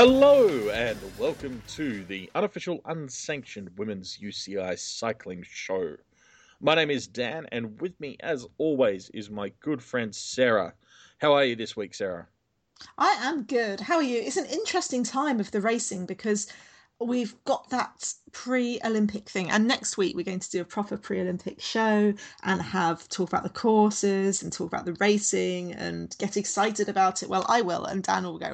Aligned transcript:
Hello 0.00 0.46
and 0.68 0.96
welcome 1.18 1.60
to 1.66 2.04
the 2.04 2.30
unofficial, 2.36 2.80
unsanctioned 2.84 3.68
women's 3.76 4.18
UCI 4.18 4.78
cycling 4.78 5.42
show. 5.42 5.96
My 6.60 6.76
name 6.76 6.88
is 6.88 7.08
Dan, 7.08 7.48
and 7.50 7.80
with 7.80 7.98
me, 7.98 8.16
as 8.20 8.46
always, 8.58 9.10
is 9.10 9.28
my 9.28 9.48
good 9.58 9.82
friend 9.82 10.14
Sarah. 10.14 10.74
How 11.20 11.32
are 11.32 11.44
you 11.44 11.56
this 11.56 11.76
week, 11.76 11.96
Sarah? 11.96 12.28
I 12.96 13.08
am 13.22 13.42
good. 13.42 13.80
How 13.80 13.96
are 13.96 14.02
you? 14.04 14.20
It's 14.20 14.36
an 14.36 14.46
interesting 14.46 15.02
time 15.02 15.40
of 15.40 15.50
the 15.50 15.60
racing 15.60 16.06
because 16.06 16.46
we've 17.00 17.34
got 17.42 17.68
that 17.70 18.14
pre-olympic 18.32 19.28
thing. 19.28 19.50
And 19.50 19.66
next 19.66 19.96
week 19.96 20.16
we're 20.16 20.24
going 20.24 20.40
to 20.40 20.50
do 20.50 20.60
a 20.60 20.64
proper 20.64 20.96
pre-olympic 20.96 21.60
show 21.60 22.14
and 22.42 22.62
have 22.62 23.08
talk 23.08 23.28
about 23.28 23.42
the 23.42 23.48
courses 23.48 24.42
and 24.42 24.52
talk 24.52 24.68
about 24.68 24.84
the 24.84 24.94
racing 24.94 25.72
and 25.72 26.14
get 26.18 26.36
excited 26.36 26.88
about 26.88 27.22
it. 27.22 27.28
Well 27.28 27.44
i 27.48 27.60
will 27.62 27.84
and 27.84 28.02
dan 28.02 28.24
will 28.24 28.38
go 28.38 28.46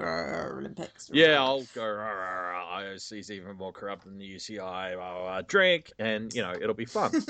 olympics 0.57 1.11
yeah 1.13 1.43
i'll 1.43 1.65
go 1.75 1.83
ioc's 1.83 3.13
even 3.31 3.57
more 3.57 3.73
corrupt 3.73 4.05
than 4.05 4.19
the 4.19 4.35
uci 4.35 4.59
I'll, 4.61 5.43
drink 5.43 5.93
and 5.99 6.33
you 6.35 6.43
know 6.43 6.53
it'll 6.53 6.75
be 6.75 6.85
fun. 6.85 7.13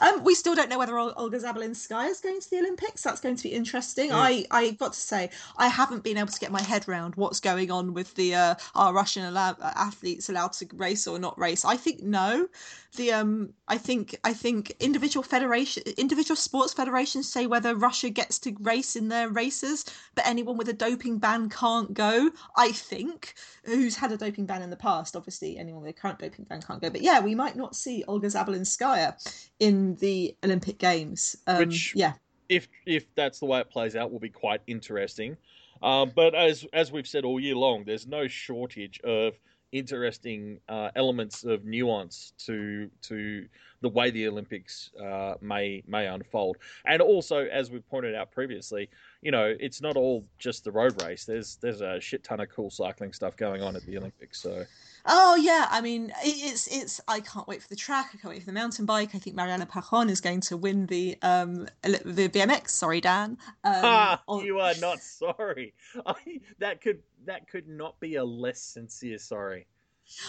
Um, 0.00 0.24
we 0.24 0.34
still 0.34 0.54
don't 0.54 0.68
know 0.68 0.78
whether 0.78 0.98
olga 0.98 1.38
zabelinskaya 1.38 2.10
is 2.10 2.20
going 2.20 2.40
to 2.40 2.50
the 2.50 2.58
olympics. 2.58 3.02
That's 3.02 3.20
going 3.20 3.36
to 3.36 3.42
be 3.42 3.50
interesting. 3.50 4.10
Mm. 4.10 4.14
i 4.14 4.46
i 4.50 4.70
got 4.72 4.92
to 4.92 5.00
say 5.00 5.30
i 5.56 5.68
haven't 5.68 6.02
been 6.02 6.16
able 6.16 6.32
to 6.32 6.40
get 6.40 6.52
my 6.52 6.62
head 6.62 6.88
around 6.88 7.14
what's 7.16 7.40
going 7.40 7.70
on 7.70 7.94
with 7.94 8.14
the 8.14 8.34
uh, 8.34 8.54
our 8.74 8.92
russian 8.92 9.24
athletes 9.36 10.28
allowed 10.28 10.52
to 10.54 10.66
race 10.74 10.95
race 10.96 11.06
or 11.06 11.18
not 11.18 11.38
race. 11.38 11.64
I 11.64 11.76
think 11.76 12.02
no. 12.02 12.48
The 12.96 13.12
um, 13.12 13.52
I 13.68 13.76
think 13.76 14.18
I 14.24 14.32
think 14.32 14.74
individual 14.80 15.22
federation, 15.22 15.82
individual 15.98 16.36
sports 16.36 16.72
federations 16.72 17.30
say 17.30 17.46
whether 17.46 17.74
Russia 17.74 18.08
gets 18.08 18.38
to 18.40 18.56
race 18.60 18.96
in 18.96 19.08
their 19.08 19.28
races, 19.28 19.84
but 20.14 20.26
anyone 20.26 20.56
with 20.56 20.68
a 20.68 20.72
doping 20.72 21.18
ban 21.18 21.50
can't 21.50 21.92
go. 21.92 22.30
I 22.56 22.72
think 22.72 23.34
who's 23.64 23.96
had 23.96 24.12
a 24.12 24.16
doping 24.16 24.46
ban 24.46 24.62
in 24.62 24.70
the 24.70 24.76
past. 24.76 25.14
Obviously, 25.14 25.58
anyone 25.58 25.82
with 25.82 25.90
a 25.90 26.00
current 26.00 26.18
doping 26.18 26.46
ban 26.46 26.62
can't 26.62 26.80
go. 26.80 26.88
But 26.88 27.02
yeah, 27.02 27.20
we 27.20 27.34
might 27.34 27.56
not 27.56 27.76
see 27.76 28.02
Olga 28.08 28.28
Zabelinskaya 28.28 29.14
in 29.60 29.96
the 29.96 30.34
Olympic 30.42 30.78
Games. 30.78 31.36
Um, 31.46 31.58
Which, 31.58 31.92
yeah, 31.94 32.14
if 32.48 32.68
if 32.86 33.14
that's 33.14 33.40
the 33.40 33.46
way 33.46 33.60
it 33.60 33.70
plays 33.70 33.94
out, 33.94 34.10
will 34.10 34.20
be 34.20 34.30
quite 34.30 34.62
interesting. 34.66 35.36
Um, 35.82 36.12
but 36.16 36.34
as 36.34 36.64
as 36.72 36.90
we've 36.90 37.06
said 37.06 37.26
all 37.26 37.38
year 37.38 37.56
long, 37.56 37.84
there's 37.84 38.06
no 38.06 38.26
shortage 38.26 39.00
of 39.04 39.38
interesting 39.72 40.60
uh, 40.68 40.90
elements 40.96 41.44
of 41.44 41.64
nuance 41.64 42.32
to 42.38 42.90
to 43.02 43.46
the 43.82 43.88
way 43.88 44.10
the 44.10 44.26
Olympics 44.26 44.90
uh, 45.00 45.34
may 45.40 45.82
may 45.86 46.06
unfold. 46.06 46.56
And 46.86 47.02
also, 47.02 47.46
as 47.46 47.70
we 47.70 47.80
pointed 47.80 48.14
out 48.14 48.30
previously, 48.30 48.88
you 49.22 49.30
know, 49.30 49.54
it's 49.60 49.80
not 49.80 49.96
all 49.96 50.24
just 50.38 50.64
the 50.64 50.72
road 50.72 51.00
race. 51.02 51.24
There's 51.24 51.56
there's 51.56 51.80
a 51.80 52.00
shit 52.00 52.24
ton 52.24 52.40
of 52.40 52.48
cool 52.48 52.70
cycling 52.70 53.12
stuff 53.12 53.36
going 53.36 53.62
on 53.62 53.76
at 53.76 53.84
the 53.86 53.98
Olympics. 53.98 54.40
So. 54.42 54.64
Oh 55.06 55.36
yeah, 55.36 55.68
I 55.70 55.80
mean 55.80 56.12
it's 56.22 56.66
it's 56.66 57.00
I 57.06 57.20
can't 57.20 57.46
wait 57.46 57.62
for 57.62 57.68
the 57.68 57.76
track. 57.76 58.10
I 58.12 58.16
can't 58.16 58.34
wait 58.34 58.40
for 58.40 58.46
the 58.46 58.52
mountain 58.52 58.86
bike. 58.86 59.14
I 59.14 59.18
think 59.18 59.36
Mariana 59.36 59.66
Pajon 59.66 60.10
is 60.10 60.20
going 60.20 60.40
to 60.42 60.56
win 60.56 60.86
the 60.86 61.16
um 61.22 61.68
the 61.82 62.28
BMX. 62.28 62.70
Sorry, 62.70 63.00
Dan. 63.00 63.38
Um, 63.64 63.74
ah, 63.84 64.22
you 64.42 64.58
are 64.58 64.74
not 64.80 65.00
sorry. 65.00 65.74
I, 66.06 66.40
that 66.58 66.80
could 66.80 67.02
that 67.24 67.48
could 67.48 67.68
not 67.68 67.98
be 68.00 68.16
a 68.16 68.24
less 68.24 68.60
sincere 68.60 69.18
sorry. 69.18 69.66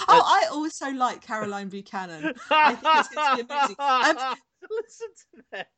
Oh, 0.08 0.22
I 0.26 0.48
also 0.52 0.90
like 0.92 1.22
Caroline 1.22 1.70
Buchanan. 1.70 2.34
I 2.50 2.74
think 2.76 2.98
it's 2.98 3.10
going 3.10 3.38
to 3.38 3.44
be 3.44 3.54
amazing. 3.54 3.76
Um, 3.80 4.36
Listen 4.72 5.08
to 5.36 5.44
that. 5.52 5.70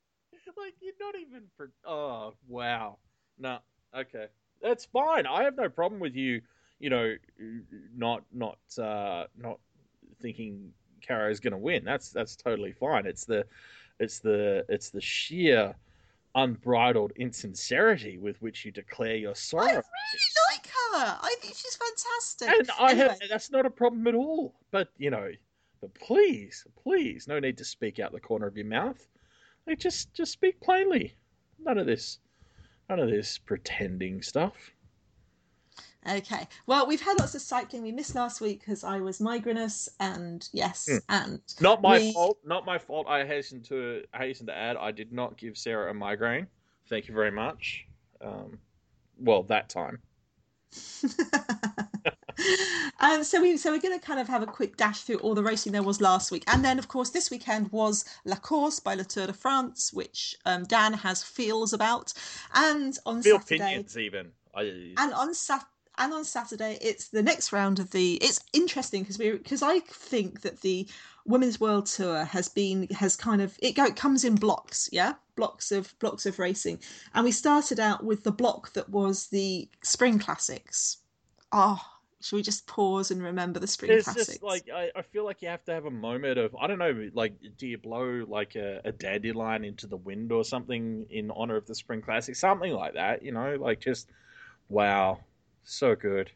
Like 0.58 0.74
you're 0.81 0.94
not 1.00 1.16
even 1.20 1.44
for. 1.56 1.72
Oh 1.86 2.34
wow. 2.48 2.98
No. 3.38 3.60
Okay. 3.96 4.28
That's 4.62 4.86
fine. 4.86 5.26
I 5.26 5.44
have 5.44 5.56
no 5.56 5.70
problem 5.70 6.00
with 6.02 6.16
you. 6.16 6.42
You 6.79 6.90
know, 6.90 7.16
not 7.95 8.23
not 8.31 8.57
uh, 8.78 9.25
not 9.38 9.59
thinking 10.22 10.73
is 11.09 11.40
going 11.40 11.51
to 11.51 11.57
win. 11.57 11.84
That's 11.84 12.09
that's 12.09 12.35
totally 12.35 12.72
fine. 12.72 13.06
It's 13.06 13.25
the 13.25 13.45
it's 14.00 14.19
the 14.19 14.66
it's 14.69 14.89
the 14.89 15.01
sheer 15.01 15.75
unbridled 16.35 17.12
insincerity 17.16 18.18
with 18.18 18.39
which 18.41 18.63
you 18.63 18.72
declare 18.72 19.16
your 19.16 19.35
sorrow. 19.35 19.66
I 19.66 19.72
really 19.72 19.81
like 20.51 20.68
her. 20.68 21.18
I 21.22 21.35
think 21.41 21.56
she's 21.56 21.78
fantastic. 21.78 22.50
And 22.50 22.69
I 22.79 22.91
anyway. 22.91 23.07
have 23.07 23.29
that's 23.29 23.51
not 23.51 23.66
a 23.66 23.69
problem 23.69 24.07
at 24.07 24.16
all. 24.16 24.53
But 24.72 24.89
you 24.97 25.09
know, 25.09 25.31
but 25.81 25.94
please, 25.95 26.66
please, 26.81 27.28
no 27.28 27.39
need 27.39 27.57
to 27.57 27.66
speak 27.66 28.00
out 28.00 28.12
the 28.12 28.19
corner 28.19 28.47
of 28.47 28.56
your 28.56 28.68
mouth. 28.68 29.07
Like 29.68 29.79
just 29.79 30.13
just 30.13 30.31
speak 30.31 30.59
plainly. 30.62 31.16
None 31.59 31.78
of 31.78 31.85
this 31.85 32.19
none 32.89 33.00
of 33.00 33.09
this 33.09 33.38
pretending 33.38 34.22
stuff. 34.22 34.72
Okay. 36.09 36.47
Well, 36.66 36.88
we've 36.88 37.02
had 37.02 37.20
lots 37.20 37.36
of 37.36 37.42
cycling. 37.42 37.84
We 37.84 37.92
missed 37.92 38.16
last 38.16 38.42
week 38.42 38.59
because 38.59 38.84
I 38.84 39.00
was 39.00 39.20
migrainous, 39.20 39.90
and 40.00 40.47
yes, 40.53 40.90
mm. 40.92 41.00
and 41.09 41.42
not 41.62 41.81
my 41.81 42.00
we... 42.00 42.14
fault. 42.14 42.40
Not 42.46 42.66
my 42.66 42.78
fault. 42.78 43.08
I 43.08 43.25
hasten 43.25 43.62
to 43.64 44.03
hasten 44.16 44.48
to 44.48 44.58
add, 44.58 44.78
I 44.78 44.92
did 44.92 45.12
not 45.14 45.38
give 45.38 45.58
Sarah 45.58 45.92
a 45.92 45.94
migraine. 45.94 46.48
Thank 46.88 47.08
you 47.08 47.14
very 47.14 47.31
much. 47.31 47.86
Um, 48.22 48.58
well, 49.19 49.44
that 49.44 49.69
time. 49.69 50.00
um, 53.00 53.24
so 53.24 53.42
we 53.42 53.58
so 53.58 53.72
we're 53.72 53.80
going 53.80 53.98
to 53.98 54.06
kind 54.06 54.19
of 54.19 54.28
have 54.28 54.42
a 54.42 54.48
quick 54.48 54.78
dash 54.78 55.02
through 55.02 55.18
all 55.18 55.36
the 55.36 55.44
racing 55.44 55.72
there 55.72 55.84
was 55.84 56.02
last 56.02 56.31
week, 56.31 56.44
and 56.48 56.66
then 56.66 56.80
of 56.80 56.88
course 56.88 57.09
this 57.12 57.30
weekend 57.30 57.72
was 57.72 58.06
La 58.25 58.36
Course 58.36 58.80
by 58.80 58.96
La 58.96 59.03
Tour 59.03 59.28
de 59.28 59.34
France, 59.34 59.94
which 59.94 60.36
um, 60.46 60.64
Dan 60.64 60.94
has 60.94 61.24
feels 61.24 61.74
about, 61.74 62.14
and 62.56 62.98
on 63.06 63.22
Feel 63.22 63.40
Saturday, 63.40 63.64
opinions 63.64 63.98
even. 63.98 64.31
I... 64.56 64.94
And 64.98 65.14
on 65.14 65.34
Saturday 65.34 65.68
and 66.00 66.14
on 66.14 66.24
Saturday 66.24 66.78
it's 66.82 67.10
the 67.10 67.22
next 67.22 67.52
round 67.52 67.80
of 67.80 67.92
the. 67.92 68.16
It's 68.16 68.40
interesting 68.54 69.04
because 69.04 69.20
we 69.20 69.32
because 69.32 69.62
I 69.62 69.80
think 69.82 70.42
that 70.42 70.62
the 70.62 70.88
women's 71.26 71.60
world 71.60 71.86
tour 71.86 72.24
has 72.24 72.48
been 72.48 72.88
has 72.88 73.16
kind 73.16 73.42
of 73.42 73.58
it, 73.62 73.76
go, 73.76 73.86
it 73.86 73.96
comes 73.96 74.24
in 74.24 74.36
blocks, 74.36 74.90
yeah, 74.92 75.14
blocks 75.36 75.72
of 75.72 75.98
blocks 76.00 76.26
of 76.26 76.40
racing, 76.40 76.80
and 77.14 77.26
we 77.26 77.32
started 77.32 77.80
out 77.80 78.04
with 78.04 78.24
the 78.24 78.32
block 78.32 78.74
that 78.74 78.90
was 78.90 79.28
the 79.28 79.70
spring 79.84 80.18
classics. 80.18 80.98
Oh, 81.52 81.80
should 82.22 82.36
we 82.38 82.42
just 82.42 82.68
pause 82.68 83.12
and 83.12 83.22
remember 83.22 83.60
the 83.60 83.68
spring 83.68 83.92
There's 83.92 84.06
classics? 84.06 84.28
Just, 84.28 84.44
like 84.44 84.70
I, 84.74 84.92
I 84.96 85.02
feel 85.02 85.26
like 85.26 85.42
you 85.42 85.50
have 85.50 85.64
to 85.66 85.74
have 85.74 85.86
a 85.86 85.92
moment 85.92 86.38
of 86.38 86.56
I 86.56 86.68
don't 86.68 86.80
know, 86.80 87.10
like 87.14 87.34
do 87.58 87.68
you 87.68 87.78
blow 87.78 88.26
like 88.28 88.56
a, 88.56 88.81
a 88.86 88.92
dandelion 88.92 89.64
into 89.64 89.88
the 89.88 89.98
wind 89.98 90.31
or 90.31 90.44
something 90.44 91.06
in 91.10 91.31
honor 91.31 91.56
of 91.56 91.66
the 91.68 91.76
spring 91.76 92.02
classics, 92.02 92.40
something 92.40 92.72
like 92.72 92.94
that, 92.96 93.24
you 93.24 93.31
know, 93.31 93.56
like 93.60 93.80
just 93.80 94.10
wow, 94.70 95.20
so 95.64 95.95
good. 95.95 96.31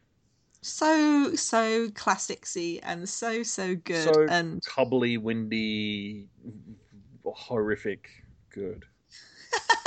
So 0.62 1.34
so 1.34 1.88
classicsy 1.88 2.80
and 2.82 3.08
so 3.08 3.42
so 3.42 3.74
good 3.74 4.14
so 4.14 4.26
and 4.28 4.62
cubbly, 4.64 5.18
windy, 5.18 6.28
horrific 7.24 8.08
good. 8.50 8.84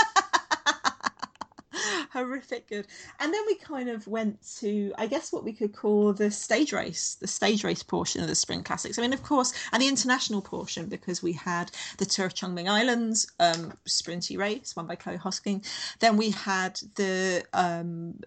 horrific 2.13 2.67
good. 2.67 2.87
And 3.19 3.33
then 3.33 3.41
we 3.47 3.55
kind 3.55 3.89
of 3.89 4.07
went 4.07 4.37
to, 4.59 4.93
I 4.97 5.07
guess, 5.07 5.31
what 5.31 5.43
we 5.43 5.53
could 5.53 5.75
call 5.75 6.13
the 6.13 6.31
stage 6.31 6.73
race, 6.73 7.15
the 7.19 7.27
stage 7.27 7.63
race 7.63 7.83
portion 7.83 8.21
of 8.21 8.27
the 8.27 8.35
Spring 8.35 8.63
Classics. 8.63 8.97
I 8.97 9.01
mean, 9.01 9.13
of 9.13 9.23
course, 9.23 9.53
and 9.71 9.81
the 9.81 9.87
international 9.87 10.41
portion 10.41 10.87
because 10.87 11.21
we 11.21 11.33
had 11.33 11.71
the 11.97 12.05
Tour 12.05 12.25
of 12.27 12.33
Chongming 12.33 12.69
Islands 12.69 13.31
um, 13.39 13.73
sprinty 13.87 14.37
race 14.37 14.75
won 14.75 14.87
by 14.87 14.95
Chloe 14.95 15.17
Hosking. 15.17 15.65
Then 15.99 16.17
we 16.17 16.31
had 16.31 16.79
the 16.95 17.43
um, 17.53 18.19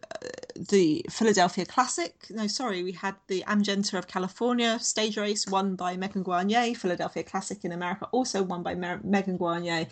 the 0.68 1.04
Philadelphia 1.10 1.64
Classic. 1.64 2.14
No, 2.30 2.46
sorry, 2.46 2.82
we 2.82 2.92
had 2.92 3.14
the 3.28 3.44
Amgen 3.46 3.88
Tour 3.88 3.98
of 3.98 4.06
California 4.06 4.78
stage 4.80 5.16
race 5.16 5.46
won 5.46 5.76
by 5.76 5.96
Megan 5.96 6.22
Guarnier. 6.22 6.74
Philadelphia 6.76 7.22
Classic 7.22 7.64
in 7.64 7.72
America 7.72 8.08
also 8.12 8.42
won 8.42 8.62
by 8.62 8.74
Mer- 8.74 9.00
Megan 9.02 9.38
Guarnier. 9.38 9.86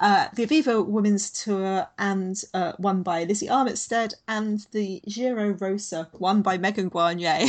Uh, 0.00 0.28
the 0.34 0.46
Aviva 0.46 0.84
Women's 0.84 1.30
Tour 1.30 1.86
and 1.98 2.42
uh, 2.54 2.72
won 2.78 3.02
by 3.02 3.24
Lizzie 3.32 3.46
Armitstead, 3.46 4.12
and 4.28 4.66
the 4.72 5.00
Giro 5.08 5.52
Rosa, 5.52 6.06
won 6.18 6.42
by 6.42 6.58
Megan 6.58 6.90
Guarnier. 6.90 7.48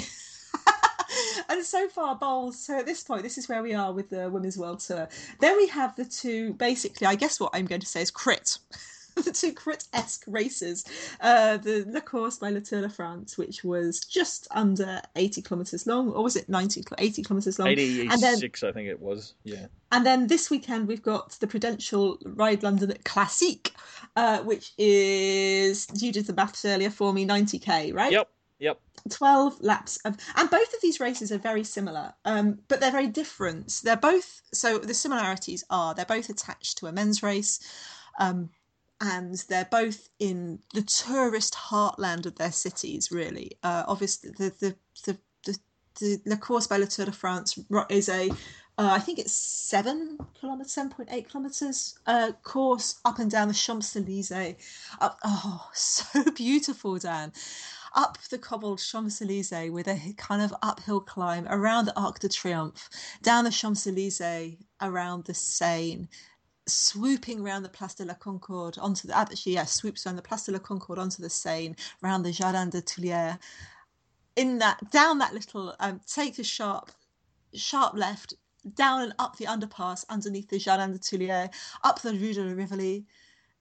and 1.49 1.65
so 1.65 1.89
far, 1.89 2.17
Boels. 2.17 2.53
So 2.53 2.79
at 2.79 2.85
this 2.85 3.03
point, 3.03 3.21
this 3.21 3.37
is 3.37 3.49
where 3.49 3.61
we 3.61 3.73
are 3.73 3.91
with 3.91 4.09
the 4.09 4.29
Women's 4.29 4.57
World 4.57 4.79
Tour. 4.79 5.09
Then 5.41 5.57
we 5.57 5.67
have 5.67 5.93
the 5.97 6.05
two, 6.05 6.53
basically, 6.53 7.05
I 7.05 7.15
guess 7.15 7.37
what 7.37 7.51
I'm 7.53 7.65
going 7.65 7.81
to 7.81 7.87
say 7.87 8.01
is 8.01 8.11
crit. 8.11 8.59
the 9.23 9.31
two 9.31 9.53
crit-esque 9.53 10.23
races. 10.27 10.85
Uh, 11.21 11.57
the 11.57 11.85
La 11.87 11.99
Course 11.99 12.37
by 12.37 12.49
La 12.49 12.59
Tour 12.59 12.81
de 12.81 12.89
France, 12.89 13.37
which 13.37 13.63
was 13.63 13.99
just 13.99 14.47
under 14.51 15.01
80 15.15 15.41
kilometres 15.41 15.85
long, 15.85 16.11
or 16.11 16.23
was 16.23 16.35
it 16.35 16.49
90, 16.49 16.83
80 16.97 17.23
kilometres 17.23 17.59
long? 17.59 17.67
86, 17.67 18.13
and 18.13 18.21
then, 18.21 18.35
I 18.35 18.71
think 18.71 18.87
it 18.87 19.01
was, 19.01 19.33
yeah. 19.43 19.67
And 19.91 20.05
then 20.05 20.27
this 20.27 20.49
weekend 20.49 20.87
we've 20.87 21.03
got 21.03 21.31
the 21.39 21.47
Prudential 21.47 22.17
Ride 22.25 22.63
London 22.63 22.93
Classique, 23.03 23.73
uh, 24.15 24.39
which 24.39 24.73
is, 24.77 25.87
you 25.95 26.11
did 26.11 26.25
the 26.25 26.33
maths 26.33 26.65
earlier 26.65 26.89
for 26.89 27.13
me, 27.13 27.25
90k, 27.25 27.93
right? 27.93 28.11
Yep. 28.11 28.29
Yep. 28.59 28.79
12 29.09 29.61
laps 29.61 29.97
of 30.05 30.15
and 30.37 30.49
both 30.49 30.73
of 30.73 30.79
these 30.81 31.01
races 31.01 31.33
are 31.33 31.37
very 31.37 31.65
similar 31.65 32.13
um, 32.23 32.59
but 32.69 32.79
they're 32.79 32.91
very 32.91 33.07
different 33.07 33.81
they're 33.83 33.97
both 33.97 34.41
so 34.53 34.77
the 34.77 34.93
similarities 34.93 35.65
are 35.69 35.93
they're 35.93 36.05
both 36.05 36.29
attached 36.29 36.77
to 36.77 36.87
a 36.87 36.91
men's 36.93 37.21
race 37.21 37.59
um, 38.19 38.49
and 39.03 39.35
they're 39.49 39.67
both 39.69 40.09
in 40.17 40.59
the 40.73 40.81
tourist 40.81 41.53
heartland 41.53 42.25
of 42.25 42.35
their 42.35 42.51
cities. 42.51 43.11
Really, 43.11 43.57
uh, 43.61 43.83
obviously 43.87 44.31
the 44.31 44.53
the 44.59 44.75
the 45.05 45.17
the, 45.45 45.57
the 45.99 46.21
La 46.25 46.37
Course 46.37 46.67
by 46.67 46.77
La 46.77 46.85
Tour 46.85 47.05
de 47.07 47.11
France 47.11 47.59
is 47.89 48.07
a 48.09 48.29
uh, 48.77 48.89
I 48.91 48.99
think 48.99 49.19
it's 49.19 49.33
seven 49.33 50.17
kilometers, 50.39 50.71
seven 50.71 50.89
point 50.89 51.09
eight 51.11 51.29
kilometers 51.29 51.99
uh, 52.07 52.31
course 52.43 52.99
up 53.03 53.19
and 53.19 53.29
down 53.29 53.49
the 53.49 53.53
Champs 53.53 53.95
Elysees. 53.95 54.55
oh, 55.01 55.69
so 55.73 56.23
beautiful, 56.31 56.97
Dan. 56.97 57.33
Up 57.95 58.17
the 58.31 58.39
cobbled 58.39 58.79
Champs 58.79 59.21
Elysees 59.21 59.69
with 59.69 59.87
a 59.87 60.15
kind 60.17 60.41
of 60.41 60.55
uphill 60.63 61.01
climb 61.01 61.45
around 61.47 61.85
the 61.85 61.99
Arc 61.99 62.19
de 62.19 62.29
Triomphe, 62.29 62.89
down 63.21 63.43
the 63.43 63.51
Champs 63.51 63.85
Elysees, 63.85 64.55
around 64.81 65.25
the 65.25 65.35
Seine, 65.35 66.07
swooping 66.67 67.41
around 67.41 67.63
the 67.63 67.69
Place 67.69 67.95
de 67.95 68.05
la 68.05 68.13
Concorde 68.13 68.77
onto 68.77 69.07
the 69.07 69.17
actually 69.17 69.53
yeah 69.53 69.65
swoops 69.65 70.05
around 70.05 70.15
the 70.15 70.21
Place 70.21 70.45
de 70.45 70.51
la 70.51 70.59
Concorde 70.59 70.99
onto 70.99 71.21
the 71.21 71.29
Seine, 71.29 71.75
around 72.03 72.23
the 72.23 72.31
Jardin 72.31 72.69
des 72.69 72.81
Tuileries. 72.81 73.37
In 74.35 74.59
that 74.59 74.89
down 74.91 75.19
that 75.19 75.33
little 75.33 75.75
um, 75.79 75.99
take 76.07 76.39
a 76.39 76.43
sharp 76.43 76.91
sharp 77.53 77.93
left 77.95 78.33
down 78.75 79.01
and 79.01 79.13
up 79.19 79.37
the 79.37 79.45
underpass 79.45 80.05
underneath 80.09 80.49
the 80.49 80.57
Jardin 80.57 80.91
des 80.91 80.99
Tuileries, 80.99 81.49
up 81.83 82.01
the 82.01 82.13
Rue 82.13 82.33
de 82.33 82.43
la 82.43 82.53
Rivoli, 82.53 83.05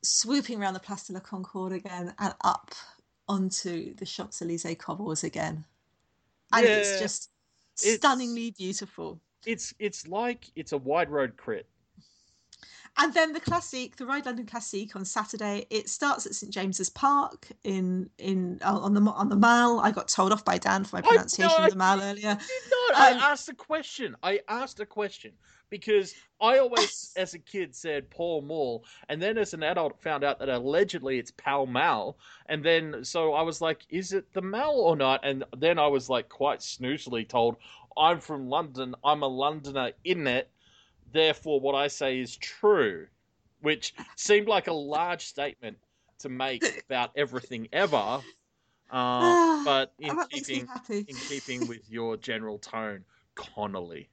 swooping 0.02 0.60
around 0.60 0.75
the 0.75 0.81
Place 0.81 1.05
de 1.05 1.12
la 1.12 1.20
Concorde 1.20 1.72
again, 1.72 2.14
and 2.19 2.34
up 2.43 2.75
onto 3.28 3.94
the 3.94 4.06
Champs 4.06 4.43
Elysees 4.43 4.76
cobbles 4.78 5.25
again. 5.25 5.64
And 6.52 6.66
yeah, 6.66 6.76
it's 6.76 6.98
just 7.00 7.31
stunningly 7.75 8.48
it's, 8.48 8.58
beautiful. 8.58 9.20
It's 9.46 9.75
it's 9.78 10.06
like 10.06 10.46
it's 10.55 10.72
a 10.72 10.78
wide 10.78 11.10
road 11.10 11.37
crit. 11.37 11.66
And 12.98 13.14
then 13.14 13.32
the 13.32 13.40
classic, 13.40 13.96
the 13.96 14.04
Ride 14.04 14.26
London 14.26 14.44
Classic 14.44 14.94
on 14.94 15.04
Saturday. 15.04 15.66
It 15.70 15.88
starts 15.88 16.26
at 16.26 16.34
St 16.34 16.52
James's 16.52 16.90
Park 16.90 17.48
in 17.64 18.10
in 18.18 18.58
uh, 18.62 18.78
on 18.78 18.92
the 18.92 19.00
on 19.00 19.30
the 19.30 19.36
Mall. 19.36 19.80
I 19.80 19.90
got 19.90 20.08
told 20.08 20.30
off 20.30 20.44
by 20.44 20.58
Dan 20.58 20.84
for 20.84 20.96
my 20.96 21.02
pronunciation 21.02 21.56
no, 21.58 21.64
of 21.64 21.70
the 21.70 21.76
Mall 21.76 22.02
earlier. 22.02 22.30
Um, 22.30 22.38
I 22.94 23.10
asked 23.12 23.48
a 23.48 23.54
question. 23.54 24.14
I 24.22 24.40
asked 24.46 24.78
a 24.80 24.86
question 24.86 25.32
because 25.70 26.14
I 26.38 26.58
always, 26.58 27.14
as 27.16 27.32
a 27.32 27.38
kid, 27.38 27.74
said 27.74 28.10
Paul 28.10 28.42
Mall, 28.42 28.84
and 29.08 29.22
then 29.22 29.38
as 29.38 29.54
an 29.54 29.62
adult, 29.62 30.02
found 30.02 30.22
out 30.22 30.38
that 30.40 30.50
allegedly 30.50 31.18
it's 31.18 31.30
Pall 31.30 31.64
Mall, 31.64 32.18
and 32.46 32.62
then 32.62 33.02
so 33.04 33.32
I 33.32 33.40
was 33.40 33.62
like, 33.62 33.86
is 33.88 34.12
it 34.12 34.30
the 34.34 34.42
Mall 34.42 34.78
or 34.80 34.96
not? 34.96 35.20
And 35.24 35.44
then 35.56 35.78
I 35.78 35.86
was 35.86 36.10
like 36.10 36.28
quite 36.28 36.60
snoozily 36.60 37.26
told, 37.26 37.56
I'm 37.96 38.20
from 38.20 38.48
London. 38.48 38.94
I'm 39.02 39.22
a 39.22 39.28
Londoner 39.28 39.92
in 40.04 40.26
it 40.26 40.50
therefore 41.12 41.60
what 41.60 41.74
I 41.74 41.88
say 41.88 42.20
is 42.20 42.36
true, 42.36 43.06
which 43.60 43.94
seemed 44.16 44.48
like 44.48 44.66
a 44.66 44.72
large 44.72 45.26
statement 45.26 45.78
to 46.20 46.28
make 46.28 46.64
about 46.86 47.10
everything 47.16 47.68
ever. 47.72 48.20
Uh, 48.90 49.64
but 49.64 49.92
in 49.98 50.18
keeping 50.30 50.68
in 50.90 51.16
keeping 51.16 51.66
with 51.66 51.90
your 51.90 52.16
general 52.16 52.58
tone, 52.58 53.04
Connolly. 53.34 54.08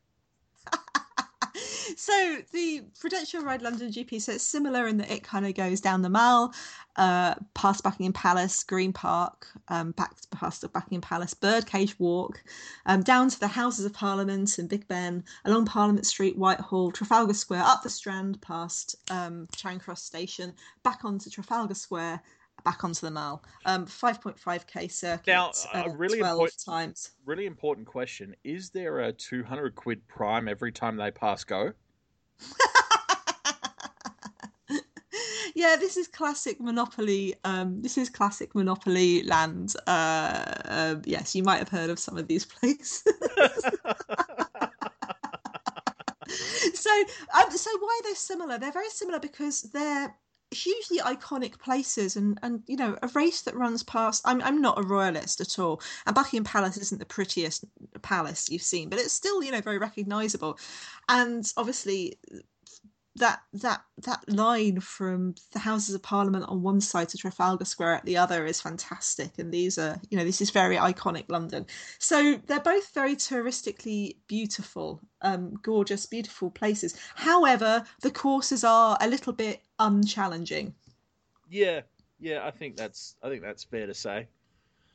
So 1.97 2.38
the 2.51 2.83
Prudential 3.00 3.41
Ride 3.41 3.62
London 3.62 3.91
GP, 3.91 4.21
so 4.21 4.33
it's 4.33 4.44
similar 4.44 4.88
in 4.88 4.97
that 4.97 5.12
it 5.12 5.24
kind 5.24 5.45
of 5.45 5.53
goes 5.56 5.81
down 5.81 6.01
the 6.01 6.09
Mall, 6.09 6.53
uh, 6.95 7.36
past 7.53 7.83
Buckingham 7.83 8.13
Palace, 8.13 8.63
Green 8.63 8.94
Park, 8.94 9.47
um, 9.68 9.91
back 9.91 10.13
past 10.31 10.62
the 10.62 10.68
Buckingham 10.68 11.01
Palace, 11.01 11.33
Birdcage 11.33 12.00
Walk, 12.00 12.44
um, 12.86 13.01
down 13.01 13.30
to 13.30 13.39
the 13.39 13.47
Houses 13.47 13.86
of 13.86 13.94
Parliament 13.94 14.57
and 14.57 14.69
Big 14.69 14.88
Ben, 14.88 15.24
along 15.45 15.65
Parliament 15.65 16.06
Street, 16.06 16.38
Whitehall, 16.38 16.91
Trafalgar 16.91 17.33
Square, 17.33 17.63
up 17.63 17.83
the 17.83 17.89
Strand, 17.89 18.42
past 18.42 18.95
um, 19.09 19.47
Charing 19.56 19.80
Cross 19.80 20.03
Station, 20.03 20.53
back 20.83 21.06
onto 21.06 21.30
Trafalgar 21.30 21.75
Square, 21.75 22.21
back 22.63 22.83
onto 22.83 23.01
the 23.01 23.11
Mall. 23.11 23.44
Um, 23.65 23.85
5.5k 23.85 24.91
circuit. 24.91 25.27
Now, 25.27 25.51
uh, 25.73 25.89
really 25.95 26.19
important 26.19 26.63
times. 26.63 27.11
Really 27.25 27.45
important 27.45 27.88
question: 27.88 28.35
Is 28.44 28.69
there 28.69 29.00
a 29.00 29.13
200 29.13 29.75
quid 29.75 30.07
prime 30.07 30.47
every 30.47 30.71
time 30.71 30.97
they 30.97 31.11
pass 31.11 31.44
go? 31.44 31.73
yeah, 35.56 35.75
this 35.79 35.97
is 35.97 36.07
classic 36.07 36.59
Monopoly. 36.59 37.35
Um, 37.44 37.81
this 37.81 37.97
is 37.97 38.09
classic 38.09 38.56
Monopoly 38.56 39.23
land. 39.23 39.75
Uh, 39.88 40.45
uh, 40.65 40.95
yes, 41.06 41.35
you 41.35 41.44
might 41.44 41.57
have 41.57 41.69
heard 41.69 41.89
of 41.89 42.00
some 42.00 42.17
of 42.17 42.27
these 42.27 42.45
places. 42.59 43.03
so, 46.73 46.91
um, 47.35 47.51
so 47.51 47.69
why 47.79 48.01
they're 48.03 48.15
similar? 48.15 48.57
They're 48.57 48.71
very 48.71 48.89
similar 48.89 49.19
because 49.19 49.63
they're 49.63 50.15
hugely 50.51 50.97
iconic 50.99 51.59
places 51.59 52.15
and 52.15 52.39
and 52.41 52.63
you 52.65 52.75
know 52.75 52.97
a 53.03 53.07
race 53.09 53.41
that 53.41 53.55
runs 53.55 53.83
past 53.83 54.21
I'm 54.25 54.41
I'm 54.41 54.61
not 54.61 54.79
a 54.79 54.83
royalist 54.83 55.41
at 55.41 55.59
all 55.59 55.81
and 56.07 56.15
Buckingham 56.15 56.43
Palace 56.43 56.77
isn't 56.77 56.97
the 56.97 57.05
prettiest 57.05 57.65
palace 58.01 58.49
you've 58.49 58.63
seen 58.63 58.89
but 58.89 58.97
it's 58.99 59.13
still 59.13 59.43
you 59.43 59.51
know 59.51 59.61
very 59.61 59.77
recognizable 59.77 60.57
and 61.07 61.51
obviously 61.55 62.17
that 63.19 63.41
that 63.53 63.81
that 64.05 64.27
line 64.27 64.79
from 64.79 65.35
the 65.51 65.59
Houses 65.59 65.93
of 65.93 66.01
Parliament 66.01 66.45
on 66.47 66.61
one 66.61 66.81
side 66.81 67.09
to 67.09 67.17
Trafalgar 67.17 67.65
Square 67.65 67.95
at 67.95 68.05
the 68.05 68.17
other 68.17 68.45
is 68.45 68.61
fantastic, 68.61 69.37
and 69.37 69.53
these 69.53 69.77
are 69.77 69.99
you 70.09 70.17
know 70.17 70.23
this 70.23 70.41
is 70.41 70.49
very 70.49 70.77
iconic 70.77 71.25
London. 71.27 71.65
So 71.99 72.39
they're 72.47 72.59
both 72.59 72.94
very 72.94 73.15
touristically 73.15 74.18
beautiful, 74.27 75.01
um, 75.21 75.56
gorgeous, 75.61 76.06
beautiful 76.06 76.49
places. 76.49 76.95
However, 77.15 77.83
the 78.01 78.11
courses 78.11 78.63
are 78.63 78.97
a 78.99 79.07
little 79.07 79.33
bit 79.33 79.61
unchallenging. 79.80 80.74
Yeah, 81.50 81.81
yeah, 82.19 82.45
I 82.45 82.52
think 82.52 82.78
that's 82.78 83.16
I 83.24 83.30
think 83.30 83.42
that's 83.42 83.64
fair 83.64 83.88
to 83.88 83.94
say. 83.94 84.28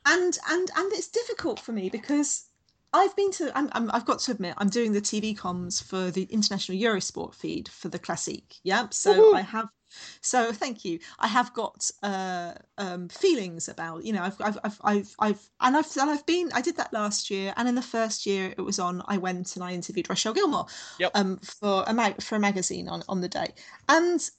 And 0.07 0.38
and 0.50 0.71
and 0.76 0.93
it's 0.93 1.09
difficult 1.09 1.59
for 1.59 1.73
me 1.73 1.88
because 1.88 2.47
I've 2.95 3.17
been 3.17 3.33
to. 3.33 3.50
I'm, 3.59 3.71
i 3.73 3.97
have 3.97 4.07
got 4.07 4.21
to 4.21 4.33
admit, 4.33 4.55
I'm 4.59 4.69
doing 4.69 4.93
the 4.93 5.00
TV 5.00 5.37
comms 5.37 5.83
for 5.83 6.11
the 6.12 6.25
international 6.25 6.79
Eurosport 6.79 7.35
feed 7.35 7.69
for 7.69 7.88
the 7.88 7.99
Classique. 7.99 8.61
Yeah, 8.62 8.87
so 8.91 9.12
Woo-hoo! 9.12 9.35
I 9.35 9.41
have. 9.41 9.69
So 10.21 10.53
thank 10.53 10.85
you. 10.85 10.99
I 11.19 11.26
have 11.26 11.53
got 11.55 11.91
uh, 12.03 12.53
um, 12.79 13.09
feelings 13.09 13.69
about 13.69 14.05
you 14.05 14.12
know 14.12 14.23
I've 14.23 14.37
I've 14.41 14.59
I've 14.62 14.81
I've, 14.83 15.17
I've 15.19 15.50
and 15.61 15.76
I've 15.76 15.97
and 15.97 16.11
I've 16.11 16.26
been 16.26 16.50
I 16.53 16.61
did 16.61 16.76
that 16.76 16.93
last 16.93 17.31
year 17.31 17.53
and 17.57 17.69
in 17.69 17.75
the 17.75 17.83
first 17.83 18.26
year 18.26 18.55
it 18.57 18.62
was 18.62 18.79
on 18.79 19.03
I 19.07 19.19
went 19.19 19.57
and 19.57 19.64
I 19.64 19.73
interviewed 19.73 20.09
Rochelle 20.09 20.35
Gilmore 20.35 20.67
yep. 20.99 21.11
um, 21.14 21.38
for 21.38 21.85
a 21.87 21.95
mag- 21.95 22.23
for 22.23 22.37
a 22.37 22.41
magazine 22.41 22.88
on 22.88 23.03
on 23.09 23.21
the 23.21 23.29
day 23.29 23.55
and 23.88 24.31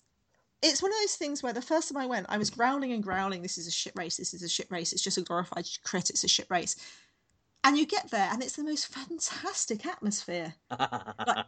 it's 0.62 0.82
one 0.82 0.92
of 0.92 0.98
those 1.02 1.16
things 1.16 1.44
where 1.44 1.54
the 1.54 1.62
first 1.62 1.92
time 1.92 2.02
I 2.02 2.06
went, 2.06 2.26
I 2.30 2.38
was 2.38 2.50
growling 2.50 2.92
and 2.92 3.04
growling. 3.04 3.42
This 3.42 3.58
is 3.58 3.68
a 3.68 3.72
shit 3.72 3.94
race. 3.96 4.18
This 4.18 4.34
is 4.34 4.42
a 4.42 4.50
shit 4.50 4.70
race. 4.72 4.94
It's 4.94 5.04
just 5.04 5.18
a 5.18 5.22
glorified 5.22 5.66
crit. 5.84 6.10
It's 6.10 6.24
a 6.24 6.28
shit 6.28 6.48
race 6.50 6.76
and 7.66 7.78
you 7.78 7.86
get 7.86 8.10
there 8.12 8.30
and 8.32 8.42
it's 8.42 8.56
the 8.56 8.64
most 8.64 8.88
fantastic 8.88 9.86
atmosphere 9.86 10.54
like, 10.80 11.46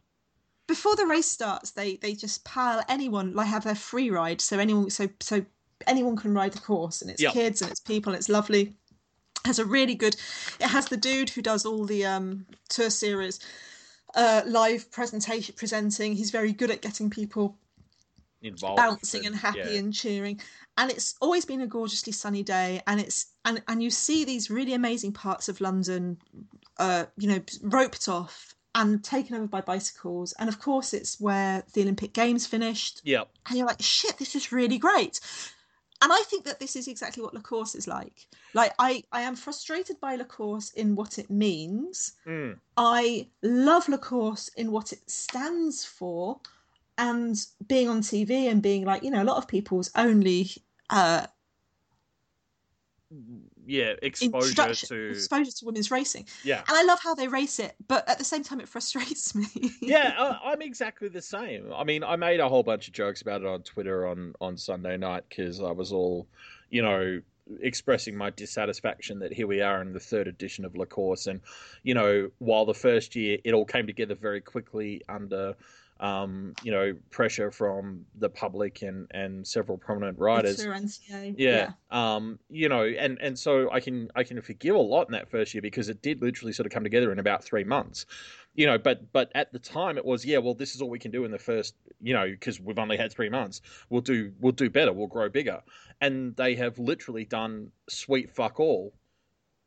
before 0.68 0.96
the 0.96 1.06
race 1.06 1.30
starts 1.30 1.72
they 1.72 1.96
they 1.98 2.14
just 2.14 2.44
pile 2.44 2.84
anyone 2.90 3.34
like 3.34 3.48
have 3.48 3.64
their 3.64 3.76
free 3.76 4.10
ride 4.10 4.42
so 4.42 4.60
anyone 4.60 4.90
so 4.90 5.08
so 5.22 5.46
anyone 5.86 6.18
can 6.18 6.34
ride 6.34 6.52
the 6.52 6.60
course 6.60 7.02
and 7.02 7.12
it's 7.12 7.22
yep. 7.22 7.32
kids 7.32 7.62
and 7.62 7.72
it's 7.72 7.80
people 7.80 8.12
and 8.12 8.20
it's 8.20 8.30
lovely 8.30 8.62
it 8.62 9.46
has 9.46 9.60
a 9.60 9.66
really 9.66 9.96
good 9.96 10.16
it 10.60 10.68
has 10.68 10.88
the 10.88 10.98
dude 10.98 11.30
who 11.30 11.42
does 11.42 11.66
all 11.66 11.86
the 11.86 12.04
um 12.04 12.46
tour 12.68 12.90
series 12.90 13.40
uh 14.16 14.42
live 14.48 14.92
presentation 14.92 15.54
presenting 15.56 16.16
he's 16.16 16.32
very 16.32 16.52
good 16.52 16.72
at 16.72 16.82
getting 16.82 17.10
people 17.10 17.56
Involved 18.42 18.78
bouncing 18.78 19.26
and, 19.26 19.34
and 19.34 19.36
happy 19.36 19.72
yeah. 19.72 19.80
and 19.80 19.94
cheering. 19.94 20.40
And 20.78 20.92
it's 20.92 21.16
always 21.22 21.46
been 21.46 21.62
a 21.62 21.68
gorgeously 21.68 22.14
sunny 22.14 22.44
day. 22.44 22.82
And 22.86 23.00
it's 23.00 23.34
and 23.46 23.64
and 23.68 23.82
you 23.82 23.90
see 23.90 24.26
these 24.26 24.52
really 24.52 24.74
amazing 24.74 25.14
parts 25.14 25.50
of 25.50 25.60
london 25.60 26.18
uh 26.78 27.06
you 27.18 27.28
know 27.28 27.42
roped 27.64 28.08
off 28.08 28.54
and 28.76 29.04
taken 29.04 29.36
over 29.36 29.48
by 29.48 29.62
bicycles. 29.62 30.34
And 30.38 30.50
of 30.50 30.60
course 30.60 30.94
it's 30.94 31.20
where 31.20 31.64
the 31.74 31.82
olympic 31.82 32.14
games 32.14 32.46
finished. 32.46 33.02
Yeah 33.04 33.24
and 33.48 33.58
you're 33.58 33.68
like 33.68 33.82
shit 33.82 34.18
this 34.18 34.36
is 34.36 34.52
really 34.52 34.78
great. 34.78 35.20
And 36.00 36.14
i 36.14 36.22
think 36.28 36.46
that 36.46 36.60
this 36.60 36.76
is 36.76 36.88
exactly 36.88 37.24
what 37.24 37.34
la 37.34 37.42
course 37.42 37.74
is 37.74 37.88
like. 37.88 38.28
Like 38.54 38.74
i 38.78 39.04
i 39.12 39.22
am 39.22 39.36
frustrated 39.36 40.00
by 40.00 40.16
la 40.16 40.26
course 40.26 40.70
in 40.74 40.96
what 40.96 41.18
it 41.18 41.32
means. 41.32 42.14
Mm. 42.28 42.60
i 42.78 43.28
love 43.42 43.90
la 43.90 43.98
course 43.98 44.50
in 44.50 44.72
what 44.72 44.94
it 44.94 45.10
stands 45.10 45.84
for 45.84 46.40
and 46.98 47.38
being 47.68 47.90
on 47.90 48.02
TV 48.02 48.50
and 48.50 48.62
being 48.62 48.86
like, 48.86 49.04
you 49.04 49.12
know, 49.12 49.22
a 49.22 49.26
lot 49.26 49.38
of 49.38 49.48
people's 49.48 49.92
only 49.96 50.50
uh, 50.90 51.28
yeah 53.66 53.94
exposure 54.02 54.74
to 54.74 55.10
exposure 55.10 55.52
to 55.52 55.66
women's 55.66 55.92
racing. 55.92 56.26
Yeah. 56.44 56.60
And 56.68 56.78
i 56.78 56.84
love 56.84 57.00
how 57.02 57.16
they 57.16 57.28
race 57.28 57.60
it 57.60 57.76
but 57.88 58.08
at 58.10 58.18
the 58.18 58.24
same 58.24 58.44
time 58.44 58.60
it 58.60 58.68
frustrates 58.68 59.34
me. 59.36 59.48
Yeah 59.82 60.36
I, 60.44 60.54
am 60.54 60.62
exactly 60.62 61.08
the 61.08 61.22
same. 61.22 61.72
I 61.74 61.84
mean 61.84 62.04
i 62.04 62.16
made 62.16 62.40
a 62.40 62.50
whole 62.50 62.64
bunch 62.64 62.88
of 62.88 62.94
jokes 62.94 63.22
about 63.22 63.42
it 63.42 63.48
on 63.48 63.62
twitter 63.64 64.08
on 64.08 64.34
on 64.42 64.58
sunday 64.58 64.98
night 64.98 65.24
because 65.30 65.62
i 65.62 65.72
was 65.72 65.92
all 65.92 66.28
you 66.70 66.82
know 66.82 67.22
expressing 67.62 68.16
my 68.16 68.30
dissatisfaction 68.30 69.20
that 69.20 69.32
here 69.32 69.48
we 69.48 69.62
are 69.62 69.82
in 69.82 69.94
the 69.94 70.00
third 70.00 70.28
edition 70.28 70.66
of 70.66 70.76
la 70.76 70.86
course. 70.86 71.28
And 71.28 71.42
you 71.84 71.94
know 71.94 72.30
while 72.40 72.66
the 72.66 72.74
first 72.74 73.16
year 73.16 73.38
it 73.44 73.54
all 73.54 73.66
came 73.66 73.88
together 73.88 74.16
very 74.16 74.42
quickly 74.42 75.02
under 75.08 75.56
um, 76.00 76.54
you 76.64 76.72
know, 76.72 76.96
pressure 77.10 77.52
from 77.52 78.06
the 78.16 78.30
public 78.30 78.82
and 78.82 79.08
and 79.12 79.46
several 79.46 79.78
prominent 79.78 80.20
writers. 80.20 80.64
NCA. 80.64 81.36
Yeah. 81.38 81.72
Um, 81.90 82.40
you 82.50 82.70
know, 82.70 82.84
and 82.84 83.18
and 83.22 83.38
so 83.38 83.72
I 83.72 83.80
can 83.80 84.10
I 84.16 84.24
can 84.24 84.42
forgive 84.42 84.76
a 84.76 84.80
lot 84.80 85.08
in 85.08 85.14
that 85.14 85.30
first 85.30 85.54
year 85.54 85.62
because 85.62 85.90
it 85.90 86.02
did 86.02 86.22
literally 86.22 86.54
sort 86.54 86.66
of 86.66 86.72
come 86.72 86.84
together 86.84 87.12
in 87.12 87.20
about 87.20 87.44
three 87.44 87.64
months. 87.64 88.06
You 88.54 88.66
know, 88.66 88.78
but 88.78 89.12
but 89.12 89.32
at 89.36 89.52
the 89.52 89.60
time 89.60 89.98
it 89.98 90.06
was 90.06 90.26
yeah, 90.26 90.38
well, 90.38 90.54
this 90.54 90.76
is 90.76 90.82
all 90.82 90.90
we 90.90 91.00
can 91.00 91.12
do 91.12 91.26
in 91.26 91.32
the 91.32 91.40
first, 91.40 91.76
you 92.02 92.14
know, 92.14 92.28
because 92.28 92.60
we've 92.60 92.80
only 92.80 92.98
had 92.98 93.12
three 93.12 93.30
months. 93.30 93.62
We'll 93.90 94.02
do 94.02 94.32
we'll 94.40 94.52
do 94.52 94.70
better. 94.70 94.94
We'll 94.94 95.08
grow 95.08 95.30
bigger, 95.30 95.62
and 96.02 96.36
they 96.36 96.56
have 96.56 96.80
literally 96.80 97.26
done 97.26 97.72
sweet 97.90 98.32
fuck 98.32 98.60
all 98.60 98.94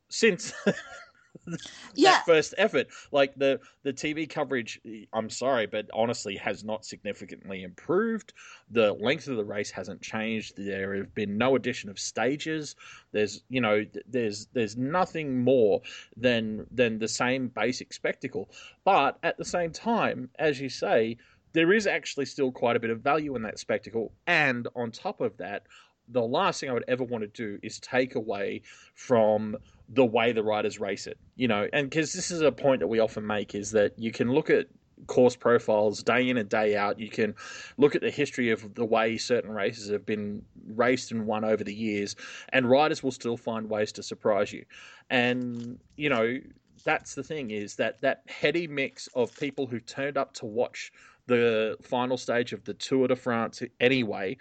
since 0.08 0.52
Yeah. 1.94 2.12
that 2.12 2.26
first 2.26 2.54
effort. 2.58 2.88
Like 3.12 3.34
the 3.36 3.60
the 3.82 3.92
TV 3.92 4.28
coverage, 4.28 4.80
I'm 5.12 5.30
sorry, 5.30 5.66
but 5.66 5.88
honestly, 5.92 6.36
has 6.36 6.64
not 6.64 6.84
significantly 6.84 7.62
improved. 7.62 8.32
The 8.70 8.92
length 8.92 9.28
of 9.28 9.36
the 9.36 9.44
race 9.44 9.70
hasn't 9.70 10.02
changed. 10.02 10.54
There 10.56 10.94
have 10.96 11.14
been 11.14 11.36
no 11.38 11.56
addition 11.56 11.90
of 11.90 11.98
stages. 11.98 12.76
There's 13.12 13.42
you 13.48 13.60
know 13.60 13.84
there's 14.06 14.46
there's 14.52 14.76
nothing 14.76 15.40
more 15.42 15.80
than 16.16 16.66
than 16.70 16.98
the 16.98 17.08
same 17.08 17.48
basic 17.48 17.92
spectacle. 17.92 18.50
But 18.84 19.18
at 19.22 19.36
the 19.36 19.44
same 19.44 19.72
time, 19.72 20.30
as 20.38 20.60
you 20.60 20.68
say, 20.68 21.16
there 21.52 21.72
is 21.72 21.86
actually 21.86 22.26
still 22.26 22.52
quite 22.52 22.76
a 22.76 22.80
bit 22.80 22.90
of 22.90 23.00
value 23.00 23.34
in 23.36 23.42
that 23.42 23.58
spectacle. 23.58 24.12
And 24.26 24.68
on 24.76 24.90
top 24.90 25.20
of 25.20 25.36
that, 25.38 25.64
the 26.08 26.22
last 26.22 26.60
thing 26.60 26.70
I 26.70 26.72
would 26.72 26.84
ever 26.88 27.04
want 27.04 27.22
to 27.22 27.28
do 27.28 27.58
is 27.62 27.78
take 27.80 28.14
away 28.14 28.62
from 28.94 29.56
the 29.92 30.04
way 30.04 30.32
the 30.32 30.42
riders 30.42 30.78
race 30.80 31.06
it. 31.06 31.18
You 31.36 31.48
know, 31.48 31.68
and 31.72 31.90
because 31.90 32.12
this 32.12 32.30
is 32.30 32.40
a 32.40 32.52
point 32.52 32.80
that 32.80 32.88
we 32.88 33.00
often 33.00 33.26
make 33.26 33.54
is 33.54 33.72
that 33.72 33.98
you 33.98 34.12
can 34.12 34.32
look 34.32 34.50
at 34.50 34.68
course 35.06 35.36
profiles 35.36 36.02
day 36.02 36.28
in 36.28 36.36
and 36.36 36.48
day 36.48 36.76
out. 36.76 36.98
You 36.98 37.08
can 37.08 37.34
look 37.76 37.94
at 37.94 38.00
the 38.00 38.10
history 38.10 38.50
of 38.50 38.74
the 38.74 38.84
way 38.84 39.16
certain 39.16 39.50
races 39.50 39.90
have 39.90 40.06
been 40.06 40.42
raced 40.66 41.10
and 41.10 41.26
won 41.26 41.44
over 41.44 41.64
the 41.64 41.74
years, 41.74 42.16
and 42.50 42.68
riders 42.68 43.02
will 43.02 43.10
still 43.10 43.36
find 43.36 43.68
ways 43.68 43.92
to 43.92 44.02
surprise 44.02 44.52
you. 44.52 44.64
And 45.08 45.78
you 45.96 46.08
know, 46.08 46.38
that's 46.84 47.14
the 47.14 47.22
thing 47.22 47.50
is 47.50 47.76
that 47.76 48.00
that 48.00 48.22
heady 48.26 48.66
mix 48.66 49.08
of 49.14 49.36
people 49.38 49.66
who 49.66 49.80
turned 49.80 50.16
up 50.16 50.32
to 50.34 50.46
watch 50.46 50.92
the 51.26 51.76
final 51.82 52.16
stage 52.16 52.52
of 52.52 52.64
the 52.64 52.74
Tour 52.74 53.08
de 53.08 53.16
France 53.16 53.62
anyway, 53.80 54.36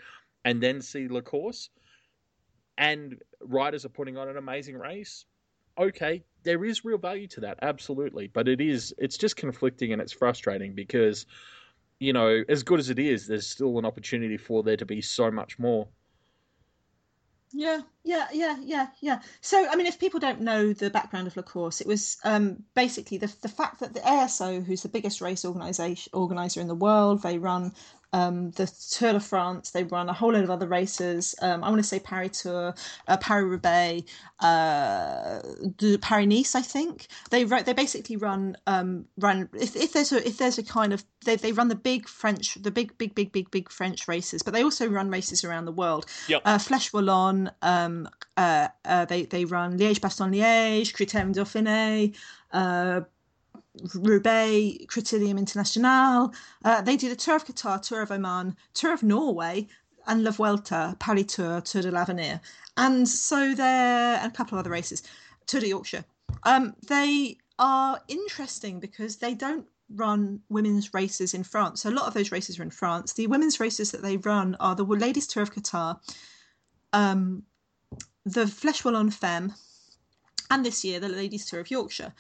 and 0.46 0.62
then 0.62 0.82
see 0.82 1.08
the 1.08 1.22
course, 1.22 1.70
and 2.78 3.22
riders 3.42 3.86
are 3.86 3.90
putting 3.90 4.18
on 4.18 4.28
an 4.30 4.38
amazing 4.38 4.78
race. 4.78 5.26
Okay, 5.80 6.24
there 6.44 6.66
is 6.66 6.84
real 6.84 6.98
value 6.98 7.28
to 7.28 7.42
that, 7.42 7.60
absolutely, 7.62 8.28
but 8.28 8.48
it 8.48 8.60
is 8.60 8.94
it's 8.98 9.18
just 9.18 9.38
conflicting 9.38 9.94
and 9.94 10.02
it's 10.02 10.12
frustrating 10.12 10.74
because 10.74 11.26
you 12.00 12.14
know, 12.14 12.44
as 12.48 12.64
good 12.64 12.80
as 12.80 12.90
it 12.90 12.98
is, 12.98 13.28
there's 13.28 13.48
still 13.48 13.78
an 13.78 13.86
opportunity 13.86 14.38
for 14.38 14.64
there 14.64 14.78
to 14.78 14.86
be 14.86 15.02
so 15.02 15.30
much 15.30 15.60
more. 15.60 15.88
Yeah, 17.52 17.82
yeah, 18.04 18.28
yeah, 18.32 18.58
yeah, 18.62 18.88
yeah. 19.02 19.22
So, 19.42 19.68
I 19.70 19.76
mean, 19.76 19.88
if 19.88 20.00
people 20.00 20.20
don't 20.20 20.42
know 20.42 20.72
the 20.72 20.92
background 20.92 21.28
of 21.28 21.36
La 21.36 21.42
Course, 21.44 21.82
it 21.82 21.88
was 21.88 22.18
um, 22.24 22.64
basically 22.76 23.18
the 23.18 23.34
the 23.42 23.50
fact 23.50 23.80
that 23.80 23.94
the 23.94 24.02
ASO, 24.02 24.64
who's 24.64 24.84
the 24.84 24.90
biggest 24.90 25.20
race 25.20 25.44
organization 25.44 26.12
organizer 26.14 26.62
in 26.62 26.68
the 26.68 26.76
world, 26.76 27.24
they 27.24 27.40
run 27.40 27.74
um, 28.12 28.52
the 28.52 28.66
Tour 28.92 29.14
de 29.14 29.20
France, 29.20 29.72
they 29.72 29.84
run 29.84 30.10
a 30.10 30.14
whole 30.14 30.34
load 30.34 30.44
of 30.44 30.50
other 30.50 30.68
races. 30.68 31.36
Um, 31.42 31.64
I 31.64 31.70
want 31.70 31.80
to 31.80 31.88
say 31.88 32.00
Paris 32.00 32.42
Tour, 32.42 32.74
uh, 33.08 33.18
Paris 33.18 33.46
Roubaix, 33.46 34.10
uh, 34.40 35.42
Paris 36.02 36.28
Nice. 36.28 36.56
I 36.56 36.62
think 36.62 37.08
they 37.30 37.44
they 37.44 37.74
basically 37.74 38.16
run 38.18 38.58
um, 38.66 39.06
run 39.18 39.50
if, 39.54 39.76
if 39.76 39.94
there's 39.94 40.12
a 40.12 40.26
if 40.28 40.38
there's 40.38 40.58
a 40.58 40.64
kind 40.64 40.92
of 40.92 41.04
they, 41.26 41.36
they 41.36 41.52
run 41.52 41.68
the 41.68 41.76
big 41.76 42.08
French 42.08 42.56
the 42.56 42.72
big 42.72 42.98
big 42.98 43.14
big 43.14 43.32
big 43.32 43.52
big 43.52 43.72
French 43.72 44.08
races, 44.08 44.42
but 44.42 44.54
they 44.54 44.64
also 44.64 44.88
run 44.88 45.10
races 45.12 45.44
around 45.44 45.66
the 45.66 45.72
world. 45.72 46.06
Yep. 46.28 46.42
Uh, 46.46 46.58
Flèche 46.58 46.92
Wallonne, 46.92 47.52
um, 47.62 48.10
uh, 48.38 48.70
uh, 48.86 49.06
they 49.06 49.24
they 49.26 49.46
run 49.46 49.78
Liège 49.78 50.00
Bastogne 50.00 50.34
Liège, 50.34 50.94
Critérium 50.94 51.34
Dauphiné. 51.34 52.16
Uh, 52.52 53.02
Roubaix, 53.96 54.86
Critérium 54.88 55.38
International. 55.38 56.34
Uh, 56.64 56.82
they 56.82 56.96
do 56.96 57.10
the 57.10 57.16
Tour 57.16 57.36
of 57.36 57.46
Qatar, 57.46 57.82
Tour 57.82 58.02
of 58.02 58.12
Oman, 58.12 58.56
Tour 58.74 58.94
of 58.94 59.04
Norway, 59.04 59.68
and 60.08 60.24
La 60.24 60.32
Vuelta, 60.32 60.96
Paris 61.00 61.26
Tour, 61.36 61.62
Tour 61.62 61.82
de 61.84 61.92
l'Avenir. 61.92 62.40
And 62.78 63.08
so 63.08 63.54
there, 63.54 64.18
and 64.18 64.32
a 64.32 64.36
couple 64.36 64.58
of 64.58 64.60
other 64.60 64.70
races, 64.70 65.04
Tour 65.46 65.62
de 65.62 65.68
Yorkshire. 65.68 66.06
Um, 66.44 66.76
they 66.88 67.38
are 67.58 68.00
interesting 68.08 68.80
because 68.80 69.18
they 69.18 69.34
don't 69.34 69.66
run 69.96 70.40
women's 70.50 70.94
races 70.94 71.34
in 71.34 71.44
France. 71.44 71.82
So 71.82 71.90
a 71.90 71.92
lot 71.92 72.08
of 72.08 72.14
those 72.14 72.32
races 72.32 72.60
are 72.60 72.64
in 72.64 72.72
France. 72.72 73.14
The 73.14 73.28
women's 73.28 73.60
races 73.60 73.92
that 73.92 74.02
they 74.02 74.18
run 74.18 74.56
are 74.60 74.76
the 74.76 74.84
Ladies 74.84 75.28
Tour 75.28 75.44
of 75.44 75.54
Qatar, 75.54 76.00
um, 76.94 77.44
the 78.26 78.46
Flèche 78.46 78.84
Wallonne 78.84 79.12
Femme, 79.14 79.54
and 80.52 80.66
this 80.66 80.84
year 80.84 81.00
the 81.00 81.10
Ladies 81.10 81.46
Tour 81.46 81.60
of 81.60 81.72
Yorkshire 81.72 82.14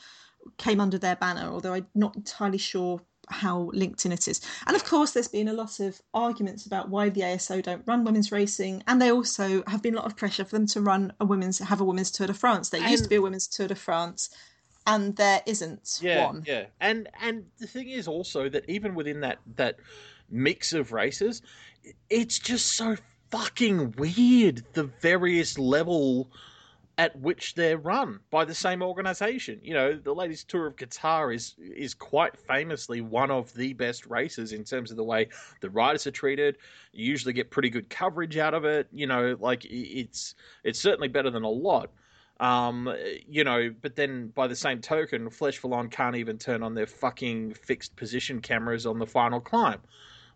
came 0.57 0.79
under 0.79 0.97
their 0.97 1.15
banner, 1.15 1.49
although 1.49 1.73
I'm 1.73 1.87
not 1.95 2.15
entirely 2.15 2.57
sure 2.57 3.01
how 3.29 3.69
linked 3.73 4.05
in 4.05 4.11
it 4.11 4.27
is. 4.27 4.41
And 4.67 4.75
of 4.75 4.83
course, 4.83 5.11
there's 5.11 5.27
been 5.27 5.47
a 5.47 5.53
lot 5.53 5.79
of 5.79 6.01
arguments 6.13 6.65
about 6.65 6.89
why 6.89 7.09
the 7.09 7.21
ASO 7.21 7.61
don't 7.61 7.83
run 7.85 8.03
women's 8.03 8.31
racing, 8.31 8.83
and 8.87 9.01
they 9.01 9.11
also 9.11 9.63
have 9.67 9.81
been 9.81 9.93
a 9.93 9.97
lot 9.97 10.05
of 10.05 10.17
pressure 10.17 10.43
for 10.43 10.55
them 10.55 10.67
to 10.67 10.81
run 10.81 11.13
a 11.19 11.25
women's 11.25 11.59
have 11.59 11.81
a 11.81 11.83
women's 11.83 12.11
Tour 12.11 12.27
de 12.27 12.33
France. 12.33 12.69
There 12.69 12.85
used 12.87 13.03
to 13.03 13.09
be 13.09 13.15
a 13.15 13.21
women's 13.21 13.47
Tour 13.47 13.67
de 13.67 13.75
France, 13.75 14.29
and 14.87 15.15
there 15.15 15.41
isn't 15.45 15.99
yeah, 16.01 16.25
one. 16.25 16.43
Yeah, 16.45 16.65
and 16.79 17.07
and 17.21 17.45
the 17.59 17.67
thing 17.67 17.89
is 17.89 18.07
also 18.07 18.49
that 18.49 18.65
even 18.67 18.95
within 18.95 19.21
that 19.21 19.39
that 19.55 19.77
mix 20.29 20.73
of 20.73 20.91
races, 20.91 21.41
it's 22.09 22.39
just 22.39 22.73
so 22.73 22.95
fucking 23.31 23.91
weird 23.91 24.63
the 24.73 24.85
various 25.01 25.59
level 25.59 26.31
at 26.99 27.15
which 27.17 27.55
they're 27.55 27.77
run 27.77 28.19
by 28.29 28.43
the 28.43 28.53
same 28.53 28.81
organization. 28.81 29.57
You 29.63 29.73
know, 29.73 29.97
the 29.97 30.13
Ladies 30.13 30.43
Tour 30.43 30.67
of 30.67 30.75
Qatar 30.75 31.33
is 31.33 31.55
is 31.57 31.93
quite 31.93 32.35
famously 32.35 32.99
one 32.99 33.31
of 33.31 33.53
the 33.53 33.71
best 33.71 34.05
races 34.07 34.51
in 34.51 34.65
terms 34.65 34.91
of 34.91 34.97
the 34.97 35.03
way 35.05 35.29
the 35.61 35.69
riders 35.69 36.05
are 36.07 36.11
treated. 36.11 36.57
You 36.91 37.05
usually 37.05 37.31
get 37.31 37.51
pretty 37.51 37.69
good 37.69 37.89
coverage 37.89 38.35
out 38.35 38.53
of 38.53 38.65
it. 38.65 38.89
You 38.91 39.07
know, 39.07 39.37
like 39.39 39.65
it's 39.69 40.35
it's 40.65 40.81
certainly 40.81 41.07
better 41.07 41.29
than 41.29 41.43
a 41.43 41.49
lot. 41.49 41.89
Um, 42.41 42.93
you 43.25 43.45
know, 43.45 43.73
but 43.81 43.95
then 43.95 44.27
by 44.35 44.47
the 44.47 44.55
same 44.55 44.81
token, 44.81 45.29
Flèche 45.29 45.61
Wallonne 45.61 45.89
can't 45.89 46.17
even 46.17 46.37
turn 46.37 46.63
on 46.63 46.73
their 46.73 46.85
fucking 46.85 47.53
fixed 47.53 47.95
position 47.95 48.41
cameras 48.41 48.85
on 48.85 48.99
the 48.99 49.07
final 49.07 49.39
climb. 49.39 49.79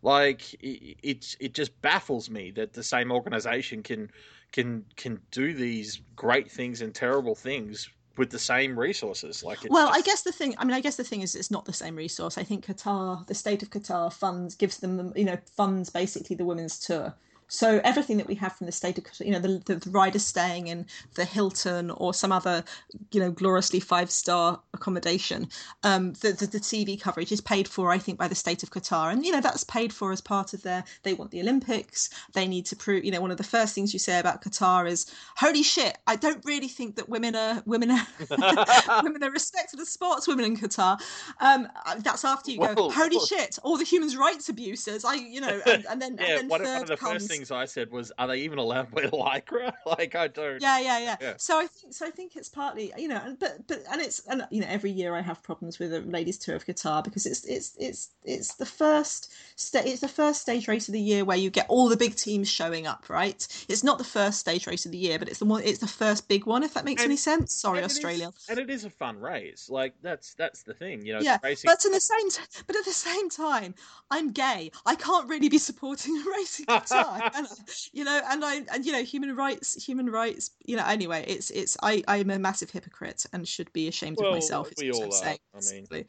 Like 0.01 0.53
it, 0.55 0.97
it, 1.03 1.35
it 1.41 1.53
just 1.53 1.81
baffles 1.81 2.29
me 2.29 2.51
that 2.51 2.71
the 2.71 2.83
same 2.83 3.11
organization 3.11 3.83
can 3.83 4.11
can 4.53 4.85
can 4.95 5.19
do 5.31 5.53
these 5.53 5.99
great 6.15 6.49
things 6.49 6.81
and 6.81 6.95
terrible 6.95 7.35
things 7.35 7.89
with 8.15 8.29
the 8.29 8.39
same 8.39 8.79
resources. 8.79 9.43
Like, 9.43 9.57
well, 9.69 9.87
just... 9.87 9.99
I 9.99 10.01
guess 10.01 10.21
the 10.21 10.31
thing. 10.31 10.55
I 10.57 10.63
mean, 10.63 10.75
I 10.75 10.79
guess 10.79 10.95
the 10.95 11.03
thing 11.03 11.21
is, 11.21 11.35
it's 11.35 11.51
not 11.51 11.65
the 11.65 11.73
same 11.73 11.95
resource. 11.95 12.37
I 12.37 12.43
think 12.43 12.65
Qatar, 12.65 13.25
the 13.27 13.33
state 13.33 13.63
of 13.63 13.71
Qatar, 13.71 14.13
funds 14.13 14.55
gives 14.55 14.77
them, 14.77 15.11
you 15.15 15.25
know, 15.25 15.37
funds 15.57 15.89
basically 15.89 16.35
the 16.35 16.45
women's 16.45 16.79
tour. 16.79 17.13
So 17.47 17.81
everything 17.83 18.17
that 18.17 18.27
we 18.27 18.35
have 18.35 18.53
from 18.53 18.65
the 18.65 18.71
state 18.71 18.97
of, 18.97 19.03
Qatar, 19.03 19.25
you 19.25 19.31
know, 19.31 19.39
the, 19.39 19.61
the, 19.65 19.75
the 19.75 19.89
riders 19.89 20.25
staying 20.25 20.67
in 20.67 20.85
the 21.15 21.25
Hilton 21.25 21.91
or 21.91 22.13
some 22.13 22.31
other, 22.31 22.63
you 23.11 23.19
know, 23.19 23.31
gloriously 23.31 23.79
five 23.79 24.09
star 24.11 24.59
accommodation, 24.73 25.49
um, 25.83 26.13
the, 26.13 26.31
the, 26.33 26.47
the 26.47 26.59
TV 26.59 26.99
coverage 26.99 27.31
is 27.31 27.41
paid 27.41 27.67
for, 27.67 27.91
I 27.91 27.97
think, 27.97 28.17
by 28.17 28.27
the 28.27 28.35
state 28.35 28.63
of 28.63 28.71
Qatar, 28.71 29.11
and 29.11 29.25
you 29.25 29.31
know 29.31 29.41
that's 29.41 29.63
paid 29.63 29.93
for 29.93 30.11
as 30.11 30.21
part 30.21 30.53
of 30.53 30.63
their. 30.63 30.83
They 31.03 31.13
want 31.13 31.31
the 31.31 31.41
Olympics. 31.41 32.09
They 32.33 32.47
need 32.47 32.65
to 32.67 32.75
prove. 32.75 33.03
You 33.03 33.11
know, 33.11 33.21
one 33.21 33.31
of 33.31 33.37
the 33.37 33.43
first 33.43 33.75
things 33.75 33.93
you 33.93 33.99
say 33.99 34.19
about 34.19 34.43
Qatar 34.43 34.89
is, 34.89 35.05
"Holy 35.37 35.63
shit! 35.63 35.97
I 36.07 36.15
don't 36.15 36.43
really 36.45 36.67
think 36.67 36.95
that 36.95 37.09
women 37.09 37.35
are 37.35 37.61
women 37.65 37.91
are 37.91 38.07
women 39.03 39.23
are 39.23 39.31
respected 39.31 39.79
as 39.79 39.89
sports 39.89 40.27
women 40.27 40.45
in 40.45 40.57
Qatar." 40.57 40.99
Um, 41.39 41.67
that's 41.99 42.25
after 42.25 42.51
you 42.51 42.59
go, 42.59 42.89
"Holy 42.89 43.19
shit! 43.19 43.59
All 43.63 43.77
the 43.77 43.83
human 43.83 44.09
rights 44.17 44.49
abuses." 44.49 45.05
I, 45.05 45.15
you 45.15 45.41
know, 45.41 45.61
and, 45.65 45.85
and 45.89 46.01
then 46.01 46.17
yeah, 46.19 46.25
and 46.25 46.39
then 46.39 46.47
one, 46.49 46.63
third 46.63 46.89
one 46.89 46.97
comes, 46.97 47.27
first 47.27 47.32
things 47.33 47.51
I 47.51 47.65
said 47.65 47.91
was, 47.91 48.11
"Are 48.17 48.27
they 48.27 48.37
even 48.39 48.57
allowed 48.59 48.89
to 48.89 48.95
wear 48.95 49.07
lycra?" 49.11 49.73
like 49.85 50.15
I 50.15 50.27
don't. 50.27 50.61
Yeah, 50.61 50.79
yeah, 50.79 50.99
yeah, 50.99 51.15
Yeah. 51.21 51.33
So 51.37 51.59
I 51.59 51.67
think 51.67 51.93
so. 51.93 52.05
I 52.05 52.09
think 52.11 52.35
it's 52.35 52.49
partly, 52.49 52.93
you 52.97 53.07
know, 53.07 53.21
and 53.23 53.37
but 53.39 53.67
but 53.67 53.83
and 53.91 54.01
it's 54.01 54.19
and 54.27 54.45
you 54.51 54.61
know 54.61 54.67
every 54.69 54.91
year 54.91 55.15
I 55.15 55.21
have 55.21 55.41
problems 55.43 55.79
with 55.79 55.91
the 55.91 56.01
ladies 56.01 56.37
tour 56.37 56.55
of 56.55 56.65
Qatar 56.65 57.03
because 57.03 57.25
it's 57.25 57.43
it's 57.45 57.75
it's 57.79 58.09
it's 58.23 58.55
the 58.55 58.65
first 58.65 59.31
sta- 59.55 59.83
it's 59.85 60.01
the 60.01 60.07
first 60.07 60.41
stage 60.41 60.67
race 60.67 60.87
of 60.87 60.93
the 60.93 61.01
year 61.01 61.25
where 61.25 61.37
you 61.37 61.49
get 61.49 61.65
all 61.69 61.89
the 61.89 61.97
big 61.97 62.15
teams 62.15 62.49
showing 62.49 62.87
up. 62.87 63.09
Right? 63.09 63.45
It's 63.69 63.83
not 63.83 63.97
the 63.97 64.03
first 64.03 64.39
stage 64.39 64.67
race 64.67 64.85
of 64.85 64.91
the 64.91 64.97
year, 64.97 65.19
but 65.19 65.27
it's 65.29 65.39
the 65.39 65.45
one. 65.45 65.63
It's 65.63 65.79
the 65.79 65.87
first 65.87 66.27
big 66.27 66.45
one. 66.45 66.63
If 66.63 66.73
that 66.75 66.85
makes 66.85 67.01
And- 67.01 67.11
any 67.11 67.17
sense. 67.17 67.53
Sorry, 67.53 67.79
it 67.79 67.85
is- 67.85 67.91
Australia. 67.93 68.31
and 68.49 68.59
it 68.59 68.69
is 68.69 68.85
a 68.85 68.89
fun 68.89 69.19
race. 69.19 69.69
Like 69.69 69.93
that's 70.01 70.33
that's 70.35 70.63
the 70.63 70.73
thing, 70.73 71.05
you 71.05 71.13
know. 71.13 71.19
Yeah, 71.21 71.37
racing. 71.43 71.69
but 71.69 71.83
in 71.85 71.91
the 71.91 71.99
same, 72.01 72.29
t- 72.29 72.41
but 72.67 72.75
at 72.75 72.85
the 72.85 72.91
same 72.91 73.29
time, 73.29 73.75
I'm 74.11 74.31
gay. 74.31 74.71
I 74.85 74.95
can't 74.95 75.27
really 75.29 75.49
be 75.49 75.57
supporting 75.57 76.17
a 76.17 76.29
racing 76.37 76.65
Qatar, 76.65 77.22
can 77.31 77.45
I? 77.45 77.49
you 77.91 78.03
know. 78.03 78.21
And 78.29 78.43
I, 78.43 78.61
and 78.73 78.85
you 78.85 78.91
know, 78.91 79.03
human 79.03 79.35
rights, 79.35 79.83
human 79.83 80.09
rights. 80.09 80.51
You 80.65 80.77
know, 80.77 80.85
anyway, 80.85 81.25
it's 81.27 81.49
it's. 81.51 81.77
I 81.81 82.03
I'm 82.07 82.29
a 82.29 82.39
massive 82.39 82.71
hypocrite 82.71 83.25
and 83.33 83.47
should 83.47 83.71
be 83.73 83.87
ashamed 83.87 84.17
Well, 84.19 84.29
of 84.29 84.35
myself. 84.35 84.71
we 84.77 84.91
all 84.91 85.03
I'm 85.03 85.09
are, 85.09 85.11
saying, 85.11 85.39
I 85.55 85.91
mean. 85.91 86.05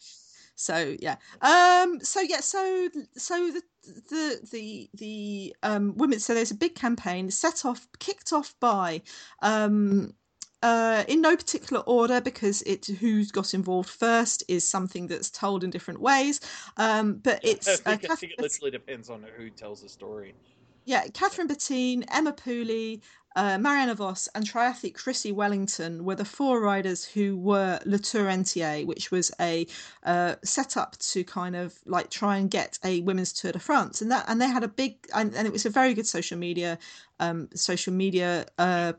So 0.57 0.97
yeah. 1.01 1.17
Um. 1.41 2.01
So 2.01 2.21
yeah. 2.21 2.41
So 2.41 2.89
so 3.17 3.51
the 3.51 3.63
the 4.11 4.41
the 4.51 4.91
the 4.95 5.57
um 5.63 5.97
women. 5.97 6.21
So 6.21 6.35
there's 6.35 6.51
a 6.51 6.57
big 6.57 6.75
campaign 6.75 7.31
set 7.31 7.65
off, 7.65 7.87
kicked 7.99 8.33
off 8.33 8.55
by 8.61 9.03
um 9.43 10.15
uh, 10.65 11.05
in 11.09 11.21
no 11.21 11.37
particular 11.37 11.83
order 11.83 12.23
because 12.23 12.63
it 12.63 12.87
who's 12.87 13.31
got 13.31 13.53
involved 13.53 13.91
first 13.91 14.43
is 14.49 14.67
something 14.67 15.07
that's 15.07 15.29
told 15.29 15.63
in 15.63 15.69
different 15.69 16.01
ways. 16.01 16.41
Um, 16.79 17.17
but 17.17 17.41
it's 17.45 17.69
I 17.87 17.97
think, 17.97 18.11
uh, 18.11 18.15
I 18.15 18.17
think 18.17 18.33
it 18.33 18.41
literally 18.41 18.71
depends 18.71 19.11
on 19.11 19.27
who 19.37 19.51
tells 19.51 19.83
the 19.83 19.91
story. 19.91 20.35
Yeah, 20.85 21.07
Kathryn 21.07 21.49
Bertine, 21.49 22.05
Emma 22.09 22.33
Pooley, 22.33 23.01
uh, 23.37 23.59
Marianne 23.59 23.95
Vos, 23.97 24.29
and 24.35 24.47
triathlete 24.47 24.95
Chrissie 24.95 25.33
Wellington 25.33 26.05
were 26.05 26.15
the 26.15 26.25
four 26.25 26.61
riders 26.61 27.05
who 27.05 27.37
were 27.37 27.81
Le 27.85 27.99
Tour 27.99 28.29
Entier, 28.29 28.87
which 28.87 29.11
was 29.11 29.33
a 29.41 29.67
uh, 30.05 30.37
setup 30.45 30.97
to 30.99 31.25
kind 31.25 31.57
of 31.57 31.75
like 31.87 32.11
try 32.11 32.37
and 32.37 32.51
get 32.51 32.79
a 32.85 33.01
women's 33.01 33.33
Tour 33.33 33.53
de 33.53 33.59
France, 33.59 34.03
and 34.03 34.11
that 34.11 34.25
and 34.29 34.41
they 34.41 34.49
had 34.49 34.63
a 34.63 34.69
big 34.69 34.97
and, 35.15 35.35
and 35.35 35.47
it 35.47 35.53
was 35.53 35.67
a 35.67 35.71
very 35.71 35.95
good 35.95 36.07
social 36.07 36.39
media 36.39 36.79
um, 37.19 37.49
social 37.55 37.93
media 37.93 38.47
uh, 38.59 38.93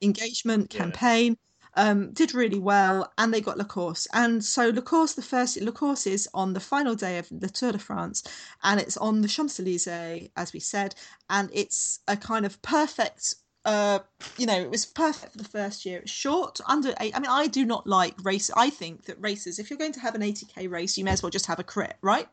engagement 0.00 0.72
yeah. 0.72 0.80
campaign. 0.80 1.36
Um, 1.74 2.12
did 2.12 2.34
really 2.34 2.58
well, 2.58 3.10
and 3.16 3.32
they 3.32 3.40
got 3.40 3.56
La 3.56 3.64
Course. 3.64 4.06
And 4.12 4.44
so 4.44 4.68
La 4.68 4.82
Course, 4.82 5.14
the 5.14 5.22
first 5.22 5.58
La 5.60 5.72
Course 5.72 6.06
is 6.06 6.28
on 6.34 6.52
the 6.52 6.60
final 6.60 6.94
day 6.94 7.16
of 7.18 7.28
the 7.30 7.48
Tour 7.48 7.72
de 7.72 7.78
France, 7.78 8.22
and 8.62 8.78
it's 8.78 8.98
on 8.98 9.22
the 9.22 9.28
Champs 9.28 9.58
Elysees, 9.58 10.30
as 10.36 10.52
we 10.52 10.60
said, 10.60 10.94
and 11.30 11.48
it's 11.52 12.00
a 12.06 12.16
kind 12.16 12.44
of 12.44 12.60
perfect. 12.60 13.36
Uh, 13.64 14.00
you 14.36 14.44
know, 14.44 14.58
it 14.60 14.70
was 14.70 14.84
perfect 14.84 15.32
for 15.32 15.38
the 15.38 15.44
first 15.44 15.86
year. 15.86 16.00
It's 16.00 16.10
short, 16.10 16.60
under 16.66 16.92
eight. 17.00 17.16
I 17.16 17.20
mean, 17.20 17.30
I 17.30 17.46
do 17.46 17.64
not 17.64 17.86
like 17.86 18.14
race. 18.22 18.50
I 18.54 18.68
think 18.68 19.04
that 19.06 19.20
races, 19.20 19.58
if 19.58 19.70
you're 19.70 19.78
going 19.78 19.92
to 19.92 20.00
have 20.00 20.14
an 20.14 20.20
80k 20.20 20.68
race, 20.70 20.98
you 20.98 21.04
may 21.04 21.12
as 21.12 21.22
well 21.22 21.30
just 21.30 21.46
have 21.46 21.60
a 21.60 21.64
crit, 21.64 21.96
right? 22.02 22.28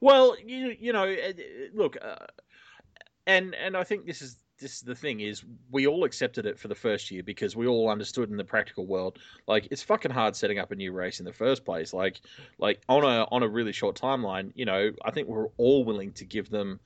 Well, 0.00 0.36
you 0.38 0.76
you 0.78 0.92
know, 0.92 1.14
look, 1.74 1.96
uh, 2.00 2.26
and 3.26 3.54
and 3.54 3.76
I 3.76 3.84
think 3.84 4.06
this 4.06 4.22
is 4.22 4.36
this 4.58 4.74
is 4.74 4.80
the 4.80 4.94
thing 4.94 5.20
is 5.20 5.44
we 5.70 5.86
all 5.86 6.04
accepted 6.04 6.46
it 6.46 6.58
for 6.58 6.68
the 6.68 6.74
first 6.74 7.10
year 7.10 7.22
because 7.22 7.56
we 7.56 7.66
all 7.66 7.88
understood 7.88 8.30
in 8.30 8.36
the 8.36 8.44
practical 8.44 8.86
world 8.86 9.18
like 9.46 9.68
it's 9.70 9.82
fucking 9.82 10.10
hard 10.10 10.34
setting 10.34 10.58
up 10.58 10.70
a 10.72 10.74
new 10.74 10.92
race 10.92 11.20
in 11.20 11.24
the 11.24 11.32
first 11.32 11.64
place. 11.64 11.92
Like 11.92 12.20
like 12.58 12.80
on 12.88 13.04
a 13.04 13.26
on 13.30 13.42
a 13.42 13.48
really 13.48 13.72
short 13.72 13.98
timeline 14.00 14.52
you 14.54 14.64
know 14.64 14.90
i 15.04 15.10
think 15.10 15.28
we're 15.28 15.48
all 15.56 15.84
willing 15.84 16.12
to 16.12 16.24
give 16.24 16.50
them 16.50 16.80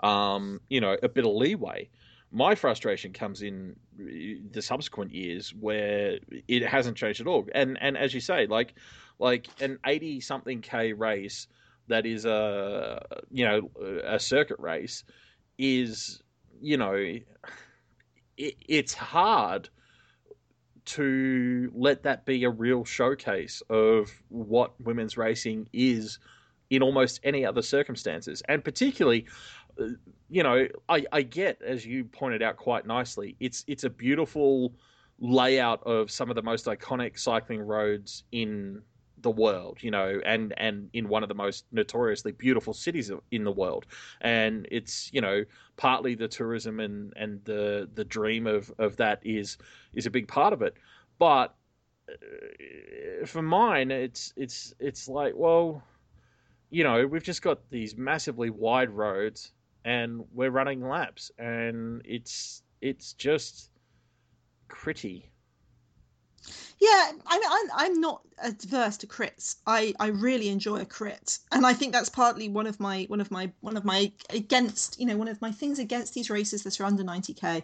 um 0.00 0.60
you 0.68 0.80
know 0.80 0.96
a 1.02 1.08
bit 1.08 1.24
of 1.24 1.32
leeway. 1.32 1.88
My 2.32 2.54
frustration 2.54 3.12
comes 3.12 3.40
in 3.40 3.76
the 3.96 4.60
subsequent 4.60 5.12
years 5.12 5.54
where 5.54 6.18
it 6.48 6.66
hasn't 6.66 6.96
changed 6.96 7.20
at 7.20 7.26
all. 7.26 7.46
And 7.54 7.78
and 7.80 7.96
as 7.96 8.12
you 8.12 8.20
say 8.20 8.46
like 8.46 8.74
like 9.18 9.46
an 9.60 9.78
80 9.86 10.20
something 10.20 10.60
k 10.60 10.92
race 10.92 11.46
that 11.88 12.04
is 12.04 12.24
a 12.24 13.04
you 13.30 13.44
know 13.44 13.70
a 14.04 14.18
circuit 14.18 14.58
race 14.58 15.04
is, 15.58 16.22
you 16.60 16.76
know, 16.76 16.94
it, 16.94 17.26
it's 18.36 18.94
hard 18.94 19.68
to 20.86 21.70
let 21.74 22.04
that 22.04 22.24
be 22.24 22.44
a 22.44 22.50
real 22.50 22.84
showcase 22.84 23.62
of 23.68 24.10
what 24.28 24.80
women's 24.80 25.16
racing 25.16 25.68
is 25.72 26.18
in 26.70 26.82
almost 26.82 27.20
any 27.24 27.44
other 27.44 27.62
circumstances. 27.62 28.42
And 28.48 28.62
particularly, 28.62 29.26
uh, 29.80 29.86
you 30.28 30.42
know, 30.42 30.66
I, 30.88 31.04
I 31.12 31.22
get, 31.22 31.60
as 31.62 31.84
you 31.84 32.04
pointed 32.04 32.42
out 32.42 32.56
quite 32.56 32.86
nicely, 32.86 33.36
it's 33.40 33.64
it's 33.66 33.84
a 33.84 33.90
beautiful 33.90 34.74
layout 35.18 35.82
of 35.86 36.10
some 36.10 36.30
of 36.30 36.36
the 36.36 36.42
most 36.42 36.66
iconic 36.66 37.18
cycling 37.18 37.60
roads 37.60 38.24
in 38.32 38.82
the 39.26 39.30
world, 39.32 39.78
you 39.82 39.90
know, 39.90 40.20
and 40.24 40.54
and 40.56 40.88
in 40.92 41.08
one 41.08 41.24
of 41.24 41.28
the 41.28 41.34
most 41.34 41.64
notoriously 41.72 42.30
beautiful 42.30 42.72
cities 42.72 43.10
in 43.32 43.42
the 43.42 43.50
world. 43.50 43.84
And 44.20 44.68
it's 44.70 45.10
you 45.12 45.20
know 45.20 45.44
partly 45.76 46.14
the 46.14 46.28
tourism 46.28 46.78
and 46.78 47.12
and 47.16 47.44
the 47.44 47.90
the 47.92 48.04
dream 48.04 48.46
of 48.46 48.72
of 48.78 48.96
that 48.98 49.18
is 49.24 49.58
is 49.94 50.06
a 50.06 50.10
big 50.10 50.28
part 50.28 50.52
of 50.52 50.62
it. 50.62 50.74
But 51.18 51.56
uh, 52.08 53.26
for 53.26 53.42
mine, 53.42 53.90
it's 53.90 54.32
it's 54.36 54.72
it's 54.78 55.08
like 55.08 55.34
well, 55.34 55.82
you 56.70 56.84
know, 56.84 57.04
we've 57.04 57.24
just 57.24 57.42
got 57.42 57.68
these 57.68 57.96
massively 57.96 58.50
wide 58.50 58.90
roads 58.90 59.50
and 59.84 60.24
we're 60.32 60.50
running 60.50 60.88
laps, 60.88 61.32
and 61.36 62.00
it's 62.04 62.62
it's 62.80 63.12
just 63.14 63.70
pretty 64.68 65.32
yeah, 66.78 67.12
I 67.26 67.38
mean, 67.38 67.50
I'm, 67.50 67.70
I'm 67.74 68.00
not 68.00 68.22
adverse 68.42 68.98
to 68.98 69.06
crits. 69.06 69.56
I, 69.66 69.94
I 69.98 70.08
really 70.08 70.48
enjoy 70.48 70.76
a 70.76 70.84
crit, 70.84 71.38
and 71.50 71.64
I 71.64 71.72
think 71.72 71.92
that's 71.92 72.10
partly 72.10 72.48
one 72.48 72.66
of 72.66 72.78
my 72.78 73.04
one 73.08 73.20
of 73.20 73.30
my 73.30 73.50
one 73.60 73.76
of 73.76 73.84
my 73.84 74.12
against 74.30 75.00
you 75.00 75.06
know 75.06 75.16
one 75.16 75.28
of 75.28 75.40
my 75.40 75.50
things 75.50 75.78
against 75.78 76.12
these 76.12 76.28
races 76.28 76.62
that 76.64 76.78
are 76.78 76.84
under 76.84 77.02
90k, 77.02 77.62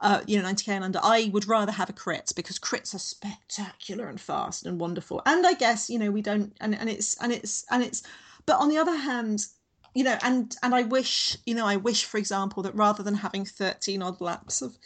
uh, 0.00 0.22
you 0.26 0.40
know 0.40 0.48
90k 0.48 0.68
and 0.68 0.84
under. 0.84 0.98
I 1.02 1.30
would 1.32 1.46
rather 1.46 1.72
have 1.72 1.88
a 1.88 1.92
crit 1.92 2.32
because 2.34 2.58
crits 2.58 2.94
are 2.94 2.98
spectacular 2.98 4.08
and 4.08 4.20
fast 4.20 4.66
and 4.66 4.80
wonderful. 4.80 5.22
And 5.24 5.46
I 5.46 5.54
guess 5.54 5.88
you 5.88 5.98
know 5.98 6.10
we 6.10 6.22
don't 6.22 6.52
and, 6.60 6.74
and 6.74 6.88
it's 6.88 7.16
and 7.22 7.32
it's 7.32 7.64
and 7.70 7.82
it's. 7.82 8.02
But 8.44 8.58
on 8.58 8.70
the 8.70 8.78
other 8.78 8.96
hand, 8.96 9.46
you 9.94 10.02
know, 10.02 10.18
and 10.22 10.56
and 10.62 10.74
I 10.74 10.82
wish 10.82 11.36
you 11.46 11.54
know 11.54 11.66
I 11.66 11.76
wish 11.76 12.04
for 12.04 12.18
example 12.18 12.62
that 12.64 12.74
rather 12.74 13.02
than 13.04 13.14
having 13.14 13.44
13 13.44 14.02
odd 14.02 14.20
laps 14.20 14.62
of 14.62 14.76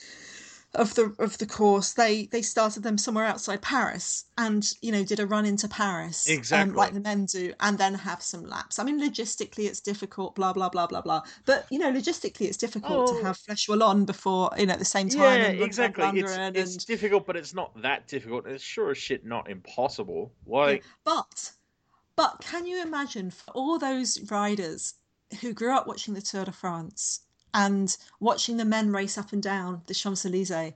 of 0.74 0.94
the 0.94 1.14
of 1.18 1.36
the 1.36 1.46
course 1.46 1.92
they 1.92 2.26
they 2.26 2.40
started 2.40 2.82
them 2.82 2.96
somewhere 2.96 3.26
outside 3.26 3.60
paris 3.60 4.24
and 4.38 4.72
you 4.80 4.90
know 4.90 5.04
did 5.04 5.20
a 5.20 5.26
run 5.26 5.44
into 5.44 5.68
paris 5.68 6.28
exactly. 6.28 6.70
um, 6.70 6.74
like 6.76 6.94
the 6.94 7.00
men 7.00 7.26
do 7.26 7.52
and 7.60 7.76
then 7.76 7.94
have 7.94 8.22
some 8.22 8.44
laps. 8.44 8.78
I 8.78 8.84
mean 8.84 8.98
logistically 8.98 9.66
it's 9.66 9.80
difficult 9.80 10.34
blah 10.34 10.52
blah 10.52 10.70
blah 10.70 10.86
blah 10.86 11.02
blah. 11.02 11.22
But 11.44 11.66
you 11.70 11.78
know 11.78 11.92
logistically 11.92 12.46
it's 12.46 12.56
difficult 12.56 13.10
oh. 13.10 13.18
to 13.18 13.24
have 13.24 13.36
Flèche 13.36 13.68
Wallonne 13.68 14.06
before 14.06 14.50
you 14.56 14.66
know 14.66 14.72
at 14.72 14.78
the 14.78 14.84
same 14.84 15.08
time 15.08 15.40
yeah 15.40 15.64
exactly. 15.64 16.20
it's, 16.20 16.32
and... 16.32 16.56
it's 16.56 16.84
difficult 16.84 17.26
but 17.26 17.36
it's 17.36 17.54
not 17.54 17.80
that 17.82 18.08
difficult. 18.08 18.46
It's 18.46 18.64
sure 18.64 18.90
as 18.90 18.98
shit 18.98 19.26
not 19.26 19.50
impossible. 19.50 20.32
Like 20.46 20.82
yeah. 20.82 20.88
but 21.04 21.52
but 22.16 22.40
can 22.40 22.66
you 22.66 22.82
imagine 22.82 23.30
for 23.30 23.50
all 23.52 23.78
those 23.78 24.20
riders 24.30 24.94
who 25.40 25.52
grew 25.52 25.74
up 25.74 25.86
watching 25.86 26.14
the 26.14 26.22
tour 26.22 26.44
de 26.44 26.52
france 26.52 27.20
and 27.54 27.96
watching 28.20 28.56
the 28.56 28.64
men 28.64 28.92
race 28.92 29.18
up 29.18 29.32
and 29.32 29.42
down 29.42 29.82
the 29.86 29.94
Champs 29.94 30.24
Elysees, 30.24 30.72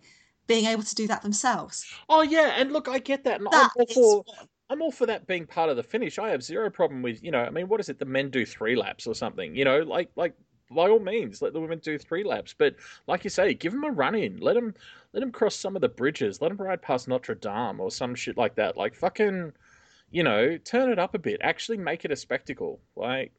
being 0.47 0.67
able 0.67 0.83
to 0.83 0.95
do 0.95 1.07
that 1.09 1.23
themselves. 1.23 1.87
Oh 2.09 2.23
yeah, 2.23 2.55
and 2.57 2.73
look, 2.73 2.89
I 2.89 2.99
get 2.99 3.25
that, 3.25 3.41
and 3.41 3.47
that 3.51 3.71
I'm 3.77 3.81
all 3.81 3.87
for. 3.87 4.17
What... 4.19 4.49
I'm 4.69 4.83
all 4.83 4.91
for 4.91 5.07
that 5.07 5.29
being 5.29 5.47
part 5.47 5.71
of 5.71 5.77
the 5.77 5.83
finish. 5.83 6.19
I 6.19 6.31
have 6.31 6.43
zero 6.43 6.71
problem 6.71 7.01
with, 7.01 7.23
you 7.23 7.31
know, 7.31 7.39
I 7.39 7.51
mean, 7.51 7.69
what 7.69 7.79
is 7.79 7.89
it? 7.89 8.01
The 8.01 8.05
men 8.05 8.31
do 8.31 8.45
three 8.45 8.75
laps 8.75 9.07
or 9.07 9.15
something, 9.15 9.55
you 9.55 9.65
know, 9.65 9.79
like, 9.83 10.11
like 10.17 10.35
by 10.73 10.89
all 10.89 10.99
means, 10.99 11.41
let 11.41 11.53
the 11.53 11.61
women 11.61 11.79
do 11.79 11.97
three 11.99 12.25
laps. 12.25 12.53
But 12.59 12.75
like 13.07 13.23
you 13.23 13.31
say, 13.31 13.55
give 13.55 13.71
them 13.71 13.85
a 13.85 13.93
run 13.93 14.17
in. 14.17 14.39
Let 14.39 14.55
them, 14.55 14.75
let 15.13 15.21
them 15.21 15.31
cross 15.31 15.55
some 15.55 15.77
of 15.77 15.83
the 15.83 15.89
bridges. 15.89 16.41
Let 16.41 16.49
them 16.49 16.57
ride 16.57 16.83
past 16.83 17.07
Notre 17.07 17.37
Dame 17.37 17.79
or 17.79 17.93
some 17.93 18.17
shit 18.17 18.37
like 18.37 18.57
that. 18.57 18.77
Like 18.77 18.97
fucking, 18.97 19.53
you 20.11 20.25
know, 20.25 20.59
turn 20.59 20.91
it 20.91 20.99
up 20.99 21.15
a 21.15 21.21
bit. 21.21 21.41
Actually, 21.43 21.79
make 21.79 22.05
it 22.05 22.11
a 22.11 22.17
spectacle. 22.17 22.81
Like, 22.97 23.31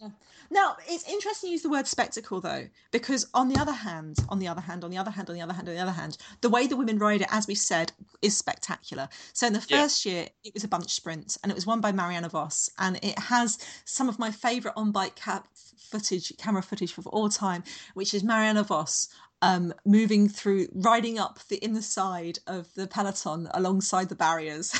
yeah. 0.00 0.08
Now, 0.50 0.76
it's 0.88 1.08
interesting 1.08 1.48
to 1.48 1.52
use 1.52 1.62
the 1.62 1.70
word 1.70 1.86
spectacle 1.86 2.40
though, 2.40 2.66
because 2.90 3.26
on 3.34 3.48
the 3.48 3.58
other 3.58 3.72
hand, 3.72 4.18
on 4.28 4.38
the 4.38 4.48
other 4.48 4.60
hand, 4.60 4.84
on 4.84 4.90
the 4.90 4.98
other 4.98 5.10
hand, 5.10 5.28
on 5.28 5.34
the 5.34 5.42
other 5.42 5.52
hand, 5.52 5.68
on 5.68 5.74
the 5.74 5.80
other 5.80 5.92
hand, 5.92 6.18
the 6.40 6.50
way 6.50 6.66
the 6.66 6.76
women 6.76 6.98
ride 6.98 7.22
it, 7.22 7.28
as 7.30 7.46
we 7.46 7.54
said, 7.54 7.92
is 8.22 8.36
spectacular. 8.36 9.08
So 9.32 9.46
in 9.46 9.52
the 9.52 9.60
first 9.60 10.04
yeah. 10.04 10.12
year, 10.12 10.28
it 10.44 10.54
was 10.54 10.64
a 10.64 10.68
bunch 10.68 10.92
sprint, 10.92 11.38
and 11.42 11.50
it 11.50 11.54
was 11.54 11.66
won 11.66 11.80
by 11.80 11.92
Marianne 11.92 12.28
Vos, 12.28 12.70
and 12.78 12.98
it 13.02 13.18
has 13.18 13.58
some 13.84 14.08
of 14.08 14.18
my 14.18 14.30
favourite 14.30 14.76
on-bike 14.76 15.16
cap 15.16 15.48
footage, 15.90 16.32
camera 16.38 16.62
footage 16.62 16.96
of 16.98 17.06
all 17.06 17.28
time, 17.28 17.64
which 17.94 18.12
is 18.12 18.22
Marianne 18.22 18.62
Vos 18.62 19.08
um, 19.42 19.72
moving 19.84 20.28
through, 20.28 20.68
riding 20.72 21.18
up 21.18 21.40
the 21.48 21.56
inner 21.56 21.82
side 21.82 22.38
of 22.46 22.72
the 22.74 22.86
peloton 22.86 23.48
alongside 23.52 24.08
the 24.08 24.14
barriers. 24.14 24.72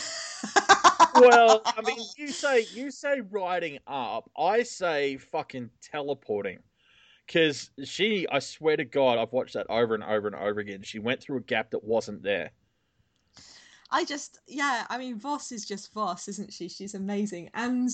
well, 1.21 1.63
I 1.67 1.83
mean, 1.83 1.99
you 2.17 2.29
say 2.29 2.67
you 2.73 2.91
say 2.91 3.21
riding 3.21 3.79
up. 3.87 4.31
I 4.37 4.63
say 4.63 5.17
fucking 5.17 5.71
teleporting. 5.83 6.59
Because 7.27 7.71
she, 7.83 8.27
I 8.31 8.39
swear 8.39 8.77
to 8.77 8.85
God, 8.85 9.19
I've 9.19 9.33
watched 9.33 9.55
that 9.55 9.67
over 9.69 9.95
and 9.97 10.05
over 10.05 10.29
and 10.29 10.37
over 10.37 10.61
again. 10.61 10.83
She 10.83 11.01
went 11.01 11.21
through 11.21 11.39
a 11.39 11.43
gap 11.43 11.71
that 11.73 11.83
wasn't 11.83 12.23
there. 12.23 12.53
I 13.91 14.05
just, 14.05 14.39
yeah, 14.47 14.85
I 14.89 14.99
mean, 14.99 15.19
Vos 15.19 15.51
is 15.51 15.65
just 15.65 15.93
Vos, 15.93 16.29
isn't 16.29 16.53
she? 16.53 16.69
She's 16.69 16.95
amazing. 16.95 17.51
And 17.55 17.91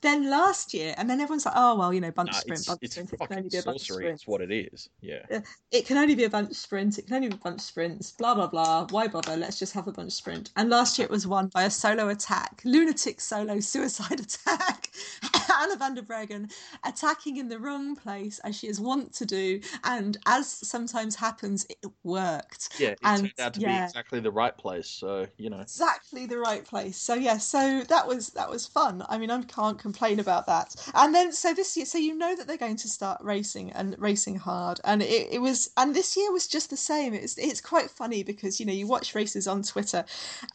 then 0.00 0.30
last 0.30 0.74
year, 0.74 0.94
and 0.96 1.08
then 1.08 1.20
everyone's 1.20 1.46
like, 1.46 1.54
"Oh 1.56 1.76
well, 1.76 1.92
you 1.92 2.00
know, 2.00 2.10
bunch 2.10 2.32
nah, 2.32 2.38
sprint, 2.38 2.66
bunch 2.66 2.78
it's 2.82 2.94
sprint. 2.94 3.12
It 3.12 3.20
can 3.20 3.38
only 3.38 3.48
be 3.48 3.58
a 3.58 3.62
bunch 3.62 3.80
sorcery. 3.80 4.04
sprint. 4.04 4.14
It's 4.14 4.26
what 4.26 4.40
it 4.40 4.52
is. 4.52 4.88
Yeah. 5.00 5.40
It 5.70 5.86
can 5.86 5.96
only 5.96 6.14
be 6.14 6.24
a 6.24 6.30
bunch 6.30 6.54
sprint. 6.54 6.98
It 6.98 7.06
can 7.06 7.16
only 7.16 7.28
be 7.28 7.34
a 7.34 7.38
bunch 7.38 7.60
sprints. 7.60 8.12
Blah 8.12 8.34
blah 8.34 8.46
blah. 8.46 8.86
Why 8.90 9.08
bother? 9.08 9.36
Let's 9.36 9.58
just 9.58 9.72
have 9.74 9.88
a 9.88 9.92
bunch 9.92 10.12
sprint. 10.12 10.50
And 10.56 10.70
last 10.70 10.98
year 10.98 11.06
it 11.06 11.10
was 11.10 11.26
won 11.26 11.48
by 11.48 11.64
a 11.64 11.70
solo 11.70 12.08
attack, 12.08 12.62
lunatic 12.64 13.20
solo 13.20 13.60
suicide 13.60 14.20
attack 14.20 14.90
Anna 15.60 15.76
van 15.76 15.94
der 15.94 16.02
Breggen 16.02 16.50
attacking 16.84 17.36
in 17.36 17.48
the 17.48 17.58
wrong 17.58 17.96
place 17.96 18.38
as 18.40 18.56
she 18.56 18.68
is 18.68 18.80
wont 18.80 19.12
to 19.14 19.26
do, 19.26 19.60
and 19.84 20.16
as 20.26 20.48
sometimes 20.48 21.14
happens, 21.14 21.64
it 21.68 21.78
worked. 22.02 22.70
Yeah, 22.78 22.90
it 22.90 22.98
and, 23.02 23.20
turned 23.22 23.40
out 23.40 23.54
to 23.54 23.60
yeah. 23.60 23.80
be 23.80 23.84
exactly 23.84 24.20
the 24.20 24.30
right 24.30 24.56
place. 24.56 24.88
So 24.88 25.26
you 25.36 25.50
know, 25.50 25.60
exactly 25.60 26.26
the 26.26 26.38
right 26.38 26.64
place. 26.64 26.96
So 26.96 27.14
yeah, 27.14 27.38
so 27.38 27.82
that 27.88 28.06
was 28.06 28.30
that 28.30 28.48
was 28.48 28.66
fun. 28.66 29.04
I 29.08 29.18
mean, 29.18 29.30
I 29.30 29.42
can't 29.42 29.73
complain 29.78 30.20
about 30.20 30.46
that. 30.46 30.74
And 30.94 31.14
then 31.14 31.32
so 31.32 31.54
this 31.54 31.76
year, 31.76 31.86
so 31.86 31.98
you 31.98 32.16
know 32.16 32.34
that 32.36 32.46
they're 32.46 32.56
going 32.56 32.76
to 32.76 32.88
start 32.88 33.20
racing 33.22 33.72
and 33.72 33.96
racing 33.98 34.36
hard, 34.36 34.80
and 34.84 35.02
it, 35.02 35.28
it 35.32 35.40
was 35.40 35.70
and 35.76 35.94
this 35.94 36.16
year 36.16 36.30
was 36.32 36.46
just 36.46 36.70
the 36.70 36.76
same. 36.76 37.14
It's 37.14 37.36
it's 37.38 37.60
quite 37.60 37.90
funny 37.90 38.22
because 38.22 38.60
you 38.60 38.66
know 38.66 38.72
you 38.72 38.86
watch 38.86 39.14
races 39.14 39.46
on 39.46 39.62
Twitter, 39.62 40.04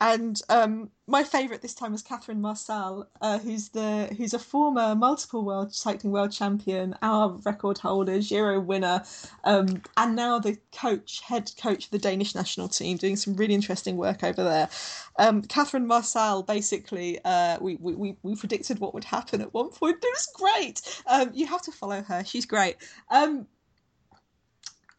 and 0.01 0.41
um, 0.49 0.89
my 1.09 1.23
favourite 1.23 1.61
this 1.61 1.73
time 1.73 1.91
was 1.91 2.03
Catherine 2.03 2.39
Marsal, 2.39 3.07
uh, 3.21 3.39
who's 3.39 3.69
the 3.69 4.13
who's 4.17 4.33
a 4.33 4.39
former 4.39 4.93
multiple 4.95 5.43
world 5.43 5.73
cycling 5.73 6.13
world 6.13 6.31
champion, 6.31 6.95
our 7.01 7.29
record 7.43 7.79
holder, 7.79 8.19
Giro 8.19 8.59
winner, 8.59 9.03
um, 9.43 9.81
and 9.97 10.15
now 10.15 10.37
the 10.39 10.57
coach, 10.71 11.21
head 11.21 11.51
coach 11.59 11.85
of 11.85 11.91
the 11.91 11.99
Danish 11.99 12.35
national 12.35 12.67
team, 12.67 12.97
doing 12.97 13.15
some 13.15 13.35
really 13.35 13.55
interesting 13.55 13.97
work 13.97 14.23
over 14.23 14.43
there. 14.43 14.69
Um, 15.17 15.41
Catherine 15.41 15.87
Marsal, 15.87 16.43
basically, 16.43 17.19
uh, 17.25 17.57
we, 17.59 17.75
we 17.77 18.15
we 18.21 18.35
predicted 18.35 18.79
what 18.79 18.93
would 18.93 19.03
happen 19.03 19.41
at 19.41 19.53
one 19.53 19.69
point. 19.69 19.97
It 20.03 20.07
was 20.07 20.29
great. 20.35 21.01
Um, 21.07 21.31
you 21.33 21.47
have 21.47 21.63
to 21.63 21.71
follow 21.71 22.03
her; 22.03 22.23
she's 22.23 22.45
great. 22.45 22.77
Um, 23.09 23.47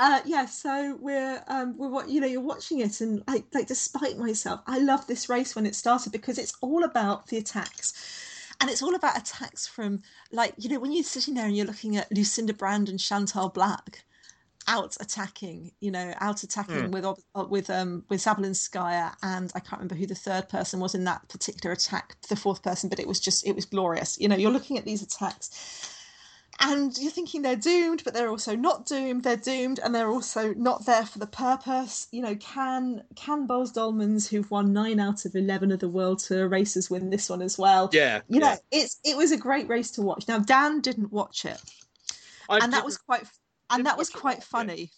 uh, 0.00 0.20
yeah, 0.24 0.46
so 0.46 0.96
we're 0.98 1.44
um, 1.46 1.76
we're 1.76 1.90
what 1.90 2.08
you 2.08 2.22
know 2.22 2.26
you're 2.26 2.40
watching 2.40 2.80
it 2.80 3.02
and 3.02 3.22
like 3.28 3.44
like 3.52 3.66
despite 3.66 4.16
myself, 4.16 4.60
I 4.66 4.78
love 4.78 5.06
this 5.06 5.28
race 5.28 5.54
when 5.54 5.66
it 5.66 5.74
started 5.74 6.10
because 6.10 6.38
it's 6.38 6.54
all 6.62 6.84
about 6.84 7.26
the 7.26 7.36
attacks, 7.36 7.92
and 8.60 8.70
it's 8.70 8.82
all 8.82 8.94
about 8.94 9.18
attacks 9.18 9.66
from 9.66 10.00
like 10.32 10.54
you 10.56 10.70
know 10.70 10.80
when 10.80 10.92
you're 10.92 11.04
sitting 11.04 11.34
there 11.34 11.44
and 11.44 11.54
you're 11.54 11.66
looking 11.66 11.98
at 11.98 12.10
Lucinda 12.10 12.54
Brand 12.54 12.88
and 12.88 12.98
Chantal 12.98 13.50
Blaak, 13.50 13.96
out 14.66 14.96
attacking, 15.00 15.72
you 15.80 15.90
know, 15.90 16.14
out 16.18 16.42
attacking 16.44 16.90
Mm. 16.90 16.92
with 16.92 17.04
uh, 17.04 17.44
with 17.50 17.68
um 17.68 18.04
with 18.08 18.20
Zabelinskaya 18.20 19.14
and 19.22 19.52
I 19.54 19.60
can't 19.60 19.80
remember 19.82 19.96
who 19.96 20.06
the 20.06 20.14
third 20.14 20.48
person 20.48 20.80
was 20.80 20.94
in 20.94 21.04
that 21.04 21.28
particular 21.28 21.74
attack, 21.74 22.16
the 22.30 22.36
fourth 22.36 22.62
person, 22.62 22.88
but 22.88 23.00
it 23.00 23.06
was 23.06 23.20
just 23.20 23.46
it 23.46 23.54
was 23.54 23.66
glorious. 23.66 24.18
You 24.18 24.28
know, 24.28 24.36
you're 24.36 24.50
looking 24.50 24.78
at 24.78 24.86
these 24.86 25.02
attacks 25.02 25.99
and 26.60 26.96
you're 26.98 27.10
thinking 27.10 27.42
they're 27.42 27.56
doomed, 27.56 28.02
but 28.04 28.12
they're 28.14 28.28
also 28.28 28.54
not 28.54 28.86
doomed. 28.86 29.22
They're 29.24 29.36
doomed, 29.36 29.80
and 29.82 29.94
they're 29.94 30.10
also 30.10 30.52
not 30.54 30.84
there 30.84 31.06
for 31.06 31.18
the 31.18 31.26
purpose. 31.26 32.06
You 32.12 32.22
know, 32.22 32.36
can 32.36 33.02
can 33.16 33.48
Boels 33.48 33.72
Dolmans, 33.72 34.28
who've 34.28 34.50
won 34.50 34.72
nine 34.72 35.00
out 35.00 35.24
of 35.24 35.34
eleven 35.34 35.72
of 35.72 35.80
the 35.80 35.88
World 35.88 36.18
Tour 36.18 36.48
races, 36.48 36.90
win 36.90 37.10
this 37.10 37.30
one 37.30 37.42
as 37.42 37.58
well? 37.58 37.88
yeah, 37.92 38.20
You 38.28 38.40
yeah. 38.40 38.50
know, 38.52 38.56
it's 38.70 39.00
it 39.04 39.16
was 39.16 39.32
a 39.32 39.38
great 39.38 39.68
race 39.68 39.92
to 39.92 40.02
watch. 40.02 40.28
Now 40.28 40.38
Dan 40.38 40.80
didn't 40.80 41.12
watch 41.12 41.44
it, 41.46 41.60
I 42.48 42.60
and 42.60 42.72
that 42.72 42.84
was 42.84 42.98
quite 42.98 43.24
and 43.70 43.86
that 43.86 43.96
was 43.96 44.10
quite 44.10 44.42
funny. 44.42 44.90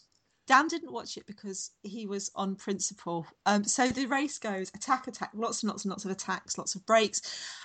Dan 0.53 0.69
didn't 0.69 0.93
watch 0.93 1.17
it 1.17 1.27
because 1.27 1.71
he 1.83 2.07
was 2.07 2.31
on 2.35 2.57
principle. 2.57 3.27
Um, 3.47 3.65
so 3.65 3.88
the 3.88 4.05
race 4.05 4.38
goes 4.38 4.71
attack, 4.75 5.07
attack, 5.07 5.31
lots 5.33 5.62
and 5.62 5.71
lots 5.71 5.85
and 5.87 5.91
lots 5.91 6.05
of 6.05 6.11
attacks, 6.11 6.59
lots 6.59 6.75
of 6.75 6.85
breaks. 6.85 7.23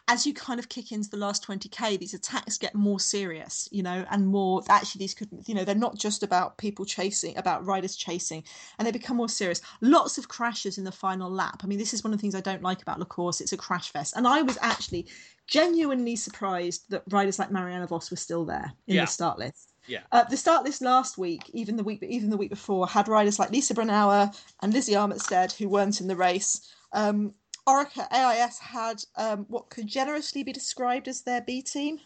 As 0.07 0.25
you 0.25 0.33
kind 0.33 0.57
of 0.57 0.69
kick 0.69 0.93
into 0.93 1.09
the 1.09 1.17
last 1.17 1.45
20k, 1.45 1.99
these 1.99 2.13
attacks 2.13 2.57
get 2.57 2.73
more 2.73 2.97
serious, 2.97 3.67
you 3.73 3.83
know, 3.83 4.05
and 4.09 4.25
more. 4.25 4.63
Actually, 4.69 4.99
these 4.99 5.13
could, 5.13 5.27
you 5.47 5.53
know, 5.53 5.65
they're 5.65 5.75
not 5.75 5.97
just 5.97 6.23
about 6.23 6.57
people 6.57 6.85
chasing, 6.85 7.37
about 7.37 7.65
riders 7.65 7.93
chasing, 7.97 8.41
and 8.79 8.87
they 8.87 8.91
become 8.93 9.17
more 9.17 9.27
serious. 9.27 9.59
Lots 9.81 10.17
of 10.17 10.29
crashes 10.29 10.77
in 10.77 10.85
the 10.85 10.91
final 10.93 11.29
lap. 11.29 11.59
I 11.65 11.67
mean, 11.67 11.79
this 11.79 11.93
is 11.93 12.05
one 12.05 12.13
of 12.13 12.19
the 12.19 12.21
things 12.21 12.35
I 12.35 12.39
don't 12.39 12.63
like 12.63 12.81
about 12.81 12.99
La 12.99 13.05
Course. 13.05 13.41
It's 13.41 13.51
a 13.51 13.57
crash 13.57 13.91
fest, 13.91 14.13
and 14.15 14.25
I 14.25 14.43
was 14.43 14.57
actually 14.61 15.07
genuinely 15.45 16.15
surprised 16.15 16.89
that 16.89 17.03
riders 17.09 17.37
like 17.37 17.51
Mariana 17.51 17.87
Vos 17.87 18.09
were 18.11 18.15
still 18.15 18.45
there 18.45 18.71
in 18.87 18.95
Yeah. 18.95 19.01
the 19.01 19.11
start 19.11 19.39
list. 19.39 19.73
Yeah. 19.87 20.01
Uh, 20.11 20.23
the 20.23 20.37
start 20.37 20.63
list 20.63 20.81
last 20.81 21.17
week, 21.17 21.49
even 21.53 21.77
the 21.77 21.83
week, 21.83 22.03
even 22.03 22.29
the 22.29 22.37
week 22.37 22.49
before, 22.49 22.87
had 22.87 23.07
riders 23.07 23.39
like 23.39 23.51
Lisa 23.51 23.73
Brennauer 23.73 24.35
and 24.61 24.73
Lizzie 24.73 24.93
Armitstead 24.93 25.55
who 25.55 25.69
weren't 25.69 26.01
in 26.01 26.07
the 26.07 26.15
race. 26.15 26.73
Um, 26.93 27.33
Orica 27.67 28.07
AIS 28.11 28.59
had 28.59 29.03
um, 29.17 29.45
what 29.49 29.69
could 29.69 29.87
generously 29.87 30.43
be 30.43 30.53
described 30.53 31.07
as 31.07 31.21
their 31.21 31.41
B 31.41 31.61
team. 31.61 31.99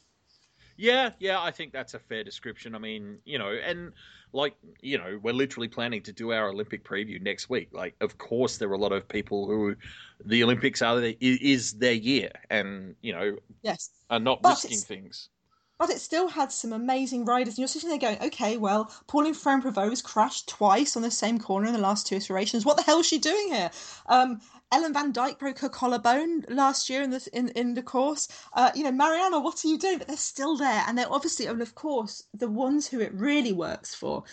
Yeah, 0.77 1.11
yeah, 1.19 1.39
I 1.39 1.51
think 1.51 1.73
that's 1.73 1.93
a 1.93 1.99
fair 1.99 2.23
description. 2.23 2.73
I 2.73 2.79
mean, 2.79 3.19
you 3.23 3.37
know, 3.37 3.51
and 3.51 3.93
like, 4.33 4.55
you 4.81 4.97
know, 4.97 5.19
we're 5.21 5.33
literally 5.33 5.67
planning 5.67 6.01
to 6.03 6.11
do 6.11 6.31
our 6.31 6.49
Olympic 6.49 6.83
preview 6.83 7.21
next 7.21 7.49
week. 7.49 7.69
Like, 7.71 7.95
of 8.01 8.17
course, 8.17 8.57
there 8.57 8.69
are 8.69 8.73
a 8.73 8.77
lot 8.79 8.91
of 8.91 9.07
people 9.07 9.45
who 9.45 9.75
the 10.25 10.43
Olympics 10.43 10.81
are 10.81 10.99
is 11.19 11.73
their 11.73 11.93
year, 11.93 12.31
and 12.49 12.95
you 13.01 13.13
know, 13.13 13.37
Yes, 13.61 13.91
are 14.09 14.19
not 14.19 14.41
But 14.41 14.63
risking 14.63 14.79
things. 14.79 15.29
But 15.81 15.89
it 15.89 15.99
still 15.99 16.27
had 16.27 16.51
some 16.51 16.73
amazing 16.73 17.25
riders, 17.25 17.55
and 17.55 17.57
you're 17.57 17.67
sitting 17.67 17.89
there 17.89 17.97
going, 17.97 18.21
"Okay, 18.21 18.55
well, 18.55 18.91
Pauline 19.07 19.33
Ferrand-Prévot 19.33 20.03
crashed 20.03 20.47
twice 20.47 20.95
on 20.95 21.01
the 21.01 21.09
same 21.09 21.39
corner 21.39 21.65
in 21.65 21.73
the 21.73 21.79
last 21.79 22.05
two 22.05 22.17
iterations. 22.17 22.63
What 22.63 22.77
the 22.77 22.83
hell 22.83 22.99
is 22.99 23.07
she 23.07 23.17
doing 23.17 23.47
here?" 23.47 23.71
Um, 24.05 24.41
Ellen 24.71 24.93
van 24.93 25.11
Dijk 25.11 25.39
broke 25.39 25.57
her 25.57 25.69
collarbone 25.69 26.45
last 26.49 26.87
year 26.87 27.01
in 27.01 27.09
the 27.09 27.27
in, 27.33 27.47
in 27.55 27.73
the 27.73 27.81
course. 27.81 28.27
Uh, 28.53 28.69
you 28.75 28.83
know, 28.83 28.91
Mariana, 28.91 29.39
what 29.39 29.65
are 29.65 29.69
you 29.69 29.79
doing? 29.79 29.97
But 29.97 30.07
they're 30.07 30.17
still 30.17 30.55
there, 30.55 30.83
and 30.87 30.95
they're 30.95 31.11
obviously, 31.11 31.47
and 31.47 31.63
of 31.63 31.73
course, 31.73 32.25
the 32.31 32.47
ones 32.47 32.85
who 32.85 32.99
it 32.99 33.11
really 33.15 33.51
works 33.51 33.95
for 33.95 34.23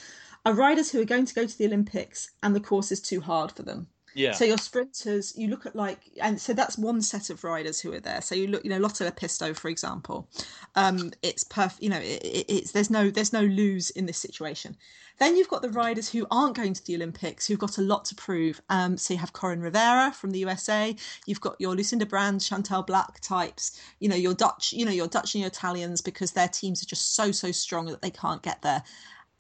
are 0.45 0.53
riders 0.53 0.91
who 0.91 1.01
are 1.01 1.07
going 1.07 1.25
to 1.25 1.35
go 1.35 1.47
to 1.47 1.57
the 1.57 1.65
Olympics, 1.65 2.31
and 2.43 2.55
the 2.55 2.61
course 2.61 2.93
is 2.93 3.01
too 3.01 3.23
hard 3.23 3.53
for 3.53 3.63
them. 3.63 3.89
Yeah, 4.15 4.33
So 4.33 4.45
your 4.45 4.59
sprinters, 4.59 5.35
you 5.37 5.49
look 5.49 5.67
at 5.67 5.77
like, 5.77 6.01
and 6.21 6.41
so 6.41 6.53
that's 6.53 6.77
one 6.79 7.03
set 7.03 7.31
of 7.31 7.45
riders 7.45 7.81
who 7.81 7.93
are 7.93 8.01
there. 8.01 8.21
So 8.21 8.35
you 8.35 8.47
look, 8.49 8.65
you 8.65 8.71
know, 8.71 8.79
Lotte 8.79 8.95
Lepisto, 9.01 9.55
for 9.57 9.69
example. 9.69 10.29
Um, 10.75 11.13
it's 11.23 11.45
perfect. 11.45 11.83
You 11.83 11.91
know, 11.91 11.99
it, 12.01 12.23
it- 12.25 12.47
it's 12.49 12.73
there's 12.73 12.91
no 12.91 13.11
there's 13.11 13.33
no 13.33 13.43
lose 13.43 13.91
in 13.91 14.07
this 14.07 14.19
situation. 14.19 14.77
Then 15.19 15.37
you've 15.37 15.49
got 15.49 15.63
the 15.63 15.71
riders 15.71 16.09
who 16.13 16.29
aren't 16.31 16.55
going 16.55 16.75
to 16.75 16.87
the 16.87 16.95
Olympics, 16.95 17.45
who've 17.47 17.59
got 17.59 17.79
a 17.79 17.83
lot 17.83 18.05
to 18.07 18.15
prove. 18.15 18.61
Um, 18.71 18.97
so 18.97 19.15
you 19.15 19.19
have 19.19 19.33
Coryn 19.33 19.61
Rivera 19.61 20.13
from 20.13 20.31
the 20.31 20.39
USA. 20.39 20.95
You've 21.27 21.41
got 21.41 21.57
your 21.61 21.75
Lucinda 21.75 22.07
Brand, 22.07 22.41
Chantal 22.41 22.85
Blaak 22.85 23.19
types. 23.21 23.81
You 23.99 24.09
know, 24.09 24.15
your 24.17 24.35
Dutch, 24.35 24.73
you 24.73 24.85
know, 24.85 24.93
your 24.93 25.09
Dutch 25.09 25.35
and 25.35 25.41
your 25.41 25.49
Italians 25.49 26.01
because 26.01 26.33
their 26.33 26.47
teams 26.49 26.83
are 26.83 26.87
just 26.87 27.15
so 27.17 27.33
so 27.33 27.51
strong 27.51 27.87
that 27.87 28.01
they 28.01 28.11
can't 28.11 28.43
get 28.43 28.63
there. 28.63 28.85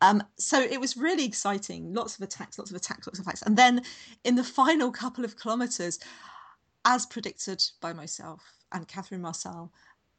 Um, 0.01 0.23
so 0.37 0.61
it 0.61 0.81
was 0.81 0.97
really 0.97 1.25
exciting. 1.25 1.93
Lots 1.93 2.17
of 2.17 2.23
attacks, 2.23 2.59
lots 2.59 2.71
of 2.71 2.77
attacks, 2.77 3.07
lots 3.07 3.19
of 3.19 3.27
attacks. 3.27 3.43
And 3.43 3.57
then 3.57 3.83
in 4.25 4.35
the 4.37 4.45
final 4.45 4.91
couple 4.91 5.25
of 5.25 5.39
kilometres, 5.41 5.99
as 6.85 7.07
predicted 7.07 7.63
by 7.81 7.93
myself 7.93 8.43
and 8.73 8.87
Catherine 8.87 9.23
Marsal, 9.23 9.73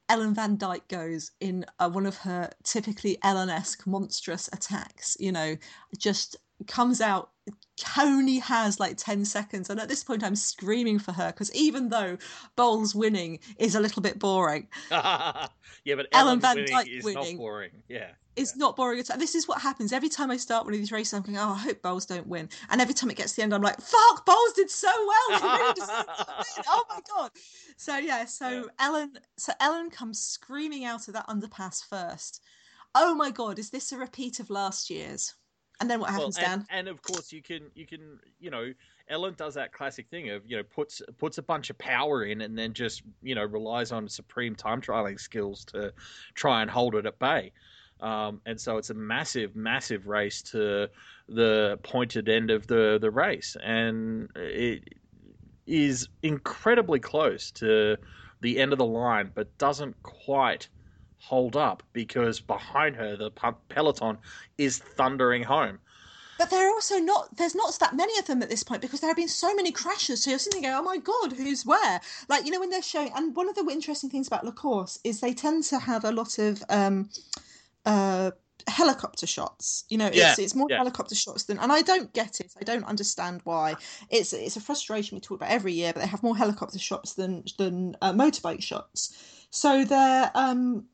Ellen 0.09 0.33
van 0.33 0.57
Dijk 0.57 0.87
goes 0.87 1.31
in 1.39 1.65
uh, 1.79 1.89
one 1.89 2.05
of 2.05 2.17
her 2.17 2.49
typically 2.63 3.17
Ellen-esque 3.23 3.85
monstrous 3.85 4.49
attacks. 4.51 5.15
You 5.19 5.31
know, 5.31 5.55
just 5.97 6.35
comes 6.67 7.01
out. 7.01 7.31
Only 7.97 8.39
has 8.39 8.79
like 8.79 8.97
10 8.97 9.23
seconds. 9.25 9.69
And 9.69 9.79
at 9.79 9.87
this 9.87 10.03
point, 10.03 10.23
I'm 10.23 10.35
screaming 10.35 10.99
for 10.99 11.13
her 11.13 11.27
because 11.31 11.53
even 11.55 11.89
though 11.89 12.17
Boels 12.57 12.93
winning 12.93 13.39
is 13.57 13.73
a 13.75 13.79
little 13.79 14.01
bit 14.01 14.19
boring, 14.19 14.67
yeah, 14.91 15.47
but 15.85 16.07
Ellen 16.11 16.11
Ellen 16.13 16.39
Van 16.41 16.55
winning 16.57 16.71
Dyke 16.71 16.89
is 16.89 17.05
winning. 17.05 17.35
not 17.35 17.37
boring. 17.37 17.71
Yeah, 17.87 18.09
it's 18.35 18.55
not 18.55 18.75
boring 18.75 18.99
at 18.99 19.09
all. 19.09 19.17
This 19.17 19.33
is 19.35 19.47
what 19.47 19.61
happens 19.61 19.93
every 19.93 20.09
time 20.09 20.29
I 20.29 20.37
start 20.37 20.65
one 20.65 20.73
of 20.73 20.79
these 20.79 20.91
races. 20.91 21.13
I'm 21.13 21.21
going, 21.23 21.37
oh, 21.37 21.51
I 21.53 21.57
hope 21.57 21.81
Boels 21.81 22.07
don't 22.07 22.27
win. 22.27 22.49
And 22.69 22.81
every 22.81 22.93
time 22.93 23.09
it 23.09 23.17
gets 23.17 23.31
to 23.31 23.35
the 23.37 23.43
end, 23.43 23.53
I'm 23.53 23.61
like, 23.61 23.79
fuck, 23.81 24.25
Boels 24.25 24.55
did 24.55 24.69
so 24.69 24.87
well. 24.89 25.57
Really 25.57 25.73
deserved 25.73 26.09
to. 26.17 26.25
Oh 26.67 26.83
my 26.89 26.99
god. 27.15 27.31
So 27.77 27.97
yeah, 27.97 28.25
so 28.25 28.49
Yeah. 28.49 28.63
Ellen, 28.79 29.13
so 29.37 29.53
Ellen 29.59 29.89
comes 29.89 30.19
screaming 30.19 30.85
out 30.85 31.07
of 31.07 31.13
that 31.15 31.27
underpass 31.27 31.83
first. 31.83 32.41
Oh 32.93 33.15
my 33.15 33.31
god, 33.31 33.57
is 33.59 33.69
this 33.69 33.91
a 33.91 33.97
repeat 33.97 34.39
of 34.39 34.49
last 34.49 34.89
year's? 34.89 35.33
And 35.79 35.89
then 35.89 35.99
what 35.99 36.09
happens, 36.09 36.37
well, 36.37 36.45
Dan? 36.45 36.65
and, 36.69 36.79
and 36.79 36.87
of 36.87 37.01
course 37.01 37.31
you 37.31 37.41
can 37.41 37.71
you 37.73 37.85
can 37.85 38.19
you 38.39 38.51
know 38.51 38.73
Ellen 39.07 39.33
does 39.37 39.53
that 39.55 39.71
classic 39.71 40.09
thing 40.09 40.29
of 40.29 40.43
you 40.45 40.57
know 40.57 40.63
puts 40.63 41.01
puts 41.17 41.37
a 41.37 41.41
bunch 41.41 41.69
of 41.69 41.77
power 41.77 42.23
in 42.23 42.41
and 42.41 42.57
then 42.57 42.73
just 42.73 43.01
you 43.21 43.33
know 43.33 43.45
relies 43.45 43.91
on 43.91 44.07
supreme 44.07 44.55
time 44.55 44.81
trialing 44.81 45.19
skills 45.19 45.63
to 45.65 45.93
try 46.33 46.61
and 46.61 46.69
hold 46.69 46.95
it 46.95 47.05
at 47.05 47.17
bay. 47.19 47.51
Um, 48.01 48.41
and 48.45 48.59
so 48.59 48.77
it's 48.77 48.89
a 48.89 48.93
massive, 48.93 49.55
massive 49.55 50.07
race 50.07 50.41
to 50.43 50.89
the 51.27 51.79
pointed 51.83 52.29
end 52.29 52.49
of 52.49 52.67
the 52.67 52.97
the 52.99 53.11
race, 53.11 53.57
and 53.61 54.29
it 54.35 54.83
is 55.67 56.07
incredibly 56.23 56.99
close 56.99 57.51
to 57.51 57.97
the 58.41 58.59
end 58.59 58.71
of 58.71 58.79
the 58.79 58.85
line, 58.85 59.31
but 59.35 59.57
doesn't 59.57 60.01
quite 60.01 60.69
hold 61.19 61.55
up 61.55 61.83
because 61.93 62.39
behind 62.39 62.95
her 62.95 63.15
the 63.15 63.29
peloton 63.69 64.17
is 64.57 64.79
thundering 64.79 65.43
home. 65.43 65.79
But 66.37 66.49
there 66.49 66.69
are 66.69 66.73
also 66.73 66.99
not 66.99 67.35
there's 67.35 67.55
not 67.55 67.77
that 67.79 67.95
many 67.95 68.17
of 68.17 68.25
them 68.25 68.41
at 68.41 68.49
this 68.49 68.63
point 68.63 68.81
because 68.81 69.01
there 69.01 69.09
have 69.09 69.17
been 69.17 69.27
so 69.27 69.53
many 69.53 69.71
crashes. 69.71 70.23
So 70.23 70.29
you're 70.29 70.39
sitting 70.39 70.61
there 70.61 70.71
going, 70.71 70.81
Oh 70.81 70.89
my 70.89 70.97
god, 70.97 71.33
who's 71.33 71.65
where? 71.65 71.99
Like, 72.29 72.45
you 72.45 72.51
know, 72.51 72.61
when 72.61 72.69
they're 72.69 72.81
showing 72.81 73.11
and 73.13 73.35
one 73.35 73.49
of 73.49 73.55
the 73.55 73.67
interesting 73.69 74.09
things 74.09 74.27
about 74.27 74.45
La 74.45 74.51
Course 74.51 74.99
is 75.03 75.19
they 75.19 75.33
tend 75.33 75.65
to 75.65 75.79
have 75.79 76.05
a 76.05 76.11
lot 76.11 76.39
of 76.39 76.63
um 76.69 77.09
uh 77.85 78.31
helicopter 78.67 79.25
shots 79.25 79.85
you 79.89 79.97
know 79.97 80.07
it's, 80.13 80.37
it's 80.37 80.53
more 80.53 80.67
yeah. 80.69 80.77
helicopter 80.77 81.15
shots 81.15 81.45
than 81.45 81.57
and 81.57 81.71
i 81.71 81.81
don't 81.81 82.13
get 82.13 82.39
it 82.39 82.51
i 82.59 82.63
don't 82.63 82.83
understand 82.83 83.39
why 83.45 83.73
it's 84.11 84.33
it's 84.33 84.57
a 84.57 84.61
frustration 84.61 85.15
we 85.15 85.21
talk 85.21 85.37
about 85.37 85.49
every 85.49 85.71
year 85.73 85.91
but 85.93 86.01
they 86.01 86.05
have 86.05 86.21
more 86.21 86.37
helicopter 86.37 86.77
shots 86.77 87.13
than 87.13 87.43
than 87.57 87.95
uh, 88.01 88.11
motorbike 88.11 88.61
shots 88.61 89.39
So 89.49 89.83
they're 89.83 90.31
um, 90.35 90.85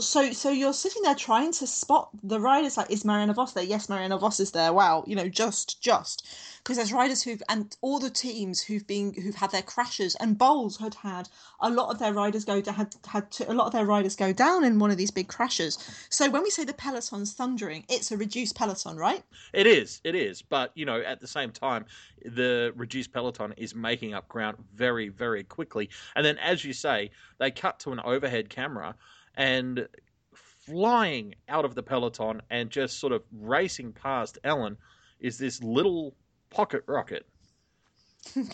so 0.00 0.32
so 0.32 0.50
you're 0.50 0.72
sitting 0.72 1.02
there 1.02 1.14
trying 1.14 1.52
to 1.52 1.66
spot 1.66 2.08
the 2.22 2.40
riders. 2.40 2.76
Like, 2.76 2.90
is 2.90 3.04
Marianne 3.04 3.32
Vos 3.34 3.52
there? 3.52 3.64
Yes, 3.64 3.88
Mariana 3.88 4.18
Vos 4.18 4.40
is 4.40 4.52
there. 4.52 4.72
Wow, 4.72 5.04
you 5.06 5.14
know, 5.14 5.28
just 5.28 5.82
just 5.82 6.26
because 6.58 6.76
there's 6.76 6.92
riders 6.92 7.22
who've 7.22 7.42
and 7.48 7.76
all 7.82 7.98
the 7.98 8.08
teams 8.08 8.62
who've 8.62 8.86
been 8.86 9.12
who've 9.12 9.34
had 9.34 9.50
their 9.50 9.62
crashes 9.62 10.14
and 10.14 10.38
Boels 10.38 10.80
had 10.80 10.94
had 10.94 11.28
a 11.60 11.68
lot 11.68 11.90
of 11.90 11.98
their 11.98 12.14
riders 12.14 12.44
go 12.44 12.60
to, 12.60 12.72
had 12.72 12.94
had 13.06 13.30
to, 13.32 13.50
a 13.50 13.52
lot 13.52 13.66
of 13.66 13.72
their 13.72 13.84
riders 13.84 14.16
go 14.16 14.32
down 14.32 14.64
in 14.64 14.78
one 14.78 14.90
of 14.90 14.96
these 14.96 15.10
big 15.10 15.28
crashes. 15.28 15.76
So 16.08 16.30
when 16.30 16.42
we 16.42 16.50
say 16.50 16.64
the 16.64 16.72
peloton's 16.72 17.34
thundering, 17.34 17.84
it's 17.90 18.10
a 18.10 18.16
reduced 18.16 18.56
peloton, 18.56 18.96
right? 18.96 19.22
It 19.52 19.66
is, 19.66 20.00
it 20.04 20.14
is. 20.14 20.40
But 20.40 20.72
you 20.74 20.86
know, 20.86 21.02
at 21.02 21.20
the 21.20 21.26
same 21.26 21.50
time, 21.50 21.84
the 22.24 22.72
reduced 22.76 23.12
peloton 23.12 23.52
is 23.58 23.74
making 23.74 24.14
up 24.14 24.26
ground 24.28 24.56
very, 24.74 25.08
very 25.08 25.44
quickly. 25.44 25.90
And 26.16 26.24
then, 26.24 26.38
as 26.38 26.64
you 26.64 26.72
say, 26.72 27.10
they 27.38 27.50
cut 27.50 27.78
to 27.80 27.92
an 27.92 28.00
overhead 28.00 28.48
camera 28.48 28.94
and 29.36 29.88
flying 30.34 31.34
out 31.48 31.64
of 31.64 31.74
the 31.74 31.82
peloton 31.82 32.40
and 32.50 32.70
just 32.70 33.00
sort 33.00 33.12
of 33.12 33.22
racing 33.32 33.92
past 33.92 34.38
Ellen 34.44 34.76
is 35.20 35.38
this 35.38 35.62
little 35.62 36.14
pocket 36.50 36.84
rocket. 36.86 37.26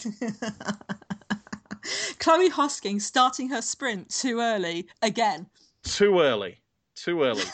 Chloe 2.18 2.50
Hosking 2.50 3.00
starting 3.00 3.48
her 3.50 3.62
sprint 3.62 4.08
too 4.08 4.40
early 4.40 4.88
again. 5.02 5.46
Too 5.84 6.20
early. 6.20 6.60
Too 6.94 7.22
early. 7.22 7.44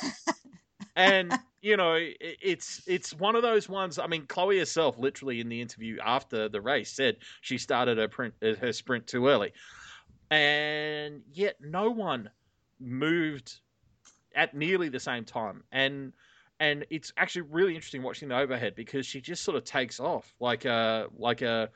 and 0.97 1.33
you 1.61 1.77
know, 1.77 1.97
it's 1.99 2.83
it's 2.87 3.15
one 3.15 3.37
of 3.37 3.43
those 3.43 3.69
ones. 3.69 3.99
I 3.99 4.07
mean, 4.07 4.27
Chloe 4.27 4.59
herself, 4.59 4.99
literally 4.99 5.41
in 5.41 5.49
the 5.49 5.61
interview 5.61 5.99
after 6.05 6.49
the 6.49 6.61
race, 6.61 6.93
said 6.93 7.17
she 7.41 7.57
started 7.59 7.99
her 7.99 8.09
print, 8.09 8.35
her 8.43 8.73
sprint 8.73 9.07
too 9.07 9.29
early, 9.29 9.53
and 10.31 11.23
yet 11.33 11.57
no 11.61 11.91
one 11.91 12.29
moved 12.81 13.61
at 14.35 14.55
nearly 14.55 14.89
the 14.89 15.01
same 15.01 15.25
time. 15.25 15.63
And 15.73 16.13
and 16.61 16.87
it's 16.91 17.13
actually 17.17 17.43
really 17.43 17.75
interesting 17.75 18.03
watching 18.03 18.29
the 18.29 18.37
overhead 18.37 18.75
because 18.75 19.07
she 19.07 19.21
just 19.21 19.43
sort 19.43 19.57
of 19.57 19.65
takes 19.65 19.99
off 20.01 20.33
like 20.41 20.65
a 20.65 21.09
like 21.17 21.43
a, 21.43 21.69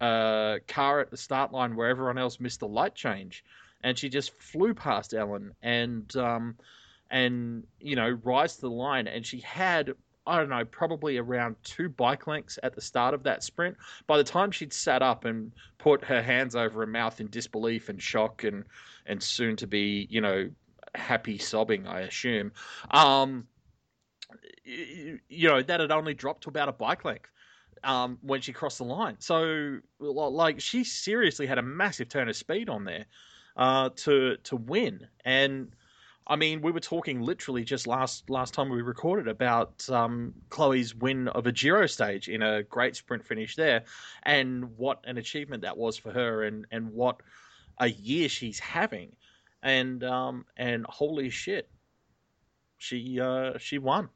a 0.00 0.60
car 0.68 1.00
at 1.00 1.10
the 1.10 1.16
start 1.16 1.52
line 1.52 1.76
where 1.76 1.88
everyone 1.88 2.18
else 2.18 2.40
missed 2.40 2.60
the 2.60 2.68
light 2.68 2.94
change, 2.94 3.44
and 3.82 3.98
she 3.98 4.08
just 4.08 4.32
flew 4.40 4.74
past 4.74 5.14
Ellen 5.14 5.52
and 5.62 6.14
um, 6.16 6.56
and 7.10 7.64
you 7.80 7.96
know 7.96 8.18
rise 8.24 8.56
to 8.56 8.62
the 8.62 8.70
line, 8.70 9.06
and 9.06 9.24
she 9.24 9.40
had 9.40 9.92
I 10.26 10.38
don't 10.38 10.48
know, 10.48 10.64
probably 10.64 11.18
around 11.18 11.56
two 11.64 11.88
bike 11.88 12.26
lengths 12.26 12.58
at 12.62 12.74
the 12.74 12.80
start 12.80 13.12
of 13.14 13.24
that 13.24 13.42
sprint. 13.42 13.76
By 14.06 14.16
the 14.16 14.24
time 14.24 14.50
she'd 14.50 14.72
sat 14.72 15.02
up 15.02 15.24
and 15.24 15.52
put 15.78 16.04
her 16.04 16.22
hands 16.22 16.54
over 16.54 16.80
her 16.80 16.86
mouth 16.86 17.20
in 17.20 17.28
disbelief 17.28 17.88
and 17.88 18.00
shock 18.00 18.44
and 18.44 18.64
and 19.06 19.20
soon 19.20 19.56
to 19.56 19.66
be, 19.66 20.06
you 20.10 20.20
know, 20.20 20.48
happy 20.94 21.38
sobbing, 21.38 21.86
I 21.88 22.00
assume. 22.00 22.52
Um, 22.92 23.48
you 24.64 25.48
know, 25.48 25.60
that 25.60 25.80
had 25.80 25.90
only 25.90 26.14
dropped 26.14 26.44
to 26.44 26.50
about 26.50 26.68
a 26.68 26.72
bike 26.72 27.04
length. 27.04 27.28
Um, 27.84 28.18
when 28.22 28.40
she 28.40 28.52
crossed 28.52 28.78
the 28.78 28.84
line. 28.84 29.16
So, 29.18 29.80
like, 29.98 30.60
she 30.60 30.84
seriously 30.84 31.48
had 31.48 31.58
a 31.58 31.62
massive 31.62 32.08
turn 32.08 32.28
of 32.28 32.36
speed 32.36 32.68
on 32.68 32.84
there 32.84 33.06
uh, 33.56 33.90
to 33.96 34.36
to 34.36 34.54
win. 34.56 35.08
And 35.24 35.74
I 36.26 36.36
mean, 36.36 36.62
we 36.62 36.70
were 36.70 36.80
talking 36.80 37.20
literally 37.20 37.64
just 37.64 37.86
last 37.86 38.30
last 38.30 38.54
time 38.54 38.68
we 38.68 38.80
recorded 38.82 39.28
about 39.28 39.88
um, 39.90 40.34
Chloe's 40.50 40.94
win 40.94 41.28
of 41.28 41.46
a 41.46 41.52
Giro 41.52 41.86
stage 41.86 42.28
in 42.28 42.42
a 42.42 42.62
great 42.62 42.94
sprint 42.94 43.24
finish 43.24 43.56
there, 43.56 43.84
and 44.22 44.76
what 44.76 45.00
an 45.04 45.18
achievement 45.18 45.62
that 45.62 45.76
was 45.76 45.96
for 45.96 46.12
her, 46.12 46.44
and 46.44 46.66
and 46.70 46.92
what 46.92 47.20
a 47.78 47.88
year 47.88 48.28
she's 48.28 48.58
having, 48.60 49.16
and 49.62 50.04
um, 50.04 50.46
and 50.56 50.86
holy 50.88 51.30
shit, 51.30 51.68
she 52.78 53.18
uh, 53.20 53.58
she 53.58 53.78
won. 53.78 54.08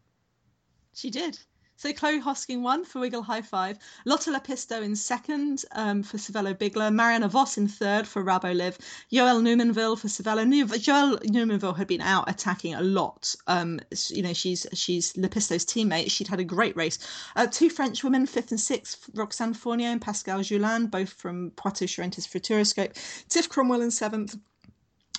She 0.95 1.11
did. 1.11 1.39
So 1.77 1.93
Chloe 1.93 2.21
Hosking 2.21 2.63
won 2.63 2.85
for 2.87 3.01
Wiggle 3.01 3.23
High 3.23 3.43
Five, 3.43 3.79
Lotte 4.07 4.29
Lepisto 4.29 4.83
in 4.83 4.97
second 4.97 5.65
um, 5.73 6.03
for 6.03 6.17
Cervelo 6.17 6.59
Bigler, 6.59 6.91
Mariana 6.91 7.29
Vos 7.29 7.59
in 7.59 7.69
third 7.69 8.09
for 8.09 8.25
Rabo 8.25 8.57
Liv, 8.57 8.79
Joelle 9.13 9.43
Numainville 9.43 9.99
for 9.99 10.09
Cervelo. 10.09 10.47
Joelle 10.47 11.19
Numainville 11.25 11.77
had 11.77 11.87
been 11.87 12.01
out 12.01 12.31
attacking 12.31 12.75
a 12.75 12.81
lot. 12.81 13.35
Um, 13.47 13.79
you 14.09 14.23
know, 14.23 14.33
she's 14.33 14.67
she's 14.73 15.13
Lepisto's 15.15 15.67
teammate. 15.67 16.11
She'd 16.11 16.29
had 16.29 16.41
a 16.41 16.45
great 16.45 16.77
race. 16.77 16.99
Uh, 17.37 17.47
two 17.47 17.69
French 17.69 18.03
women, 18.03 18.27
fifth 18.27 18.51
and 18.51 18.61
sixth, 18.61 19.11
Roxane 19.15 19.53
Fournier 19.53 19.89
and 19.89 20.01
Pascale 20.01 20.41
Jeuland, 20.41 20.91
both 20.91 21.11
from 21.13 21.51
Poitou 21.57 21.85
Charentes 21.85 22.27
Futuroscope. 22.27 22.95
Tiff 23.29 23.51
Cromwell 23.51 23.83
in 23.83 23.91
seventh, 23.91 24.37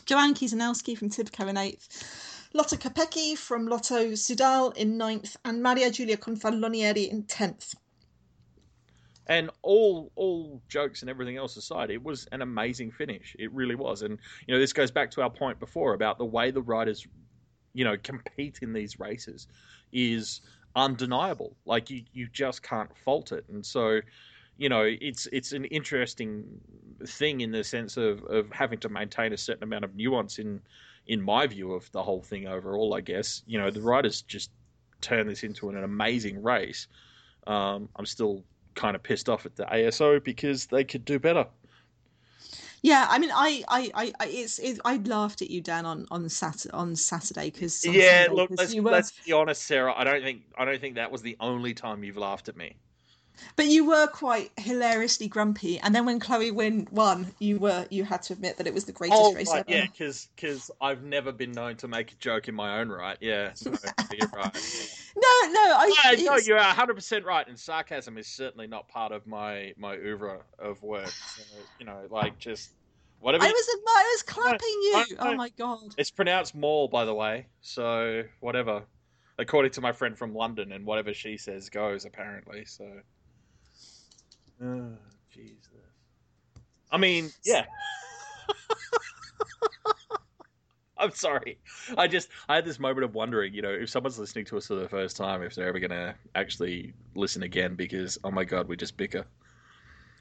Joanne 0.08 0.34
Kiesanowski 0.34 0.98
from 0.98 1.10
Tibco 1.10 1.48
in 1.48 1.58
eighth. 1.58 2.27
Lotte 2.54 2.80
Kopecky 2.80 3.38
from 3.38 3.68
Lotto 3.68 4.12
Soudal 4.12 4.76
in 4.76 4.98
ninth, 4.98 5.36
and 5.44 5.62
Maria 5.62 5.92
Giulia 5.92 6.18
Confalonieri 6.18 7.10
in 7.10 7.24
tenth. 7.24 7.76
And 9.28 9.50
all 9.62 10.12
all 10.16 10.62
jokes 10.70 11.02
and 11.02 11.10
everything 11.10 11.36
else 11.36 11.58
aside, 11.58 11.90
it 11.92 12.02
was 12.02 12.28
an 12.32 12.42
amazing 12.42 12.92
finish. 12.92 13.36
It 13.38 13.52
really 13.52 13.76
was. 13.76 14.02
And 14.02 14.18
you 14.48 14.54
know, 14.54 14.60
this 14.60 14.72
goes 14.72 14.92
back 14.92 15.12
to 15.12 15.22
our 15.22 15.30
point 15.30 15.60
before 15.60 15.94
about 15.94 16.18
the 16.18 16.26
way 16.26 16.50
the 16.52 16.62
riders, 16.62 17.06
you 17.74 17.84
know, 17.84 17.98
compete 17.98 18.60
in 18.62 18.72
these 18.72 19.00
races 19.00 19.48
is 19.92 20.42
undeniable. 20.78 21.58
Like 21.66 21.90
you 21.90 22.04
you 22.14 22.30
just 22.32 22.64
can't 22.64 22.96
fault 23.04 23.34
it. 23.34 23.44
And 23.50 23.66
so, 23.66 24.00
you 24.58 24.70
know, 24.70 24.84
it's 24.84 25.28
it's 25.34 25.52
an 25.52 25.66
interesting 25.66 26.46
thing 27.06 27.42
in 27.42 27.52
the 27.52 27.66
sense 27.66 27.98
of, 27.98 28.24
of 28.24 28.50
having 28.52 28.80
to 28.80 28.90
maintain 28.90 29.34
a 29.34 29.38
certain 29.38 29.64
amount 29.64 29.84
of 29.84 29.96
nuance 29.96 30.40
in 30.40 30.62
in 31.08 31.22
my 31.22 31.48
view 31.48 31.74
of 31.74 31.92
the 31.92 32.04
whole 32.04 32.22
thing 32.22 32.48
overall, 32.48 32.94
I 32.94 33.02
guess. 33.02 33.44
You 33.48 33.60
know, 33.60 33.72
the 33.72 33.82
riders 33.82 34.22
just 34.22 34.52
turn 35.02 35.28
this 35.28 35.44
into 35.44 35.70
an, 35.70 35.84
amazing 35.84 36.42
race. 36.42 36.88
Um, 37.46 37.90
I'm 37.96 38.06
still 38.06 38.44
kind 38.76 38.96
of 38.96 39.04
pissed 39.04 39.30
off 39.30 39.46
at 39.46 39.56
the 39.56 39.66
ASO 39.66 40.24
because 40.24 40.66
they 40.68 40.84
could 40.84 41.06
do 41.06 41.20
better. 41.20 41.46
Yeah, 42.84 43.08
I 43.10 43.18
mean, 43.18 43.32
I, 43.34 43.64
I, 43.68 43.92
I, 44.20 44.26
it's, 44.28 44.60
it, 44.60 44.80
I 44.86 44.98
laughed 44.98 45.42
at 45.42 45.50
you, 45.50 45.62
Dan, 45.62 45.86
on 45.86 46.06
on 46.12 46.30
Saturday, 46.30 46.72
on 46.74 46.96
Saturday 46.96 47.50
because 47.50 47.84
yeah, 47.84 48.26
Sunday, 48.26 48.36
look, 48.36 48.52
let's, 48.56 48.76
were... 48.76 48.92
let's 48.92 49.14
be 49.26 49.34
honest, 49.34 49.64
Sarah. 49.64 49.94
I 49.98 50.04
don't 50.04 50.22
think 50.22 50.44
I 50.58 50.64
don't 50.64 50.80
think 50.80 50.96
that 50.96 51.12
was 51.12 51.22
the 51.22 51.36
only 51.40 51.74
time 51.74 52.04
you've 52.04 52.18
laughed 52.18 52.50
at 52.50 52.56
me. 52.56 52.76
But 53.56 53.68
you 53.68 53.86
were 53.86 54.08
quite 54.08 54.52
hilariously 54.58 55.28
grumpy, 55.28 55.80
and 55.80 55.94
then 55.94 56.06
when 56.06 56.20
Chloe 56.20 56.52
win 56.52 56.88
won, 56.92 57.34
you 57.40 57.58
were 57.58 57.86
you 57.90 58.04
had 58.04 58.22
to 58.24 58.34
admit 58.34 58.58
that 58.58 58.68
it 58.68 58.74
was 58.74 58.86
the 58.86 58.92
greatest 58.92 59.20
oh, 59.22 59.34
race 59.34 59.50
right, 59.50 59.66
ever. 59.68 59.78
Yeah, 59.78 59.86
because 59.86 60.30
because 60.36 60.72
I've 60.82 61.04
never 61.04 61.32
been 61.32 61.52
known 61.52 61.76
to 61.78 61.88
make 61.88 62.12
a 62.12 62.16
joke 62.16 62.48
in 62.48 62.56
my 62.56 62.80
own 62.80 62.90
right. 62.90 63.18
Yeah, 63.22 63.54
no, 63.66 63.74
you're 64.12 64.30
right. 64.36 64.94
No, 65.18 65.52
no, 65.52 65.62
I, 65.62 66.16
no, 66.16 66.24
no, 66.24 66.38
you're 66.38 66.60
hundred 66.60 66.94
percent 66.94 67.26
right. 67.26 67.48
And 67.48 67.58
sarcasm 67.58 68.20
is 68.20 68.28
certainly 68.28 68.68
not 68.68 68.88
part 68.88 69.12
of 69.12 69.26
my 69.26 69.74
my 69.76 69.96
oeuvre 69.96 70.42
of 70.60 70.84
work. 70.84 71.08
So, 71.08 71.44
you 71.80 71.88
know, 71.88 72.04
like 72.12 72.38
just 72.38 72.74
whatever. 73.20 73.44
I 73.44 73.48
was 73.48 73.68
I 73.88 74.14
was 74.14 74.24
clapping 74.24 74.60
you. 74.62 75.06
Oh 75.18 75.34
my 75.34 75.50
god! 75.50 75.96
It's 75.98 76.12
pronounced 76.12 76.54
mall, 76.54 76.88
by 76.88 77.06
the 77.06 77.16
way. 77.16 77.48
So 77.62 78.26
whatever, 78.42 78.84
according 79.40 79.72
to 79.72 79.82
my 79.82 79.92
friend 79.92 80.16
from 80.16 80.36
London, 80.36 80.72
and 80.72 80.86
whatever 80.86 81.16
she 81.16 81.38
says 81.38 81.70
goes. 81.72 82.06
Apparently, 82.06 82.66
so. 82.66 82.86
Oh, 84.64 84.90
Jesus. 85.30 85.70
I 86.92 86.98
mean, 86.98 87.32
yeah. 87.44 87.66
I'm 91.00 91.12
sorry. 91.12 91.60
I 91.98 92.08
just 92.08 92.30
I 92.50 92.56
had 92.56 92.66
this 92.66 92.80
moment 92.80 93.06
of 93.06 93.14
wondering, 93.14 93.54
you 93.54 93.62
know, 93.62 93.70
if 93.70 93.90
someone's 93.90 94.18
listening 94.18 94.46
to 94.46 94.58
us 94.58 94.68
for 94.68 94.76
the 94.76 94.90
first 94.90 95.16
time, 95.16 95.44
if 95.44 95.54
they're 95.56 95.68
ever 95.68 95.80
going 95.80 95.92
to 95.92 96.16
actually 96.36 96.94
listen 97.16 97.44
again, 97.44 97.76
because 97.76 98.18
oh 98.24 98.32
my 98.32 98.44
god, 98.44 98.68
we 98.68 98.76
just 98.76 98.98
bicker. 98.98 99.26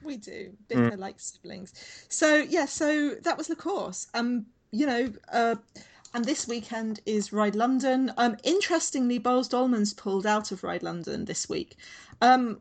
We 0.02 0.18
do 0.18 0.52
bicker 0.68 0.90
mm. 0.92 0.98
like 0.98 1.18
siblings. 1.18 1.72
So 2.08 2.36
yeah, 2.36 2.66
so 2.66 3.14
that 3.22 3.38
was 3.38 3.46
the 3.46 3.56
course. 3.56 4.08
Um, 4.12 4.46
you 4.70 4.86
know, 4.86 5.12
uh, 5.32 5.56
and 6.14 6.24
this 6.24 6.46
weekend 6.46 7.00
is 7.06 7.32
Ride 7.32 7.54
London. 7.54 8.12
Um, 8.16 8.36
interestingly, 8.44 9.18
Boels 9.18 9.48
Dolmans 9.48 9.96
pulled 9.96 10.26
out 10.26 10.52
of 10.52 10.62
Ride 10.62 10.82
London 10.82 11.24
this 11.24 11.48
week. 11.48 11.76
Um, 12.20 12.60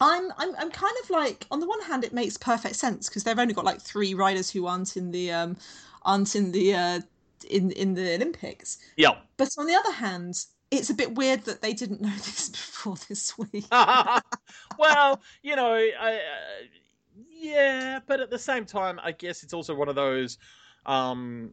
I'm, 0.00 0.32
I'm 0.38 0.54
I'm 0.56 0.70
kind 0.70 0.94
of 1.02 1.10
like 1.10 1.46
on 1.50 1.60
the 1.60 1.66
one 1.66 1.80
hand 1.82 2.04
it 2.04 2.12
makes 2.12 2.36
perfect 2.36 2.76
sense 2.76 3.08
because 3.08 3.24
they've 3.24 3.38
only 3.38 3.54
got 3.54 3.64
like 3.64 3.80
three 3.80 4.14
riders 4.14 4.50
who 4.50 4.66
aren't 4.66 4.96
in 4.96 5.10
the 5.10 5.32
um 5.32 5.56
aren't 6.04 6.34
in 6.36 6.52
the 6.52 6.74
uh 6.74 7.00
in 7.48 7.70
in 7.72 7.94
the 7.94 8.14
Olympics. 8.14 8.78
Yeah. 8.96 9.16
But 9.36 9.50
on 9.58 9.66
the 9.66 9.74
other 9.74 9.92
hand, 9.92 10.44
it's 10.70 10.90
a 10.90 10.94
bit 10.94 11.14
weird 11.14 11.44
that 11.44 11.62
they 11.62 11.72
didn't 11.72 12.00
know 12.02 12.14
this 12.16 12.50
before 12.50 12.96
this 13.08 13.36
week. 13.38 13.66
well, 14.78 15.20
you 15.42 15.56
know, 15.56 15.74
I, 15.74 16.14
uh, 16.14 16.66
yeah, 17.30 18.00
but 18.06 18.20
at 18.20 18.30
the 18.30 18.38
same 18.38 18.64
time, 18.64 19.00
I 19.02 19.12
guess 19.12 19.42
it's 19.42 19.52
also 19.52 19.74
one 19.74 19.88
of 19.88 19.94
those 19.94 20.38
um 20.86 21.52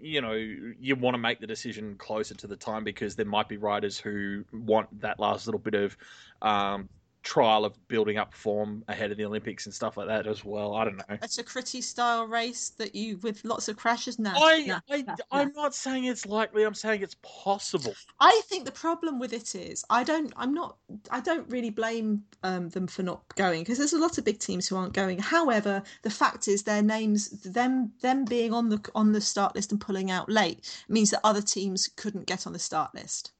you 0.00 0.20
know 0.20 0.32
you 0.32 0.94
want 0.94 1.14
to 1.14 1.18
make 1.18 1.40
the 1.40 1.46
decision 1.46 1.96
closer 1.96 2.32
to 2.32 2.46
the 2.46 2.54
time 2.54 2.84
because 2.84 3.16
there 3.16 3.26
might 3.26 3.48
be 3.48 3.56
riders 3.56 3.98
who 3.98 4.44
want 4.52 5.00
that 5.00 5.18
last 5.18 5.48
little 5.48 5.58
bit 5.58 5.74
of 5.74 5.96
um, 6.40 6.88
trial 7.28 7.66
of 7.66 7.76
building 7.88 8.16
up 8.16 8.32
form 8.32 8.82
ahead 8.88 9.10
of 9.10 9.18
the 9.18 9.24
Olympics 9.26 9.66
and 9.66 9.74
stuff 9.74 9.98
like 9.98 10.06
that 10.06 10.26
as 10.26 10.46
well. 10.46 10.74
I 10.74 10.84
don't 10.84 10.96
know. 10.96 11.18
It's 11.22 11.36
a 11.36 11.44
Critty 11.44 11.82
style 11.82 12.26
race 12.26 12.70
that 12.78 12.94
you 12.94 13.18
with 13.18 13.44
lots 13.44 13.68
of 13.68 13.76
crashes. 13.76 14.18
No, 14.18 14.32
I, 14.34 14.64
no, 14.64 14.78
I, 14.88 15.02
no, 15.02 15.14
I'm 15.30 15.52
no. 15.54 15.62
not 15.62 15.74
saying 15.74 16.04
it's 16.04 16.24
likely. 16.24 16.64
I'm 16.64 16.72
saying 16.72 17.02
it's 17.02 17.16
possible. 17.20 17.94
I 18.18 18.40
think 18.46 18.64
the 18.64 18.72
problem 18.72 19.18
with 19.18 19.34
it 19.34 19.54
is 19.54 19.84
I 19.90 20.04
don't. 20.04 20.32
I'm 20.38 20.54
not. 20.54 20.78
I 21.10 21.20
don't 21.20 21.46
really 21.50 21.68
blame 21.68 22.24
um, 22.44 22.70
them 22.70 22.86
for 22.86 23.02
not 23.02 23.22
going 23.36 23.60
because 23.60 23.76
there's 23.76 23.92
a 23.92 23.98
lot 23.98 24.16
of 24.16 24.24
big 24.24 24.38
teams 24.38 24.66
who 24.66 24.76
aren't 24.76 24.94
going. 24.94 25.18
However, 25.18 25.82
the 26.04 26.10
fact 26.10 26.48
is 26.48 26.62
their 26.62 26.82
names, 26.82 27.28
them, 27.42 27.92
them 28.00 28.24
being 28.24 28.54
on 28.54 28.70
the 28.70 28.80
on 28.94 29.12
the 29.12 29.20
start 29.20 29.54
list 29.54 29.70
and 29.70 29.78
pulling 29.78 30.10
out 30.10 30.30
late 30.30 30.82
means 30.88 31.10
that 31.10 31.20
other 31.24 31.42
teams 31.42 31.90
couldn't 31.94 32.24
get 32.26 32.46
on 32.46 32.54
the 32.54 32.58
start 32.58 32.94
list. 32.94 33.32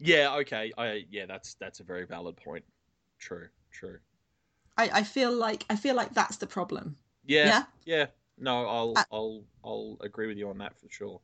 Yeah. 0.00 0.34
Okay. 0.36 0.72
I 0.76 1.04
yeah. 1.10 1.26
That's 1.26 1.54
that's 1.54 1.80
a 1.80 1.84
very 1.84 2.06
valid 2.06 2.36
point. 2.36 2.64
True. 3.18 3.48
True. 3.70 3.98
I, 4.76 4.90
I 4.94 5.02
feel 5.02 5.32
like 5.32 5.64
I 5.70 5.76
feel 5.76 5.94
like 5.94 6.14
that's 6.14 6.38
the 6.38 6.46
problem. 6.46 6.96
Yeah. 7.24 7.46
Yeah? 7.46 7.62
Yeah. 7.84 8.06
No, 8.38 8.66
I'll 8.66 8.94
Uh, 8.96 9.04
I'll 9.12 9.44
I'll 9.64 9.96
agree 10.00 10.26
with 10.26 10.38
you 10.38 10.48
on 10.48 10.58
that 10.58 10.78
for 10.78 10.88
sure. 10.88 11.20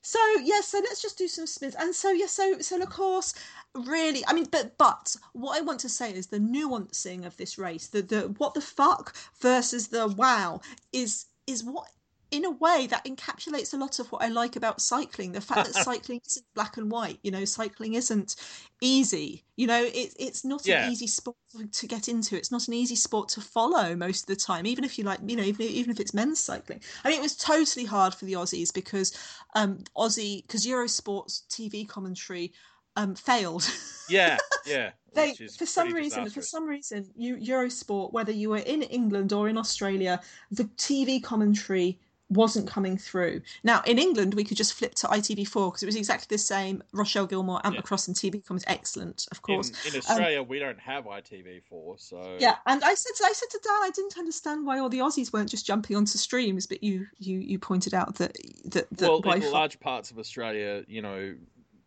So 0.00 0.18
yeah, 0.42 0.60
so 0.60 0.78
let's 0.78 1.02
just 1.02 1.18
do 1.18 1.28
some 1.28 1.46
spins. 1.46 1.74
And 1.76 1.94
so 1.94 2.10
yeah, 2.10 2.26
so 2.26 2.60
so 2.60 2.80
of 2.80 2.90
course, 2.90 3.34
really, 3.74 4.24
I 4.26 4.32
mean, 4.32 4.46
but 4.50 4.76
but 4.78 5.16
what 5.32 5.58
I 5.58 5.60
want 5.60 5.80
to 5.80 5.88
say 5.88 6.12
is 6.12 6.26
the 6.26 6.38
nuancing 6.38 7.24
of 7.26 7.36
this 7.36 7.58
race, 7.58 7.88
the 7.88 8.02
the 8.02 8.20
what 8.38 8.54
the 8.54 8.60
fuck 8.60 9.14
versus 9.40 9.88
the 9.88 10.08
wow 10.08 10.60
is 10.92 11.26
is 11.46 11.64
what 11.64 11.88
in 12.32 12.46
a 12.46 12.50
way 12.50 12.88
that 12.88 13.04
encapsulates 13.04 13.74
a 13.74 13.76
lot 13.76 13.98
of 13.98 14.10
what 14.10 14.22
I 14.22 14.28
like 14.28 14.56
about 14.56 14.80
cycling. 14.80 15.32
The 15.32 15.40
fact 15.40 15.66
that 15.66 15.74
cycling 15.84 16.20
isn't 16.26 16.46
black 16.54 16.78
and 16.78 16.90
white. 16.90 17.18
You 17.22 17.30
know, 17.30 17.44
cycling 17.44 17.94
isn't 17.94 18.36
easy. 18.80 19.44
You 19.56 19.66
know, 19.66 19.84
it, 19.84 20.14
it's 20.18 20.44
not 20.44 20.66
Yeah. 20.66 20.86
an 20.86 20.90
easy 20.90 21.06
sport 21.06 21.36
to 21.70 21.86
get 21.86 22.08
into. 22.08 22.36
It's 22.36 22.50
not 22.50 22.66
an 22.68 22.74
easy 22.74 22.96
sport 22.96 23.28
to 23.30 23.42
follow 23.42 23.94
most 23.94 24.22
of 24.22 24.26
the 24.28 24.36
time. 24.36 24.66
Even 24.66 24.82
if 24.82 24.98
you 24.98 25.04
like, 25.04 25.20
you 25.26 25.36
know, 25.36 25.42
even 25.44 25.66
even 25.66 25.90
if 25.90 26.00
it's 26.00 26.14
men's 26.14 26.40
cycling. 26.40 26.80
I 27.04 27.10
mean, 27.10 27.18
it 27.18 27.22
was 27.22 27.36
totally 27.36 27.84
hard 27.84 28.14
for 28.14 28.24
the 28.24 28.32
Aussies 28.32 28.72
because 28.72 29.16
um 29.54 29.78
Aussie 29.96 30.42
because 30.46 30.66
Eurosport's 30.66 31.44
TV 31.50 31.86
commentary 31.86 32.52
um 32.96 33.14
failed. 33.14 33.70
Yeah. 34.08 34.38
Yeah. 34.64 34.92
they 35.14 35.34
for 35.58 35.66
some 35.66 35.92
reason 35.92 36.26
for 36.30 36.40
some 36.40 36.66
reason 36.66 37.10
you 37.14 37.36
Eurosport 37.36 38.12
whether 38.12 38.32
you 38.32 38.48
were 38.50 38.58
in 38.58 38.82
England 38.82 39.32
or 39.32 39.48
in 39.48 39.58
Australia 39.58 40.20
the 40.50 40.64
TV 40.64 41.22
commentary 41.22 42.00
wasn't 42.28 42.66
coming 42.66 42.96
through. 42.96 43.42
Now 43.62 43.82
in 43.86 43.98
England 43.98 44.34
we 44.34 44.44
could 44.44 44.56
just 44.56 44.72
flip 44.74 44.94
to 44.96 45.06
ITV4 45.08 45.68
because 45.68 45.82
it 45.82 45.86
was 45.86 45.96
exactly 45.96 46.26
the 46.28 46.38
same. 46.38 46.82
Rochelle 46.92 47.26
Gilmore, 47.26 47.60
Ant 47.64 47.74
Yeah. 47.74 47.82
McCrossan 47.82 48.14
TV 48.14 48.44
comments 48.44 48.64
excellent, 48.68 49.26
of 49.30 49.42
course. 49.42 49.70
in 49.86 49.94
um, 49.94 49.98
Australia 49.98 50.42
we 50.42 50.58
don't 50.58 50.80
have 50.80 51.04
ITV4, 51.04 52.00
so 52.00 52.36
Yeah, 52.40 52.56
and 52.66 52.82
I 52.82 52.94
said 52.94 53.12
to, 53.18 53.24
I 53.24 53.32
said 53.32 53.50
to 53.50 53.60
Dan, 53.62 53.72
I 53.82 53.90
didn't 53.94 54.16
understand 54.18 54.64
why 54.66 54.78
all 54.78 54.88
the 54.88 54.98
Aussies 55.00 55.32
weren't 55.32 55.50
just 55.50 55.66
jumping 55.66 55.96
onto 55.96 56.16
streams, 56.18 56.66
but 56.66 56.82
you 56.82 57.06
you 57.18 57.38
you 57.38 57.58
pointed 57.58 57.92
out 57.94 58.14
that 58.16 58.36
that, 58.64 58.88
that 58.90 59.08
well, 59.08 59.20
Wi-Fi. 59.20 59.46
in 59.46 59.52
large 59.52 59.78
parts 59.80 60.10
of 60.10 60.18
Australia, 60.18 60.84
you 60.88 61.02
know, 61.02 61.34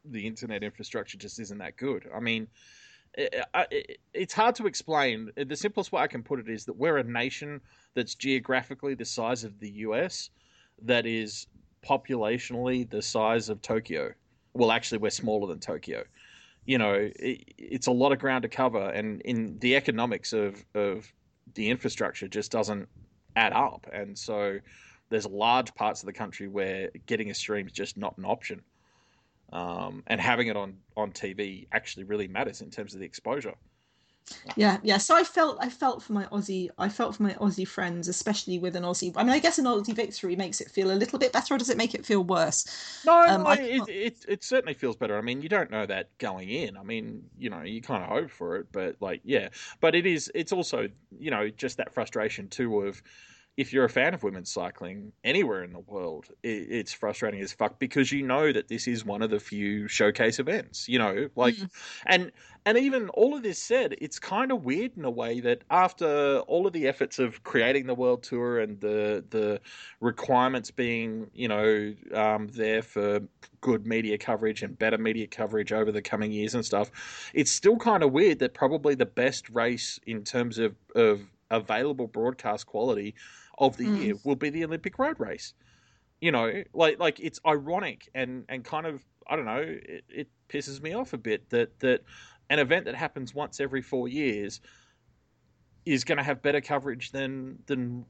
the 0.05 0.27
internet 0.27 0.63
infrastructure 0.63 1.17
just 1.17 1.39
isn't 1.39 1.57
that 1.57 1.77
good. 1.77 2.07
I 2.15 2.19
mean, 2.19 2.47
it, 3.17 3.45
it, 3.71 3.99
it's 4.13 4.33
hard 4.33 4.55
to 4.55 4.67
explain. 4.67 5.31
The 5.35 5.55
simplest 5.55 5.91
way 5.91 6.01
I 6.01 6.07
can 6.07 6.23
put 6.23 6.39
it 6.39 6.49
is 6.49 6.65
that 6.65 6.73
we're 6.73 6.97
a 6.97 7.03
nation 7.03 7.61
that's 7.93 8.15
geographically 8.15 8.95
the 8.95 9.05
size 9.05 9.43
of 9.43 9.59
the 9.59 9.69
US, 9.69 10.29
that 10.81 11.05
is 11.05 11.47
populationally 11.85 12.89
the 12.89 13.01
size 13.01 13.49
of 13.49 13.61
Tokyo. 13.61 14.11
Well, 14.53 14.71
actually, 14.71 14.99
we're 14.99 15.09
smaller 15.11 15.47
than 15.47 15.59
Tokyo. 15.59 16.03
You 16.65 16.77
know, 16.77 16.93
it, 16.93 17.43
it's 17.57 17.87
a 17.87 17.91
lot 17.91 18.11
of 18.11 18.19
ground 18.19 18.43
to 18.43 18.49
cover, 18.49 18.89
and 18.89 19.21
in 19.21 19.59
the 19.59 19.75
economics 19.75 20.33
of 20.33 20.63
of 20.73 21.11
the 21.53 21.69
infrastructure 21.69 22.27
just 22.27 22.51
doesn't 22.51 22.87
add 23.35 23.53
up, 23.53 23.87
and 23.93 24.17
so 24.17 24.59
there's 25.09 25.27
large 25.27 25.73
parts 25.75 26.01
of 26.01 26.07
the 26.07 26.13
country 26.13 26.47
where 26.47 26.89
getting 27.05 27.29
a 27.29 27.33
stream 27.33 27.67
is 27.67 27.71
just 27.71 27.97
not 27.97 28.17
an 28.17 28.25
option. 28.25 28.61
Um, 29.51 30.03
and 30.07 30.19
having 30.19 30.47
it 30.47 30.57
on, 30.57 30.77
on 30.97 31.11
TV 31.11 31.67
actually 31.71 32.03
really 32.05 32.27
matters 32.27 32.61
in 32.61 32.71
terms 32.71 32.93
of 32.93 32.99
the 32.99 33.05
exposure. 33.05 33.53
Yeah, 34.55 34.79
yeah. 34.83 34.97
So 34.97 35.15
I 35.15 35.23
felt 35.23 35.57
I 35.61 35.69
felt 35.69 36.01
for 36.01 36.13
my 36.13 36.25
Aussie 36.25 36.69
I 36.77 36.89
felt 36.89 37.15
for 37.15 37.23
my 37.23 37.33
Aussie 37.35 37.67
friends, 37.67 38.07
especially 38.07 38.57
with 38.57 38.75
an 38.75 38.83
Aussie. 38.83 39.13
I 39.15 39.23
mean, 39.23 39.31
I 39.33 39.39
guess 39.39 39.59
an 39.59 39.65
Aussie 39.65 39.93
victory 39.95 40.35
makes 40.35 40.61
it 40.61 40.71
feel 40.71 40.91
a 40.91 40.93
little 40.95 41.19
bit 41.19 41.31
better, 41.31 41.53
or 41.55 41.57
does 41.57 41.69
it 41.69 41.77
make 41.77 41.93
it 41.93 42.05
feel 42.05 42.23
worse? 42.23 42.65
No, 43.03 43.21
Um, 43.27 43.45
no, 43.45 43.51
I- 43.51 43.59
it, 43.59 43.87
it 43.87 44.25
it 44.27 44.43
certainly 44.43 44.73
feels 44.73 44.95
better. 44.95 45.15
I 45.17 45.21
mean, 45.21 45.41
you 45.43 45.49
don't 45.49 45.69
know 45.69 45.85
that 45.85 46.17
going 46.17 46.49
in. 46.49 46.75
I 46.75 46.81
mean, 46.83 47.29
you 47.37 47.51
know, 47.51 47.61
you 47.61 47.81
kind 47.81 48.03
of 48.03 48.09
hope 48.09 48.31
for 48.31 48.55
it, 48.57 48.67
but 48.71 48.95
like, 48.99 49.21
yeah. 49.23 49.49
But 49.79 49.93
it 49.95 50.07
is. 50.07 50.31
It's 50.33 50.51
also, 50.51 50.89
you 51.19 51.29
know, 51.29 51.49
just 51.49 51.77
that 51.77 51.93
frustration 51.93 52.47
too 52.49 52.81
of 52.81 53.03
if 53.57 53.71
you're 53.71 53.85
a 53.85 53.89
fan 53.89 54.13
of 54.13 54.21
women's 54.23 54.51
cycling 54.51 55.13
anywhere 55.23 55.63
in 55.63 55.71
the 55.71 55.79
world, 55.79 56.25
it, 56.43 56.67
it's 56.69 56.91
frustrating 56.93 57.39
as 57.41 57.53
fuck 57.53 57.79
because 57.79 58.11
you 58.11 58.21
know 58.21 58.51
that 58.51 58.67
this 58.67 58.87
is 58.87 59.05
one 59.05 59.21
of 59.21 59.29
the 59.29 59.39
few 59.39 59.87
showcase 59.87 60.39
events. 60.39 60.89
You 60.89 60.99
know, 60.99 61.29
like, 61.35 61.55
Mm. 61.55 61.69
and 62.05 62.31
and 62.65 62.77
even 62.77 63.09
all 63.09 63.35
of 63.35 63.43
this 63.43 63.59
said, 63.61 63.95
it's 64.01 64.19
kind 64.19 64.51
of 64.51 64.65
weird 64.65 64.97
in 64.97 65.05
a 65.05 65.09
way 65.11 65.39
that 65.39 65.63
after 65.69 66.39
all 66.47 66.65
of 66.67 66.73
the 66.73 66.87
efforts 66.87 67.19
of 67.19 67.43
creating 67.43 67.85
the 67.87 67.93
world 67.95 68.23
tour 68.23 68.59
and 68.59 68.81
the 68.81 69.23
the 69.29 69.61
requirements 70.01 70.71
being, 70.71 71.29
you 71.33 71.47
know, 71.47 71.93
um, 72.13 72.47
there 72.47 72.81
for 72.81 73.21
good 73.61 73.85
media 73.85 74.17
coverage 74.17 74.63
and 74.63 74.77
better 74.77 74.97
media 74.97 75.27
coverage 75.27 75.71
over 75.71 75.91
the 75.91 76.01
coming 76.01 76.31
years 76.31 76.53
and 76.55 76.65
stuff, 76.65 76.91
it's 77.33 77.51
still 77.51 77.77
kind 77.77 78.03
of 78.03 78.11
weird 78.11 78.39
that 78.39 78.53
probably 78.53 78.95
the 78.95 79.05
best 79.05 79.49
race 79.49 79.99
in 80.05 80.23
terms 80.23 80.57
of 80.57 80.75
of 80.95 81.21
available 81.51 82.07
broadcast 82.07 82.65
quality 82.65 83.13
of 83.57 83.77
the 83.77 83.87
Mm. 83.87 83.97
year 83.97 84.15
will 84.23 84.35
be 84.35 84.49
the 84.49 84.63
Olympic 84.65 84.99
road 84.99 85.19
race. 85.19 85.53
You 86.21 86.31
know, 86.31 86.63
like 86.73 86.99
like 86.99 87.19
it's 87.19 87.39
ironic 87.45 88.09
and 88.15 88.45
and 88.49 88.63
kind 88.63 88.85
of 88.85 89.03
I 89.27 89.35
don't 89.35 89.45
know, 89.45 89.63
it, 89.63 90.03
it 90.09 90.27
pisses 90.49 90.81
me 90.81 90.93
off 90.93 91.13
a 91.13 91.17
bit 91.17 91.49
that 91.49 91.79
that 91.79 92.01
an 92.49 92.59
event 92.59 92.85
that 92.85 92.95
happens 92.95 93.33
once 93.33 93.59
every 93.59 93.81
four 93.81 94.07
years 94.07 94.61
is 95.85 96.03
going 96.03 96.17
to 96.17 96.23
have 96.23 96.41
better 96.41 96.61
coverage 96.61 97.11
than 97.11 97.59
than 97.67 98.05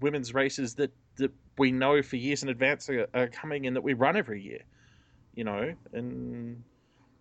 women's 0.00 0.34
races 0.34 0.74
that 0.74 0.92
that 1.16 1.32
we 1.58 1.72
know 1.72 2.02
for 2.02 2.16
years 2.16 2.42
in 2.42 2.48
advance 2.48 2.88
are, 2.90 3.08
are 3.14 3.28
coming 3.28 3.66
and 3.66 3.74
that 3.76 3.82
we 3.82 3.94
run 3.94 4.16
every 4.16 4.42
year. 4.42 4.60
You 5.34 5.44
know, 5.44 5.74
and 5.92 6.62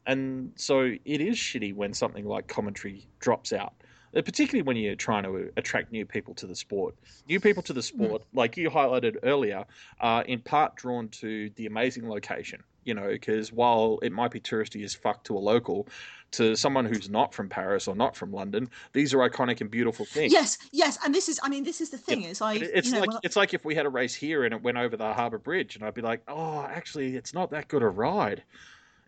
and 0.05 0.51
so 0.55 0.81
it 1.05 1.21
is 1.21 1.37
shitty 1.37 1.73
when 1.73 1.93
something 1.93 2.25
like 2.25 2.47
commentary 2.47 3.07
drops 3.19 3.51
out 3.51 3.73
Uh, 4.15 4.21
particularly 4.21 4.61
when 4.61 4.77
you're 4.77 4.95
trying 4.95 5.23
to 5.23 5.35
uh, 5.35 5.41
attract 5.57 5.91
new 5.91 6.05
people 6.05 6.33
to 6.33 6.47
the 6.47 6.55
sport. 6.55 6.95
New 7.27 7.39
people 7.39 7.61
to 7.63 7.73
the 7.73 7.81
hmm. 7.81 8.05
sport, 8.05 8.23
like 8.33 8.55
you 8.55 8.69
highlighted 8.69 9.17
earlier, 9.23 9.65
are 9.99 10.23
in 10.23 10.39
part 10.39 10.75
drawn 10.75 11.09
to 11.09 11.49
the 11.55 11.65
amazing 11.65 12.09
location. 12.09 12.63
You 12.85 12.93
know, 12.93 13.07
because 13.07 13.51
while 13.51 13.97
it 14.03 14.11
might 14.11 14.29
be 14.29 14.39
touristy 14.39 14.83
as 14.83 14.93
fuck 14.93 15.23
to 15.23 15.35
a 15.35 15.39
local, 15.39 15.87
to 16.31 16.55
someone 16.55 16.85
who's 16.85 17.09
not 17.09 17.33
from 17.33 17.49
Paris 17.49 17.87
or 17.87 17.95
not 17.95 18.15
from 18.15 18.31
London, 18.31 18.69
these 18.93 19.11
are 19.11 19.27
iconic 19.27 19.59
and 19.59 19.71
beautiful 19.71 20.05
things. 20.05 20.31
Yes, 20.31 20.59
yes, 20.71 20.99
and 21.03 21.13
this 21.13 21.27
is 21.27 21.39
I 21.41 21.49
mean 21.49 21.63
this 21.63 21.81
is 21.81 21.89
the 21.89 21.97
thing 21.97 22.23
is 22.23 22.41
I 22.41 22.53
It's 22.53 22.87
you 22.87 22.93
know, 22.93 22.99
like 22.99 23.09
I- 23.09 23.19
it's 23.23 23.35
like 23.35 23.55
if 23.55 23.65
we 23.65 23.73
had 23.73 23.87
a 23.87 23.89
race 23.89 24.13
here 24.13 24.43
and 24.43 24.53
it 24.53 24.61
went 24.61 24.77
over 24.77 24.95
the 24.95 25.13
Harbour 25.13 25.39
Bridge, 25.39 25.75
and 25.75 25.83
I'd 25.83 25.95
be 25.95 26.01
like, 26.01 26.21
"Oh, 26.27 26.61
actually, 26.61 27.15
it's 27.15 27.33
not 27.33 27.49
that 27.51 27.67
good 27.67 27.81
a 27.81 27.89
ride," 27.89 28.43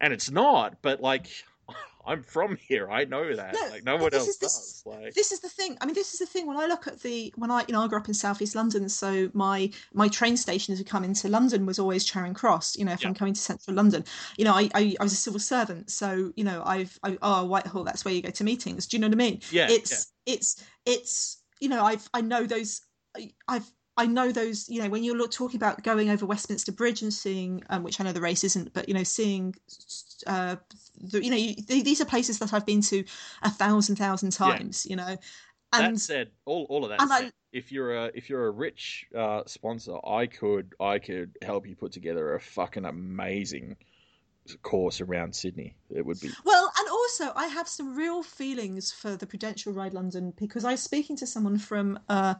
and 0.02 0.12
it's 0.12 0.32
not. 0.32 0.82
But 0.82 1.02
like, 1.02 1.28
I'm 2.08 2.24
from 2.24 2.56
here, 2.56 2.90
I 2.90 3.04
know 3.04 3.36
that. 3.36 3.54
No, 3.54 3.60
like, 3.70 3.84
no 3.84 3.98
one 3.98 4.10
this 4.12 4.20
else 4.22 4.28
is- 4.30 4.38
this- 4.38 4.54
does. 4.54 4.84
Like, 4.86 5.14
this 5.14 5.32
is 5.32 5.42
the 5.42 5.50
thing. 5.50 5.78
I 5.82 5.86
mean, 5.86 5.94
this 5.94 6.14
is 6.14 6.20
the 6.20 6.26
thing. 6.26 6.48
When 6.48 6.58
I 6.58 6.66
look 6.66 6.88
at 6.88 7.02
the 7.02 7.34
when 7.36 7.52
I 7.52 7.66
you 7.68 7.74
know 7.74 7.84
I 7.84 7.88
grew 7.88 8.00
up 8.00 8.08
in 8.08 8.14
southeast 8.14 8.56
London, 8.56 8.88
so 8.90 9.30
my 9.34 9.70
my 9.94 10.08
train 10.08 10.38
station 10.38 10.72
as 10.72 10.80
to 10.80 10.86
come 10.86 11.04
into 11.04 11.28
London 11.28 11.66
was 11.66 11.78
always 11.80 12.06
Charing 12.06 12.34
Cross. 12.34 12.78
You 12.78 12.86
know, 12.86 12.94
if 12.94 13.02
Yeah. 13.02 13.10
I'm 13.10 13.14
coming 13.14 13.34
to 13.34 13.42
central 13.42 13.76
London, 13.76 14.06
you 14.38 14.46
know, 14.46 14.54
I, 14.54 14.70
I 14.74 14.96
I 15.00 15.04
was 15.04 15.14
a 15.14 15.18
civil 15.18 15.40
servant, 15.40 15.92
so 15.92 16.32
you 16.36 16.44
know, 16.44 16.64
I've 16.66 16.98
I, 17.04 17.18
oh 17.22 17.46
Whitehall, 17.46 17.84
that's 17.84 18.06
where 18.06 18.14
you 18.14 18.22
go 18.22 18.30
to 18.32 18.44
meetings. 18.44 18.88
Do 18.88 18.96
you 18.98 19.02
know 19.02 19.08
what 19.08 19.14
I 19.16 19.18
mean? 19.18 19.42
yeah, 19.52 19.68
it's 19.70 20.14
it's 20.26 20.64
it's 20.86 21.38
you 21.60 21.68
know 21.70 21.84
I've 21.84 22.08
I 22.14 22.22
know 22.22 22.46
those 22.46 22.82
I've 23.48 23.70
I 23.98 24.06
know 24.06 24.32
those 24.32 24.70
you 24.70 24.82
know 24.82 24.90
when 24.90 25.04
you're 25.04 25.28
talking 25.28 25.58
about 25.58 25.84
going 25.84 26.10
over 26.10 26.26
Westminster 26.26 26.72
Bridge 26.72 27.02
and 27.02 27.14
seeing 27.14 27.64
um, 27.70 27.84
which 27.84 28.00
I 28.00 28.04
know 28.04 28.14
the 28.14 28.22
race 28.22 28.44
isn't 28.44 28.74
but 28.74 28.88
you 28.88 28.94
know 28.94 29.04
seeing 29.04 29.56
uh 30.26 30.58
the, 31.02 31.24
you 31.24 31.32
know 31.32 31.38
you, 31.38 31.56
these 31.64 32.02
are 32.02 32.06
places 32.06 32.40
that 32.40 32.54
I've 32.54 32.66
been 32.66 32.82
to 32.84 33.04
a 33.44 33.50
thousand 33.50 33.96
thousand 33.98 34.32
times 34.32 34.86
you 34.86 34.96
know 34.96 35.18
and 35.74 35.96
that 35.96 36.00
said, 36.00 36.32
all, 36.46 36.66
all 36.70 36.84
of 36.84 36.92
that 36.92 37.02
and 37.02 37.12
I- 37.12 37.32
if 37.54 37.72
you're 37.72 37.96
a 37.96 38.12
if 38.14 38.30
you're 38.30 38.46
a 38.46 38.52
rich 38.52 39.08
uh, 39.16 39.42
sponsor, 39.48 39.96
I 40.06 40.28
could 40.28 40.76
I 40.80 41.00
could 41.00 41.38
help 41.42 41.66
you 41.66 41.76
put 41.76 41.94
together 41.94 42.36
a 42.36 42.40
fucking 42.40 42.86
amazing 42.86 43.78
course 44.62 45.02
around 45.02 45.36
Sydney. 45.36 45.76
It 45.90 46.06
would 46.06 46.20
be 46.20 46.30
Well, 46.46 46.72
and 46.78 46.90
also 46.90 47.32
I 47.36 47.48
have 47.48 47.68
some 47.68 47.96
real 47.96 48.24
feelings 48.24 48.92
for 48.92 49.16
the 49.16 49.28
Prudential 49.28 49.74
Ride 49.74 49.94
London 49.94 50.34
because 50.38 50.66
I 50.66 50.72
was 50.72 50.84
speaking 50.84 51.16
to 51.18 51.28
someone 51.28 51.58
from 51.58 52.00
uh, 52.10 52.36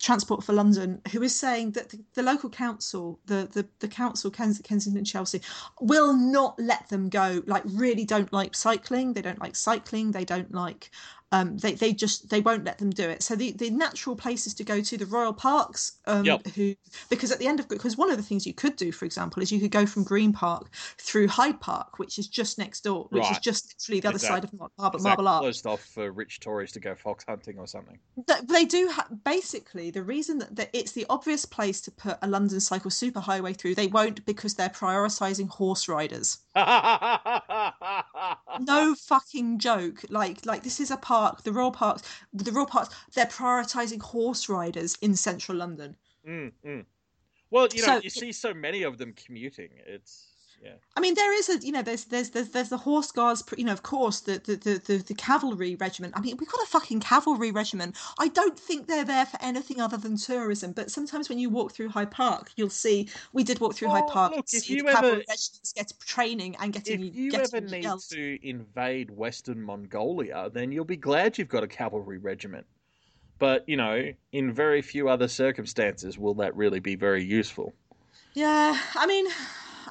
Transport 0.00 0.44
for 0.44 0.52
London, 0.52 1.00
who 1.12 1.22
is 1.22 1.34
saying 1.34 1.72
that 1.72 1.88
the, 1.90 1.98
the 2.14 2.22
local 2.22 2.50
council, 2.50 3.18
the, 3.26 3.48
the, 3.52 3.66
the 3.80 3.88
council, 3.88 4.30
Kens, 4.30 4.60
Kensington 4.62 5.04
Chelsea, 5.04 5.40
will 5.80 6.12
not 6.14 6.58
let 6.58 6.88
them 6.88 7.08
go. 7.08 7.42
Like, 7.46 7.62
really 7.66 8.04
don't 8.04 8.32
like 8.32 8.54
cycling. 8.54 9.12
They 9.12 9.22
don't 9.22 9.40
like 9.40 9.56
cycling. 9.56 10.12
They 10.12 10.24
don't 10.24 10.52
like 10.52 10.90
um, 11.30 11.58
they 11.58 11.74
they 11.74 11.92
just 11.92 12.30
they 12.30 12.40
won't 12.40 12.64
let 12.64 12.78
them 12.78 12.88
do 12.88 13.06
it. 13.06 13.22
So 13.22 13.36
the, 13.36 13.52
the 13.52 13.68
natural 13.68 14.16
places 14.16 14.54
to 14.54 14.64
go 14.64 14.80
to 14.80 14.96
the 14.96 15.04
royal 15.04 15.34
parks, 15.34 15.98
um, 16.06 16.24
Yep. 16.24 16.46
who 16.54 16.74
because 17.10 17.30
at 17.30 17.38
the 17.38 17.46
end 17.46 17.60
of 17.60 17.68
because 17.68 17.98
one 17.98 18.10
of 18.10 18.16
the 18.16 18.22
things 18.22 18.46
you 18.46 18.54
could 18.54 18.76
do, 18.76 18.92
for 18.92 19.04
example, 19.04 19.42
is 19.42 19.52
you 19.52 19.60
could 19.60 19.70
go 19.70 19.84
from 19.84 20.04
Green 20.04 20.32
Park 20.32 20.70
through 20.96 21.28
Hyde 21.28 21.60
Park, 21.60 21.98
which 21.98 22.18
is 22.18 22.28
just 22.28 22.56
next 22.58 22.82
door, 22.84 23.08
which 23.10 23.30
is 23.30 23.38
just 23.40 23.74
literally 23.78 24.00
the 24.00 24.08
other 24.08 24.16
that- 24.16 24.26
side 24.26 24.44
of 24.44 24.54
Marble, 24.78 25.00
Marble 25.00 25.28
Arch. 25.28 25.42
closed 25.42 25.66
off 25.66 25.82
for 25.84 26.10
rich 26.12 26.40
Tories 26.40 26.72
to 26.72 26.80
go 26.80 26.94
fox 26.94 27.26
hunting 27.28 27.58
or 27.58 27.66
something? 27.66 27.98
Th- 28.26 28.40
They 28.48 28.64
do 28.64 28.88
ha- 28.90 29.08
basically 29.24 29.87
the 29.90 30.02
reason 30.02 30.38
that, 30.38 30.56
that 30.56 30.70
it's 30.72 30.92
the 30.92 31.06
obvious 31.08 31.44
place 31.44 31.80
to 31.82 31.90
put 31.90 32.18
a 32.22 32.28
London 32.28 32.60
cycle 32.60 32.90
superhighway 32.90 33.56
through. 33.56 33.74
They 33.74 33.86
won't 33.86 34.24
because 34.26 34.54
they're 34.54 34.68
prioritising 34.68 35.48
horse 35.48 35.88
riders. 35.88 36.38
no 38.60 38.94
fucking 38.94 39.58
joke. 39.58 40.04
Like 40.08 40.44
like 40.46 40.62
this 40.62 40.80
is 40.80 40.90
a 40.90 40.96
park, 40.96 41.42
the 41.42 41.52
Royal 41.52 41.72
Parks, 41.72 42.02
the 42.32 42.52
Royal 42.52 42.66
Parks. 42.66 42.94
They're 43.14 43.26
prioritising 43.26 44.00
horse 44.00 44.48
riders 44.48 44.96
in 45.00 45.14
central 45.16 45.58
London. 45.58 45.96
Mm, 46.26 46.52
mm. 46.64 46.84
Well, 47.50 47.68
you 47.72 47.80
know, 47.82 47.98
So- 47.98 48.00
you 48.02 48.10
see 48.10 48.32
so 48.32 48.52
many 48.52 48.82
of 48.82 48.98
them 48.98 49.12
commuting. 49.14 49.70
It's 49.86 50.26
yeah. 50.62 50.72
I 50.96 51.00
mean, 51.00 51.14
there 51.14 51.32
is 51.38 51.48
a 51.48 51.58
you 51.58 51.72
know 51.72 51.82
there's 51.82 52.04
there's 52.06 52.30
there's, 52.30 52.48
there's 52.50 52.68
the 52.68 52.78
horse 52.78 53.12
guards. 53.12 53.44
You 53.56 53.64
know, 53.64 53.72
of 53.72 53.82
course, 53.82 54.20
the 54.20 54.40
the, 54.44 54.56
the 54.56 54.82
the 54.84 54.96
the 54.98 55.14
cavalry 55.14 55.76
regiment. 55.76 56.14
I 56.16 56.20
mean, 56.20 56.36
we've 56.36 56.48
got 56.48 56.62
a 56.62 56.66
fucking 56.66 57.00
cavalry 57.00 57.50
regiment. 57.50 57.96
I 58.18 58.28
don't 58.28 58.58
think 58.58 58.86
they're 58.88 59.04
there 59.04 59.26
for 59.26 59.38
anything 59.40 59.80
other 59.80 59.96
than 59.96 60.16
tourism. 60.16 60.72
But 60.72 60.90
sometimes 60.90 61.28
when 61.28 61.38
you 61.38 61.50
walk 61.50 61.72
through 61.72 61.90
Hyde 61.90 62.10
Park, 62.10 62.50
you'll 62.56 62.70
see 62.70 63.08
we 63.32 63.44
did 63.44 63.60
walk 63.60 63.74
through 63.74 63.88
Hyde 63.88 64.04
Well, 64.04 64.12
Park. 64.12 64.36
look, 64.36 64.46
if 64.52 64.68
you 64.68 64.88
ever- 64.88 65.18
regiments 65.28 65.72
get 65.74 65.92
training 66.04 66.56
and 66.60 66.72
getting 66.72 67.04
If 67.04 67.14
you 67.14 67.30
getting 67.30 67.54
ever 67.56 67.66
need 67.66 68.00
to 68.10 68.48
invade 68.48 69.10
Western 69.10 69.62
Mongolia, 69.62 70.50
then 70.52 70.72
you'll 70.72 70.84
be 70.84 70.96
glad 70.96 71.38
you've 71.38 71.48
got 71.48 71.62
a 71.62 71.68
cavalry 71.68 72.18
regiment. 72.18 72.66
But 73.38 73.68
you 73.68 73.76
know, 73.76 74.12
in 74.32 74.52
very 74.52 74.82
few 74.82 75.08
other 75.08 75.28
circumstances 75.28 76.18
will 76.18 76.34
that 76.34 76.56
really 76.56 76.80
be 76.80 76.96
very 76.96 77.22
useful. 77.22 77.72
Yeah, 78.34 78.78
I 78.94 79.06
mean, 79.06 79.26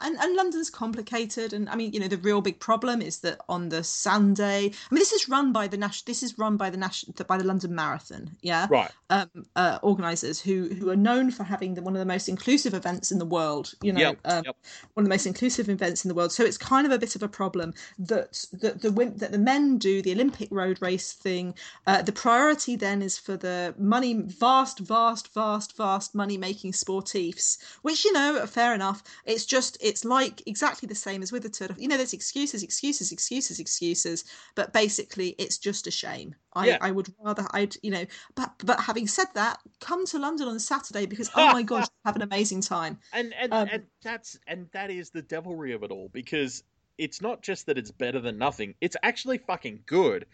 and, 0.01 0.17
and 0.19 0.35
London's 0.35 0.69
complicated, 0.69 1.53
and 1.53 1.69
I 1.69 1.75
mean, 1.75 1.93
you 1.93 1.99
know, 1.99 2.07
the 2.07 2.17
real 2.17 2.41
big 2.41 2.59
problem 2.59 3.01
is 3.01 3.19
that 3.19 3.39
on 3.49 3.69
the 3.69 3.83
Sunday, 3.83 4.65
I 4.67 4.93
mean, 4.93 4.99
this 4.99 5.11
is 5.13 5.29
run 5.29 5.51
by 5.51 5.67
the 5.67 5.77
national, 5.77 6.05
this 6.05 6.23
is 6.23 6.37
run 6.37 6.57
by 6.57 6.69
the 6.69 6.77
national, 6.77 7.13
by 7.27 7.37
the 7.37 7.43
London 7.43 7.75
Marathon, 7.75 8.35
yeah, 8.41 8.67
Right. 8.69 8.91
um, 9.09 9.29
uh, 9.55 9.79
organisers 9.81 10.41
who 10.41 10.69
who 10.69 10.89
are 10.89 10.95
known 10.95 11.31
for 11.31 11.43
having 11.43 11.73
the, 11.75 11.81
one 11.81 11.95
of 11.95 11.99
the 11.99 12.05
most 12.05 12.29
inclusive 12.29 12.73
events 12.73 13.11
in 13.11 13.19
the 13.19 13.25
world, 13.25 13.73
you 13.81 13.93
know, 13.93 14.01
Yep, 14.01 14.19
um, 14.25 14.43
yep. 14.45 14.55
one 14.93 15.03
of 15.03 15.09
the 15.09 15.13
most 15.13 15.25
inclusive 15.25 15.69
events 15.69 16.03
in 16.05 16.09
the 16.09 16.15
world. 16.15 16.31
So 16.31 16.43
it's 16.43 16.57
kind 16.57 16.85
of 16.85 16.91
a 16.91 16.99
bit 16.99 17.15
of 17.15 17.23
a 17.23 17.27
problem 17.27 17.73
that 17.99 18.45
that 18.53 18.81
the 18.81 18.91
that 19.17 19.31
the 19.31 19.37
men 19.37 19.77
do 19.77 20.01
the 20.01 20.11
Olympic 20.13 20.49
road 20.51 20.81
race 20.81 21.13
thing. 21.13 21.53
Uh, 21.85 22.01
the 22.01 22.11
priority 22.11 22.75
then 22.75 23.01
is 23.01 23.17
for 23.17 23.37
the 23.37 23.73
money, 23.77 24.13
vast, 24.13 24.79
vast, 24.79 25.33
vast, 25.33 25.75
vast 25.77 26.15
money 26.15 26.37
making 26.37 26.71
sportifs, 26.73 27.57
which 27.81 28.05
you 28.05 28.11
know, 28.13 28.45
fair 28.45 28.73
enough. 28.73 29.03
It's 29.25 29.45
just 29.45 29.77
it's 29.87 30.05
like 30.05 30.43
exactly 30.47 30.87
the 30.87 30.95
same 30.95 31.23
as 31.23 31.31
with 31.31 31.43
the 31.43 31.49
Tour. 31.49 31.69
de- 31.69 31.81
You 31.81 31.87
know, 31.87 31.97
there's 31.97 32.13
excuses, 32.13 32.63
excuses, 32.63 33.11
excuses, 33.11 33.59
excuses, 33.59 34.25
but 34.55 34.73
basically 34.73 35.29
it's 35.39 35.57
just 35.57 35.87
a 35.87 35.91
shame. 35.91 36.35
I, 36.53 36.67
Yeah. 36.67 36.77
I 36.81 36.91
would 36.91 37.13
rather 37.23 37.47
I'd 37.51 37.75
you 37.83 37.91
know, 37.91 38.05
but 38.35 38.51
but 38.63 38.79
having 38.79 39.07
said 39.07 39.27
that, 39.35 39.59
come 39.79 40.05
to 40.07 40.19
London 40.19 40.47
on 40.47 40.59
Saturday 40.59 41.05
because 41.05 41.29
oh 41.35 41.47
my 41.53 41.63
god, 41.63 41.83
you 41.83 41.89
have 42.05 42.15
an 42.15 42.21
amazing 42.23 42.61
time. 42.61 42.99
And 43.13 43.33
and, 43.39 43.53
Um, 43.53 43.67
and 43.71 43.83
that's 44.03 44.39
and 44.47 44.67
that 44.73 44.89
is 44.91 45.09
the 45.09 45.21
devilry 45.21 45.73
of 45.73 45.83
it 45.83 45.91
all 45.91 46.09
because 46.13 46.63
it's 46.97 47.21
not 47.21 47.41
just 47.43 47.65
that 47.67 47.77
it's 47.77 47.91
better 47.91 48.19
than 48.19 48.37
nothing; 48.37 48.75
it's 48.81 48.97
actually 49.03 49.37
fucking 49.37 49.83
good. 49.85 50.25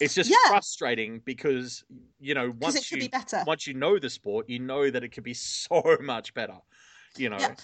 It's 0.00 0.14
just 0.14 0.30
Yeah. 0.30 0.36
frustrating 0.48 1.20
because 1.24 1.84
you 2.20 2.34
know 2.34 2.52
once 2.60 2.76
it 2.76 2.90
you 2.90 2.98
be 2.98 3.08
better. 3.08 3.42
once 3.46 3.66
you 3.66 3.74
know 3.74 3.98
the 3.98 4.10
sport, 4.10 4.48
you 4.48 4.58
know 4.58 4.90
that 4.90 5.04
it 5.04 5.08
could 5.10 5.24
be 5.24 5.34
so 5.56 5.96
much 6.00 6.34
better. 6.34 6.58
You 7.16 7.28
know, 7.30 7.38
Yeah. 7.38 7.54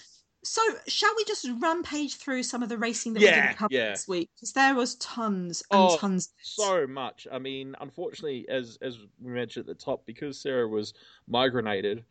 So, 0.50 0.62
shall 0.86 1.12
we 1.14 1.24
just 1.26 1.46
rampage 1.58 2.16
through 2.16 2.42
some 2.42 2.62
of 2.62 2.70
the 2.70 2.78
racing 2.78 3.12
that 3.12 3.20
we 3.20 3.26
didn't 3.26 3.56
cover 3.56 3.74
yeah. 3.74 3.90
this 3.90 4.08
week? 4.08 4.30
Because 4.34 4.52
there 4.54 4.74
was 4.74 4.94
tons 4.94 5.62
and 5.70 5.80
Oh, 5.80 5.96
tons. 5.98 6.28
of 6.28 6.32
so 6.40 6.86
much. 6.86 7.28
I 7.30 7.38
mean, 7.38 7.74
unfortunately, 7.82 8.46
as 8.48 8.78
as 8.80 8.96
we 9.20 9.30
mentioned 9.30 9.68
at 9.68 9.78
the 9.78 9.84
top, 9.84 10.06
because 10.06 10.40
Sarah 10.40 10.66
was 10.66 10.94
migrainated, 11.30 12.02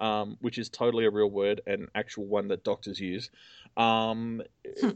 um, 0.00 0.36
which 0.40 0.58
is 0.58 0.68
totally 0.68 1.04
a 1.04 1.10
real 1.10 1.30
word 1.30 1.60
and 1.68 1.88
actual 1.94 2.26
one 2.26 2.48
that 2.48 2.64
doctors 2.64 2.98
use, 2.98 3.30
um, 3.76 4.42
Hmm. 4.80 4.90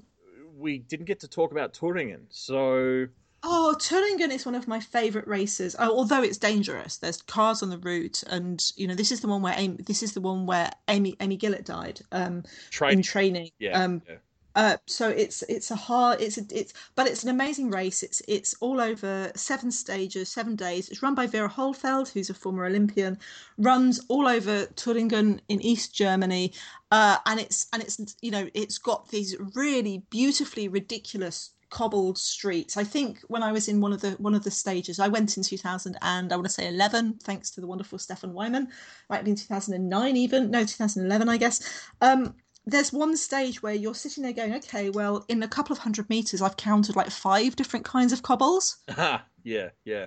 we 0.57 0.79
didn't 0.79 1.07
get 1.07 1.21
to 1.21 1.29
talk 1.29 1.53
about 1.53 1.75
Thuringen. 1.75 2.27
So 2.31 3.07
Oh, 3.43 3.77
Thuringen 3.79 4.31
is 4.31 4.45
one 4.45 4.57
of 4.57 4.67
my 4.67 4.81
favourite 4.81 5.29
races. 5.29 5.77
Oh, 5.79 5.97
although 5.97 6.23
it's 6.23 6.39
dangerous, 6.39 6.97
there's 6.97 7.23
cars 7.23 7.63
on 7.63 7.71
the 7.71 7.79
route, 7.79 8.25
and 8.27 8.65
you 8.77 8.89
know 8.89 8.95
this 8.95 9.13
is 9.13 9.21
the 9.21 9.29
one 9.29 9.43
where 9.43 9.55
Amy, 9.57 9.77
this 9.87 10.03
is 10.03 10.13
the 10.13 10.21
one 10.21 10.45
where 10.45 10.71
Amy 10.89 11.17
Amy 11.21 11.37
Gillett 11.39 11.65
died 11.65 12.01
um, 12.11 12.43
in 12.91 13.03
training. 13.03 13.51
yeah, 13.59 13.83
Um, 13.83 14.03
yeah. 14.09 14.17
Uh, 14.57 14.77
so 14.87 15.09
it's 15.09 15.43
it's 15.43 15.71
a 15.71 15.77
hard 15.77 16.21
it's 16.21 16.37
a, 16.37 16.43
it's 16.51 16.73
but 16.97 17.07
it's 17.07 17.23
an 17.23 17.29
amazing 17.29 17.71
race. 17.71 18.03
It's 18.03 18.21
it's 18.27 18.55
all 18.59 18.81
over 18.81 19.31
seven 19.37 19.71
stages, 19.71 20.29
seven 20.29 20.57
days. 20.57 20.89
It's 20.89 21.01
run 21.01 21.15
by 21.15 21.29
Vera 21.29 21.49
Hohlfeld, 21.49 22.11
who's 22.11 22.31
a 22.31 22.35
former 22.35 22.65
Olympian. 22.65 23.19
Runs 23.57 24.01
all 24.09 24.27
over 24.27 24.67
Thuringen 24.75 25.39
in 25.49 25.61
East 25.61 25.95
Germany, 25.95 26.55
uh, 26.91 27.19
and 27.27 27.39
it's 27.39 27.69
and 27.73 27.83
it's 27.83 28.17
you 28.21 28.33
know 28.33 28.49
it's 28.53 28.79
got 28.79 29.09
these 29.11 29.37
really 29.55 30.03
beautifully 30.11 30.67
ridiculous 30.67 31.51
cobbled 31.71 32.19
streets. 32.19 32.77
I 32.77 32.85
think 32.85 33.21
when 33.29 33.43
I 33.43 33.53
was 33.53 33.69
in 33.69 33.81
one 33.81 33.93
of 33.93 34.01
the 34.01 34.13
one 34.13 34.35
of 34.35 34.45
the 34.45 34.51
stages, 34.51 34.99
I 34.99 35.09
went 35.09 35.37
in 35.37 35.43
2000 35.43 35.97
and 36.03 36.33
I 36.33 36.37
want 36.37 36.47
to 36.47 36.53
say 36.53 36.69
11, 36.69 37.19
thanks 37.23 37.51
to 37.51 37.61
the 37.61 37.67
wonderful 37.67 37.99
Stefan 37.99 38.33
Wyman. 38.33 38.69
Might 39.09 39.17
have 39.17 39.25
been 39.25 39.37
2009 39.37 40.17
even, 40.17 40.51
no 40.51 40.65
2011 40.65 41.29
I 41.29 41.37
guess. 41.37 41.61
Um, 42.01 42.35
there's 42.67 42.93
one 42.93 43.17
stage 43.17 43.63
where 43.63 43.75
you're 43.75 43.95
sitting 43.95 44.23
there 44.23 44.33
going, 44.35 44.55
okay, 44.57 44.91
well, 44.91 45.25
in 45.29 45.43
a 45.43 45.49
couple 45.49 45.73
of 45.73 45.79
hundred 45.79 46.11
meters, 46.11 46.43
I've 46.43 46.59
counted 46.59 46.97
like 46.97 47.11
five 47.11 47.57
different 47.57 47.87
kinds 47.87 48.13
of 48.13 48.23
cobbles, 48.23 48.77
yeah, 49.43 49.71
yeah. 49.85 50.07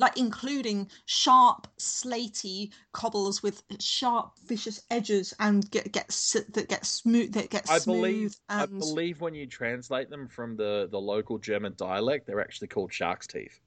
Like 0.00 0.16
including 0.16 0.90
sharp, 1.04 1.68
slaty 1.78 2.70
cobbles 2.92 3.42
with 3.42 3.62
sharp, 3.78 4.32
vicious 4.46 4.80
edges 4.90 5.34
and 5.38 5.70
get 5.70 5.92
get 5.92 6.08
that 6.54 6.68
get 6.68 6.86
smooth 6.86 7.32
that 7.34 7.50
get 7.50 7.70
I 7.70 7.78
smooth 7.78 7.96
believe 7.96 8.36
I 8.48 8.66
believe 8.66 9.20
when 9.20 9.34
you 9.34 9.46
translate 9.46 10.10
them 10.10 10.26
from 10.26 10.56
the 10.56 10.88
the 10.90 11.00
local 11.00 11.38
German 11.38 11.74
dialect, 11.76 12.26
they're 12.26 12.40
actually 12.40 12.68
called 12.68 12.92
shark's 12.92 13.26
teeth. 13.26 13.60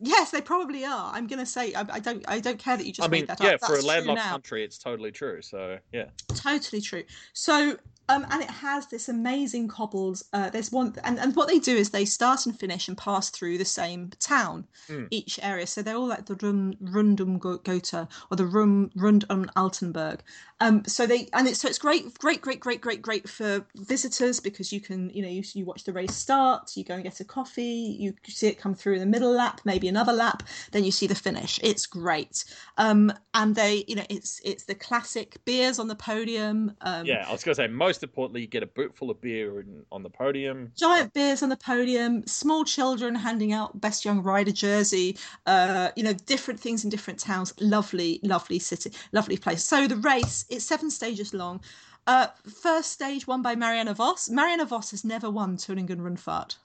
yes, 0.00 0.30
they 0.30 0.40
probably 0.40 0.84
are. 0.84 1.12
I'm 1.14 1.26
gonna 1.26 1.46
say 1.46 1.74
I, 1.74 1.84
I 1.90 2.00
don't 2.00 2.24
I 2.26 2.40
don't 2.40 2.58
care 2.58 2.76
that 2.76 2.86
you 2.86 2.92
just 2.92 3.06
I 3.06 3.10
mean, 3.10 3.22
made 3.22 3.28
that 3.28 3.40
yeah, 3.42 3.54
up. 3.54 3.60
for 3.60 3.76
a 3.76 3.82
landlocked 3.82 4.20
country, 4.22 4.64
it's 4.64 4.78
totally 4.78 5.12
true. 5.12 5.42
So 5.42 5.78
yeah, 5.92 6.06
totally 6.34 6.80
true 6.80 7.04
so 7.34 7.76
um 8.08 8.26
and 8.30 8.42
it 8.42 8.50
has 8.50 8.86
this 8.88 9.08
amazing 9.08 9.68
cobbled 9.68 10.22
uh 10.32 10.50
there's 10.50 10.70
one 10.72 10.94
and, 11.04 11.18
and 11.18 11.34
what 11.36 11.48
they 11.48 11.58
do 11.58 11.74
is 11.76 11.90
they 11.90 12.04
start 12.04 12.46
and 12.46 12.58
finish 12.58 12.88
and 12.88 12.98
pass 12.98 13.30
through 13.30 13.58
the 13.58 13.64
same 13.64 14.10
town 14.20 14.66
Mm. 14.88 15.08
each 15.10 15.40
area 15.42 15.66
so 15.66 15.80
they're 15.80 15.96
all 15.96 16.06
like 16.06 16.26
the 16.26 16.34
Rund, 16.34 16.76
rundum 16.80 17.38
gotha 17.38 18.06
or 18.30 18.36
the 18.36 18.46
Rum, 18.46 18.90
rund 18.94 19.24
um 19.30 19.50
altenberg 19.56 20.20
um 20.64 20.82
so 20.86 21.06
they 21.06 21.28
and 21.32 21.46
it's 21.46 21.60
so 21.60 21.68
it's 21.68 21.78
great 21.78 22.18
great 22.18 22.40
great 22.40 22.60
great 22.60 22.80
great 22.80 23.02
great 23.02 23.28
for 23.28 23.64
visitors 23.76 24.40
because 24.40 24.72
you 24.72 24.80
can 24.80 25.10
you 25.10 25.22
know 25.22 25.28
you, 25.28 25.42
you 25.54 25.64
watch 25.64 25.84
the 25.84 25.92
race 25.92 26.14
start 26.14 26.76
you 26.76 26.84
go 26.84 26.94
and 26.94 27.04
get 27.04 27.20
a 27.20 27.24
coffee 27.24 27.96
you 27.98 28.14
see 28.26 28.48
it 28.48 28.58
come 28.58 28.74
through 28.74 28.94
in 28.94 29.00
the 29.00 29.06
middle 29.06 29.32
lap 29.32 29.60
maybe 29.64 29.88
another 29.88 30.12
lap 30.12 30.42
then 30.72 30.84
you 30.84 30.90
see 30.90 31.06
the 31.06 31.14
finish 31.14 31.60
it's 31.62 31.86
great 31.86 32.44
um 32.78 33.12
and 33.34 33.54
they 33.54 33.84
you 33.86 33.94
know 33.94 34.04
it's 34.10 34.40
it's 34.44 34.64
the 34.64 34.74
classic 34.74 35.38
beers 35.44 35.78
on 35.78 35.88
the 35.88 35.94
podium 35.94 36.74
um 36.80 37.04
yeah. 37.04 37.24
I 37.28 37.32
was 37.32 37.44
gonna 37.44 37.54
say, 37.54 37.66
most 37.68 38.02
importantly, 38.02 38.40
you 38.42 38.46
get 38.46 38.62
a 38.62 38.66
boot 38.66 38.96
full 38.96 39.10
of 39.10 39.20
beer 39.20 39.60
in, 39.60 39.84
on 39.92 40.02
the 40.02 40.10
podium. 40.10 40.72
giant 40.76 41.12
beers 41.12 41.42
on 41.42 41.48
the 41.48 41.56
podium, 41.56 42.26
small 42.26 42.64
children 42.64 43.14
handing 43.14 43.52
out 43.52 43.80
best 43.80 44.04
young 44.04 44.22
rider 44.22 44.52
jersey, 44.52 45.18
uh, 45.46 45.90
you 45.96 46.02
know, 46.02 46.12
different 46.12 46.60
things 46.60 46.84
in 46.84 46.90
different 46.90 47.18
towns. 47.18 47.52
Lovely, 47.60 48.20
lovely 48.22 48.58
city, 48.58 48.92
lovely 49.12 49.36
place. 49.36 49.64
So 49.64 49.86
the 49.86 49.96
race, 49.96 50.44
it's 50.54 50.64
seven 50.64 50.90
stages 50.90 51.34
long. 51.34 51.60
Uh, 52.06 52.28
first 52.62 52.92
stage 52.92 53.26
won 53.26 53.42
by 53.42 53.54
Marianne 53.54 53.92
Vos. 53.94 54.28
Marianne 54.28 54.66
Vos 54.66 54.90
has 54.90 55.04
never 55.04 55.30
won 55.30 55.56
Thuringen 55.56 56.00
Rundfahrt. 56.00 56.56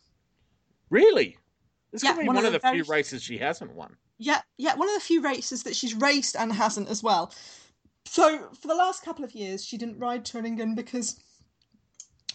Really? 0.90 1.38
This 1.92 2.04
Yeah, 2.04 2.14
could 2.14 2.22
be 2.22 2.28
one 2.28 2.36
one, 2.36 2.46
of 2.46 2.54
the 2.54 2.60
few 2.60 2.84
races 2.84 3.24
she 3.24 3.38
hasn't 3.38 3.74
won. 3.74 3.96
Yeah, 4.18 4.42
yeah, 4.58 4.76
one 4.76 4.90
of 4.90 4.96
the 4.96 5.02
few 5.02 5.22
races 5.22 5.64
that 5.64 5.76
she's 5.76 5.94
raced 5.94 6.36
and 6.36 6.52
hasn't 6.52 6.90
as 6.90 7.02
well. 7.02 7.34
So 8.06 8.50
for 8.60 8.68
the 8.68 8.76
last 8.76 9.04
couple 9.04 9.24
of 9.24 9.34
years, 9.34 9.64
she 9.64 9.78
didn't 9.78 10.00
ride 10.00 10.26
Thuringen 10.26 10.76
because 10.76 11.20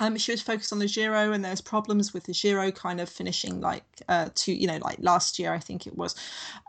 um, 0.01 0.17
she 0.17 0.33
was 0.33 0.41
focused 0.41 0.73
on 0.73 0.79
the 0.79 0.87
Giro, 0.87 1.33
and 1.33 1.45
there 1.45 1.51
was 1.51 1.61
problems 1.61 2.15
with 2.15 2.25
the 2.25 2.33
Giro 2.33 2.71
kind 2.71 3.01
of 3.01 3.09
finishing 3.09 3.61
like 3.61 3.85
uh, 4.09 4.31
two, 4.35 4.55
you 4.55 4.67
know, 4.67 4.79
like 4.79 4.97
last 5.01 5.39
year 5.39 5.53
I 5.53 5.59
think 5.59 5.87
it 5.87 5.97
was, 5.97 6.15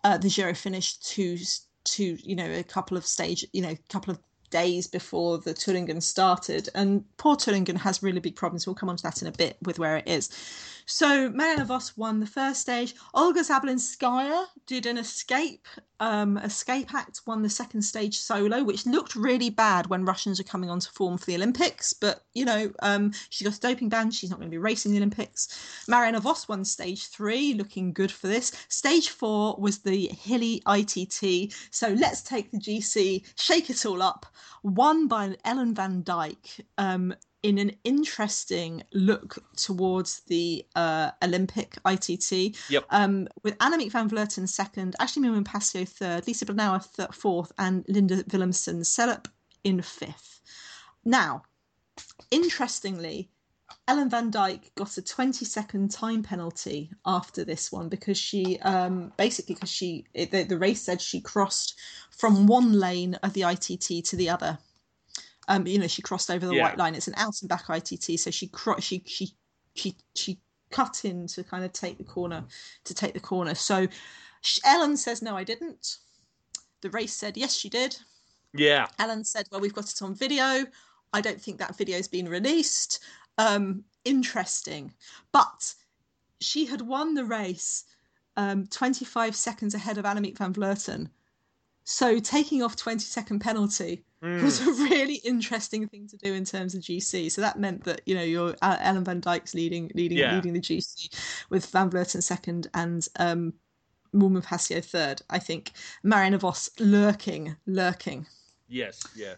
uh, 0.03 0.17
the 0.17 0.29
Giro 0.29 0.53
finished 0.53 1.07
too 1.07 1.37
two, 1.85 2.17
you 2.23 2.35
know, 2.35 2.51
a 2.51 2.63
couple 2.63 2.97
of 2.97 3.05
stage, 3.05 3.45
you 3.53 3.61
know, 3.61 3.69
a 3.69 3.79
couple 3.89 4.11
of 4.11 4.19
days 4.49 4.87
before 4.87 5.37
the 5.37 5.53
Thuringen 5.53 6.01
started. 6.01 6.69
And 6.75 7.05
poor 7.17 7.35
Thuringen 7.35 7.77
has 7.77 8.03
really 8.03 8.19
big 8.19 8.35
problems. 8.35 8.65
We'll 8.65 8.75
come 8.75 8.89
on 8.89 8.97
to 8.97 9.03
that 9.03 9.21
in 9.21 9.27
a 9.27 9.31
bit 9.31 9.57
with 9.61 9.79
where 9.79 9.97
it 9.97 10.07
is. 10.07 10.29
So 10.85 11.29
Marianne 11.29 11.65
Vos 11.65 11.97
won 11.97 12.19
the 12.19 12.27
first 12.27 12.61
stage. 12.61 12.95
Olga 13.13 13.41
Zabelinskaya 13.41 14.45
did 14.67 14.85
an 14.85 14.97
escape 14.97 15.67
um, 15.99 16.37
escape 16.37 16.93
act, 16.93 17.21
won 17.25 17.41
the 17.41 17.49
second 17.49 17.81
stage 17.81 18.17
solo, 18.17 18.63
which 18.63 18.85
looked 18.85 19.15
really 19.15 19.49
bad 19.49 19.87
when 19.87 20.05
Russians 20.05 20.39
are 20.39 20.43
coming 20.43 20.69
on 20.69 20.79
to 20.79 20.91
form 20.91 21.17
for 21.17 21.25
the 21.25 21.35
Olympics. 21.35 21.93
But 21.93 22.23
you 22.33 22.45
know, 22.45 22.71
um, 22.81 23.13
she 23.29 23.43
got 23.45 23.55
a 23.55 23.59
doping 23.59 23.89
ban; 23.89 24.11
she's 24.11 24.29
not 24.29 24.39
going 24.39 24.49
to 24.49 24.53
be 24.53 24.57
racing 24.57 24.91
the 24.91 24.97
Olympics. 24.97 25.85
Marianne 25.87 26.19
Vos 26.19 26.47
won 26.47 26.65
stage 26.65 27.07
three, 27.07 27.53
looking 27.53 27.93
good 27.93 28.11
for 28.11 28.27
this. 28.27 28.51
Stage 28.67 29.09
four 29.09 29.55
was 29.57 29.79
the 29.79 30.07
hilly 30.07 30.61
ITT. 30.67 31.53
So 31.71 31.89
let's 31.89 32.21
take 32.21 32.51
the 32.51 32.59
GC, 32.59 33.23
shake 33.39 33.69
it 33.69 33.85
all 33.85 34.01
up. 34.01 34.25
Won 34.63 35.07
by 35.07 35.35
Ellen 35.45 35.73
Van 35.73 36.03
Dijk. 36.03 36.61
Um, 36.77 37.13
in 37.45 37.59
an 37.59 37.71
interesting 37.83 38.81
look 38.91 39.37
towards 39.55 40.21
the 40.21 40.65
uh, 40.75 41.11
Olympic 41.23 41.77
ITT. 41.85 42.57
Yep. 42.71 42.85
Um, 42.89 43.27
with 43.43 43.55
Annemiek 43.59 43.91
van 43.91 44.09
Vleuten 44.09 44.49
second, 44.49 44.95
Ashley 44.99 45.21
Moolman 45.21 45.45
Pasio 45.45 45.87
third, 45.87 46.25
Lisa 46.25 46.47
Brennauer 46.47 46.83
th- 46.95 47.09
fourth, 47.13 47.51
and 47.59 47.85
Linda 47.87 48.23
Villumsen 48.23 48.79
Serup 48.83 49.27
in 49.63 49.79
fifth. 49.83 50.41
Now, 51.05 51.43
interestingly, 52.31 53.29
Ellen 53.87 54.09
Van 54.09 54.31
Dijk 54.31 54.73
got 54.73 54.97
a 54.97 55.03
20 55.03 55.45
second 55.45 55.91
time 55.91 56.23
penalty 56.23 56.89
after 57.05 57.45
this 57.45 57.71
one 57.71 57.89
because 57.89 58.17
she 58.17 58.57
um, 58.61 59.13
basically 59.17 59.53
because 59.53 59.69
she 59.69 60.05
it, 60.15 60.31
the, 60.31 60.41
the 60.45 60.57
race 60.57 60.81
said 60.81 60.99
she 60.99 61.21
crossed 61.21 61.75
from 62.09 62.47
one 62.47 62.73
lane 62.73 63.13
of 63.21 63.33
the 63.33 63.43
ITT 63.43 64.03
to 64.05 64.15
the 64.15 64.31
other 64.31 64.57
um, 65.47 65.67
you 65.67 65.79
know, 65.79 65.87
she 65.87 66.01
crossed 66.01 66.29
over 66.31 66.45
the 66.45 66.55
Yeah. 66.55 66.63
white 66.63 66.77
line. 66.77 66.95
It's 66.95 67.07
an 67.07 67.15
out 67.17 67.41
and 67.41 67.49
back 67.49 67.69
ITT, 67.69 68.19
so 68.19 68.31
she 68.31 68.47
cro- 68.47 68.79
she 68.79 69.03
she 69.05 69.35
she 69.75 69.95
she 70.15 70.39
cut 70.71 71.05
in 71.05 71.27
to 71.27 71.43
kind 71.43 71.63
of 71.63 71.71
take 71.73 71.97
the 71.97 72.03
corner 72.03 72.43
to 72.83 72.93
take 72.93 73.13
the 73.13 73.19
corner. 73.19 73.55
So 73.55 73.87
Ellen 74.65 74.97
says 74.97 75.21
no, 75.21 75.35
I 75.35 75.43
didn't. 75.43 75.97
The 76.81 76.89
race 76.89 77.13
said 77.13 77.37
yes, 77.37 77.55
she 77.55 77.69
did. 77.69 77.97
Yeah. 78.53 78.87
Ellen 78.99 79.23
said, 79.23 79.47
well, 79.51 79.59
we've 79.59 79.73
got 79.73 79.91
it 79.91 80.01
on 80.01 80.15
video. 80.15 80.65
I 81.13 81.21
don't 81.21 81.41
think 81.41 81.57
that 81.59 81.77
video's 81.77 82.07
been 82.07 82.27
released. 82.29 83.03
Um, 83.37 83.83
interesting, 84.05 84.93
but 85.33 85.73
she 86.39 86.65
had 86.65 86.81
won 86.81 87.15
the 87.15 87.25
race 87.25 87.83
um, 88.37 88.67
25 88.67 89.35
seconds 89.35 89.73
ahead 89.73 89.97
of 89.97 90.05
Annemiek 90.05 90.37
van 90.37 90.53
Vleuten. 90.53 91.09
So 91.83 92.19
taking 92.19 92.63
off 92.63 92.75
20 92.75 92.99
second 92.99 93.39
penalty 93.39 94.03
Mm. 94.25 94.41
was 94.43 94.59
a 94.61 94.71
really 94.71 95.15
interesting 95.15 95.87
thing 95.87 96.07
to 96.07 96.17
do 96.17 96.33
in 96.33 96.45
terms 96.45 96.73
of 96.75 96.81
GC. 96.81 97.31
So 97.31 97.41
that 97.41 97.59
meant 97.59 97.83
that 97.83 98.01
you 98.05 98.15
know 98.15 98.23
your 98.23 98.55
uh, 98.61 98.77
Ellen 98.79 99.03
Van 99.03 99.21
Dijk's 99.21 99.53
leading 99.53 99.91
leading 99.93 100.17
Yeah. 100.17 100.35
leading 100.35 100.53
the 100.53 100.61
GC 100.61 101.09
with 101.49 101.65
Van 101.67 101.89
Vleuten 101.89 102.23
second 102.23 102.67
and 102.73 103.07
um, 103.17 103.53
Moolman 104.13 104.43
Pasio 104.43 104.83
third. 104.83 105.21
I 105.29 105.39
think 105.39 105.71
Marianne 106.03 106.37
Vos 106.37 106.69
lurking 106.79 107.55
lurking. 107.65 108.25
Yes. 108.67 109.01
Yeah. 109.15 109.35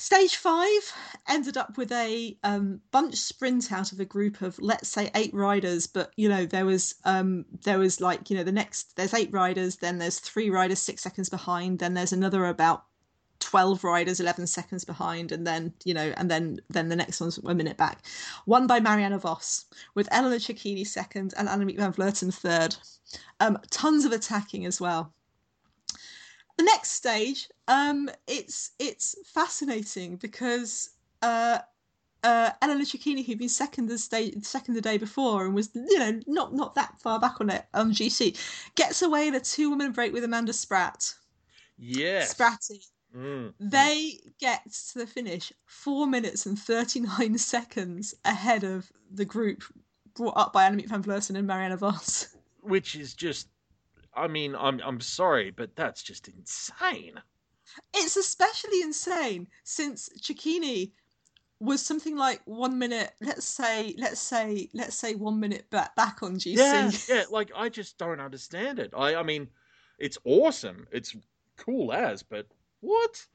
Stage 0.00 0.36
five 0.36 0.92
ended 1.28 1.56
up 1.56 1.76
with 1.76 1.90
a 1.90 2.38
um, 2.44 2.80
bunch 2.92 3.16
sprint 3.16 3.72
out 3.72 3.90
of 3.90 3.98
a 3.98 4.04
group 4.04 4.42
of 4.42 4.56
let's 4.60 4.88
say 4.88 5.10
eight 5.16 5.34
riders, 5.34 5.88
but 5.88 6.12
you 6.16 6.28
know 6.28 6.46
there 6.46 6.64
was 6.64 6.94
um, 7.04 7.44
there 7.64 7.80
was 7.80 8.00
like 8.00 8.30
you 8.30 8.36
know 8.36 8.44
the 8.44 8.52
next 8.52 8.94
there's 8.96 9.12
eight 9.12 9.32
riders, 9.32 9.76
then 9.76 9.98
there's 9.98 10.20
three 10.20 10.50
riders 10.50 10.78
six 10.78 11.02
seconds 11.02 11.28
behind, 11.28 11.80
then 11.80 11.94
there's 11.94 12.12
another 12.12 12.46
about 12.46 12.84
12 13.40 13.84
riders 13.84 14.20
11 14.20 14.46
seconds 14.46 14.84
behind 14.84 15.32
and 15.32 15.46
then 15.46 15.72
you 15.84 15.94
know 15.94 16.12
and 16.16 16.30
then 16.30 16.60
then 16.70 16.88
the 16.88 16.96
next 16.96 17.20
one's 17.20 17.38
a 17.38 17.54
minute 17.54 17.76
back. 17.76 18.04
Won 18.46 18.66
by 18.66 18.80
Marianne 18.80 19.18
Vos 19.18 19.66
with 19.94 20.08
eleanor 20.10 20.38
cecchini 20.38 20.86
second 20.86 21.34
and 21.36 21.48
annemiek 21.48 21.76
van 21.76 21.92
vleuten 21.92 22.32
third. 22.32 22.76
Um 23.40 23.58
tons 23.70 24.04
of 24.04 24.12
attacking 24.12 24.66
as 24.66 24.80
well. 24.80 25.12
The 26.56 26.64
next 26.64 26.92
stage 26.92 27.48
um 27.68 28.10
it's 28.26 28.72
it's 28.78 29.16
fascinating 29.24 30.16
because 30.16 30.90
uh 31.22 31.58
uh, 32.24 32.50
Eleanor 32.62 32.84
Cecchini, 32.84 33.24
who'd 33.24 33.38
been 33.38 33.48
second 33.48 33.86
the 33.86 33.98
stage, 33.98 34.34
second 34.44 34.74
the 34.74 34.80
day 34.80 34.98
before, 34.98 35.46
and 35.46 35.54
was 35.54 35.70
you 35.74 35.98
know 35.98 36.20
not 36.26 36.54
not 36.54 36.74
that 36.74 37.00
far 37.00 37.20
back 37.20 37.40
on 37.40 37.50
it 37.50 37.64
on 37.74 37.92
GC, 37.92 38.36
gets 38.74 39.02
away 39.02 39.28
in 39.28 39.34
a 39.34 39.40
two 39.40 39.70
woman 39.70 39.92
break 39.92 40.12
with 40.12 40.24
Amanda 40.24 40.52
Spratt. 40.52 41.14
Yeah, 41.78 42.22
Spratty, 42.22 42.84
Mm. 43.16 43.54
they 43.58 44.20
get 44.38 44.70
to 44.92 44.98
the 44.98 45.06
finish 45.06 45.50
four 45.64 46.06
minutes 46.06 46.44
and 46.44 46.58
39 46.58 47.38
seconds 47.38 48.14
ahead 48.24 48.64
of 48.64 48.92
the 49.10 49.24
group 49.24 49.64
brought 50.14 50.36
up 50.36 50.52
by 50.52 50.68
Annemiek 50.68 50.88
van 50.88 51.02
Vleuten 51.02 51.36
and 51.36 51.46
Marianne 51.46 51.76
Vos. 51.78 52.36
Which 52.60 52.94
is 52.96 53.14
just. 53.14 53.48
I 54.14 54.26
mean, 54.26 54.54
I'm 54.56 54.80
I'm 54.84 55.00
sorry, 55.00 55.50
but 55.50 55.74
that's 55.76 56.02
just 56.02 56.28
insane. 56.28 57.14
It's 57.94 58.16
especially 58.16 58.82
insane 58.82 59.46
since 59.62 60.10
Cecchini 60.20 60.90
was 61.60 61.84
something 61.84 62.16
like 62.16 62.40
one 62.44 62.78
minute, 62.78 63.12
let's 63.20 63.44
say, 63.44 63.94
let's 63.98 64.20
say, 64.20 64.68
let's 64.74 64.96
say 64.96 65.14
one 65.14 65.40
minute 65.40 65.68
back, 65.70 65.94
back 65.96 66.22
on 66.22 66.36
GC. 66.36 66.56
Yeah, 66.56 66.90
yeah. 67.08 67.24
Like 67.30 67.50
I 67.54 67.68
just 67.68 67.98
don't 67.98 68.20
understand 68.20 68.78
it. 68.78 68.92
I 68.96 69.16
I 69.16 69.22
mean, 69.22 69.48
it's 69.98 70.18
awesome. 70.24 70.86
It's 70.90 71.16
cool 71.56 71.92
as, 71.92 72.22
but 72.22 72.46
what? 72.80 73.26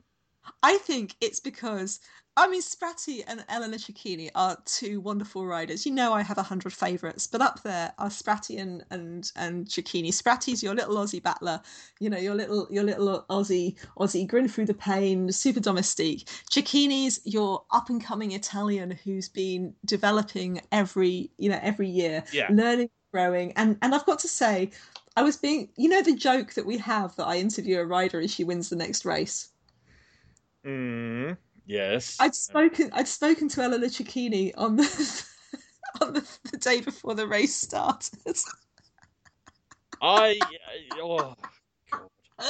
I 0.61 0.77
think 0.77 1.15
it's 1.21 1.39
because 1.39 1.99
I 2.35 2.49
mean 2.49 2.61
Spratty 2.61 3.23
and 3.27 3.45
Eleanor 3.47 3.77
Cecchini 3.77 4.29
are 4.35 4.57
two 4.65 4.99
wonderful 4.99 5.45
riders. 5.45 5.85
You 5.85 5.93
know 5.93 6.11
I 6.13 6.21
have 6.21 6.37
a 6.37 6.43
hundred 6.43 6.73
favourites, 6.73 7.27
but 7.27 7.41
up 7.41 7.63
there 7.63 7.93
are 7.97 8.09
Spratty 8.09 8.59
and 8.59 8.83
and 8.91 9.31
and 9.37 9.67
Cecchini. 9.67 10.09
Spratty's 10.09 10.61
your 10.61 10.75
little 10.75 10.95
Aussie 10.97 11.23
battler, 11.23 11.61
you 11.99 12.09
know 12.09 12.17
your 12.17 12.35
little 12.35 12.67
your 12.69 12.83
little 12.83 13.25
Aussie 13.29 13.77
Aussie 13.97 14.27
grin 14.27 14.49
through 14.49 14.65
the 14.65 14.73
pain, 14.73 15.31
super 15.31 15.61
domestique. 15.61 16.27
Cecchini's 16.51 17.21
your 17.23 17.63
up 17.71 17.89
and 17.89 18.03
coming 18.03 18.31
Italian 18.33 18.91
who's 18.91 19.29
been 19.29 19.73
developing 19.85 20.59
every 20.73 21.31
you 21.37 21.49
know 21.49 21.59
every 21.61 21.87
year, 21.87 22.23
Yeah. 22.33 22.49
learning, 22.51 22.89
growing, 23.13 23.53
and 23.53 23.77
and 23.81 23.95
I've 23.95 24.05
got 24.05 24.19
to 24.19 24.27
say. 24.27 24.71
I 25.15 25.21
was 25.21 25.37
being, 25.37 25.69
you 25.75 25.89
know, 25.89 26.01
the 26.01 26.15
joke 26.15 26.53
that 26.53 26.65
we 26.65 26.77
have 26.79 27.15
that 27.17 27.27
I 27.27 27.37
interview 27.37 27.79
a 27.79 27.85
rider 27.85 28.19
as 28.19 28.33
she 28.33 28.43
wins 28.43 28.69
the 28.69 28.75
next 28.75 29.05
race. 29.05 29.49
Mm, 30.65 31.37
yes. 31.65 32.17
I'd 32.19 32.33
spoken 32.35 32.89
I'd 32.93 33.07
spoken 33.07 33.47
to 33.49 33.61
Ella 33.61 33.77
Cecchini 33.79 34.53
on 34.57 34.77
the 34.77 35.25
on 36.01 36.13
the, 36.13 36.37
the 36.51 36.57
day 36.57 36.81
before 36.81 37.13
the 37.13 37.27
race 37.27 37.55
started. 37.55 38.37
I. 40.01 40.39
Oh, 40.93 41.35
God. 41.89 42.07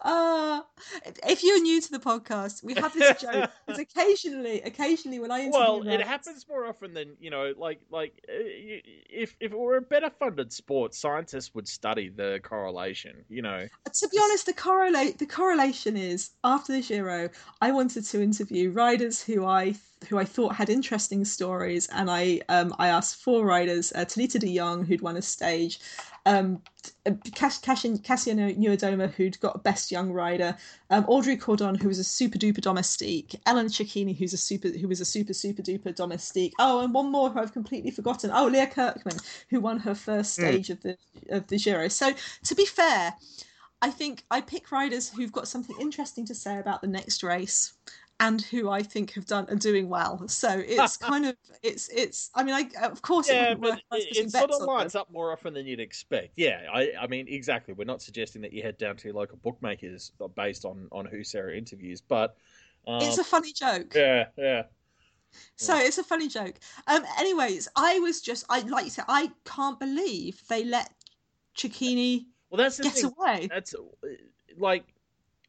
uh, 0.00 0.60
if 1.28 1.42
you're 1.42 1.60
new 1.60 1.80
to 1.80 1.90
the 1.90 1.98
podcast, 1.98 2.62
we 2.62 2.74
have 2.74 2.92
this 2.94 3.20
joke. 3.20 3.50
Because 3.66 3.80
occasionally, 3.96 4.62
occasionally 4.62 5.18
when 5.18 5.30
I 5.30 5.40
interview 5.40 5.58
Well, 5.58 5.82
it 5.82 5.88
riders- 5.88 6.06
happens 6.06 6.46
more 6.48 6.66
often 6.66 6.94
than 6.94 7.16
you 7.20 7.30
know. 7.30 7.52
Like, 7.56 7.80
like 7.90 8.12
uh, 8.28 8.32
if 8.34 9.36
if 9.40 9.52
it 9.52 9.58
were 9.58 9.76
a 9.76 9.82
better 9.82 10.10
funded 10.10 10.52
sport, 10.52 10.94
scientists 10.94 11.54
would 11.54 11.68
study 11.68 12.08
the 12.08 12.40
correlation. 12.42 13.24
You 13.28 13.42
know. 13.42 13.66
to 13.92 14.08
be 14.08 14.18
honest, 14.22 14.46
the 14.46 14.52
correlate 14.52 15.18
the 15.18 15.26
correlation 15.26 15.96
is 15.96 16.30
after 16.44 16.72
the 16.72 16.82
Giro, 16.82 17.30
I 17.60 17.72
wanted 17.72 18.04
to 18.04 18.22
interview 18.22 18.70
riders 18.70 19.22
who 19.22 19.44
I 19.44 19.74
who 20.08 20.18
I 20.18 20.24
thought 20.24 20.54
had 20.54 20.68
interesting 20.68 21.24
stories, 21.24 21.88
and 21.88 22.10
I 22.10 22.40
um 22.48 22.74
I 22.78 22.88
asked 22.88 23.22
four 23.22 23.44
riders: 23.44 23.92
uh, 23.94 24.04
Thalita 24.04 24.38
De 24.38 24.54
Jong, 24.56 24.84
who'd 24.84 25.00
won 25.00 25.16
a 25.16 25.22
stage, 25.22 25.80
um, 26.26 26.60
Cass- 27.34 27.58
Kasia 27.58 27.96
Kasia 27.98 28.34
Niewiadoma, 28.34 29.10
who'd 29.12 29.38
got 29.40 29.62
best 29.62 29.90
young 29.90 30.12
rider, 30.12 30.56
um, 30.90 31.04
Audrey 31.06 31.36
Cordon, 31.36 31.76
who 31.76 31.88
was 31.88 32.00
a 32.00 32.04
super 32.04 32.36
duper 32.36 32.60
domestique, 32.60 33.40
Ellen 33.46 33.68
Cecchini, 33.68 34.16
who's 34.16 34.34
a 34.34 34.36
super 34.36 34.68
who 34.68 34.88
was 34.88 35.00
a 35.00 35.04
super 35.04 35.32
super 35.32 35.62
duper 35.62 35.94
domestique. 35.94 36.52
Oh, 36.58 36.80
and 36.80 36.92
one 36.92 37.10
more 37.10 37.30
who 37.30 37.38
I've 37.38 37.52
completely 37.52 37.92
forgotten. 37.92 38.30
Oh, 38.34 38.46
Leah 38.48 38.66
Kirchmann, 38.66 39.20
who 39.48 39.60
won 39.60 39.78
her 39.78 39.94
first 39.94 40.34
stage 40.34 40.68
of 40.68 40.82
the 40.82 40.98
of 41.30 41.46
the 41.46 41.56
Giro. 41.56 41.88
So 41.88 42.12
to 42.44 42.54
be 42.54 42.66
fair. 42.66 43.14
I 43.82 43.90
think 43.90 44.24
I 44.30 44.40
pick 44.40 44.72
riders 44.72 45.10
who've 45.10 45.30
got 45.30 45.48
something 45.48 45.76
interesting 45.78 46.24
to 46.26 46.34
say 46.34 46.58
about 46.58 46.80
the 46.80 46.88
next 46.88 47.22
race 47.22 47.74
and 48.20 48.40
who 48.42 48.70
I 48.70 48.82
think 48.82 49.12
have 49.14 49.26
done 49.26 49.48
are 49.50 49.56
doing 49.56 49.88
well. 49.88 50.26
So 50.28 50.48
it's 50.50 50.96
kind 50.98 51.26
of 51.26 51.36
it's 51.62 51.88
it's 51.90 52.30
I 52.34 52.42
mean 52.44 52.54
I 52.54 52.86
of 52.86 53.02
course 53.02 53.30
it 53.32 53.38
Yeah, 53.38 53.38
wouldn't 53.38 53.60
but 53.60 53.74
work 53.74 53.78
if 53.78 53.84
I 53.90 53.96
was 53.96 54.06
it, 54.08 54.16
it 54.16 54.30
sort 54.30 54.50
of 54.52 54.62
lines 54.62 54.94
them. 54.94 54.94
up 54.94 55.10
more 55.10 55.32
often 55.32 55.52
than 55.52 55.66
you'd 55.66 55.80
expect. 55.80 56.34
Yeah, 56.36 56.68
I, 56.72 56.92
I 57.00 57.06
mean, 57.08 57.26
exactly. 57.28 57.74
We're 57.74 57.84
not 57.84 58.00
suggesting 58.00 58.42
that 58.42 58.52
you 58.52 58.62
head 58.62 58.78
down 58.78 58.96
to 58.98 59.08
your 59.08 59.14
local 59.16 59.36
bookmakers 59.38 60.12
based 60.36 60.64
on 60.64 60.88
on 60.92 61.06
who 61.06 61.24
Sarah 61.24 61.56
interviews, 61.56 62.00
but 62.00 62.36
um, 62.86 62.92
It's 62.98 63.16
a 63.18 63.24
funny 63.24 63.52
joke. 63.54 63.94
yeah, 63.94 64.28
yeah. 64.36 64.64
So 65.56 65.76
it's 65.76 65.98
a 65.98 66.04
funny 66.04 66.28
joke. 66.28 66.58
Um 66.86 67.04
anyways, 67.18 67.68
I 67.76 67.98
was 68.00 68.20
just 68.20 68.44
I 68.48 68.60
like 68.60 68.84
you 68.84 68.90
said, 68.90 69.04
I 69.08 69.32
can't 69.44 69.78
believe 69.78 70.42
they 70.48 70.64
let 70.64 70.92
Cecchini 71.56 72.28
well, 72.50 72.58
that's 72.58 72.76
the 72.76 72.84
get 72.84 73.02
thing. 73.02 73.12
away. 73.18 73.50
That's 73.50 73.74
like 74.56 74.84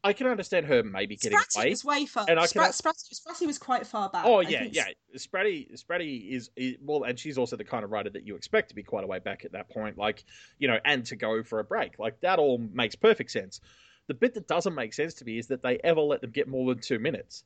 I 0.03 0.13
can 0.13 0.27
understand 0.27 0.65
her 0.67 0.83
maybe 0.83 1.15
getting 1.15 1.37
Spratty 1.37 1.57
away. 1.57 1.69
was 1.71 1.83
way 1.83 2.05
far. 2.05 2.25
and 2.29 2.39
I 2.39 2.45
Sprat, 2.45 2.75
can- 2.81 2.91
Spratty, 2.93 3.19
Spratty 3.19 3.47
was 3.47 3.57
quite 3.57 3.85
far 3.85 4.09
back. 4.09 4.25
Oh 4.25 4.39
yeah, 4.41 4.63
yeah. 4.71 4.85
Spratty, 5.17 5.69
Spratty 5.75 6.29
is, 6.29 6.49
is 6.55 6.75
well, 6.81 7.03
and 7.03 7.17
she's 7.19 7.37
also 7.37 7.55
the 7.55 7.63
kind 7.63 7.83
of 7.83 7.91
rider 7.91 8.09
that 8.11 8.25
you 8.25 8.35
expect 8.35 8.69
to 8.69 8.75
be 8.75 8.83
quite 8.83 9.03
a 9.03 9.07
way 9.07 9.19
back 9.19 9.43
at 9.43 9.51
that 9.53 9.69
point, 9.69 9.97
like 9.97 10.23
you 10.59 10.67
know, 10.67 10.77
and 10.85 11.05
to 11.07 11.15
go 11.15 11.43
for 11.43 11.59
a 11.59 11.63
break, 11.63 11.99
like 11.99 12.19
that 12.21 12.39
all 12.39 12.57
makes 12.57 12.95
perfect 12.95 13.31
sense. 13.31 13.59
The 14.07 14.13
bit 14.13 14.33
that 14.35 14.47
doesn't 14.47 14.73
make 14.75 14.93
sense 14.93 15.15
to 15.15 15.25
me 15.25 15.37
is 15.37 15.47
that 15.47 15.61
they 15.61 15.79
ever 15.83 15.99
let 15.99 16.21
them 16.21 16.31
get 16.31 16.47
more 16.47 16.73
than 16.73 16.81
two 16.81 16.99
minutes. 16.99 17.43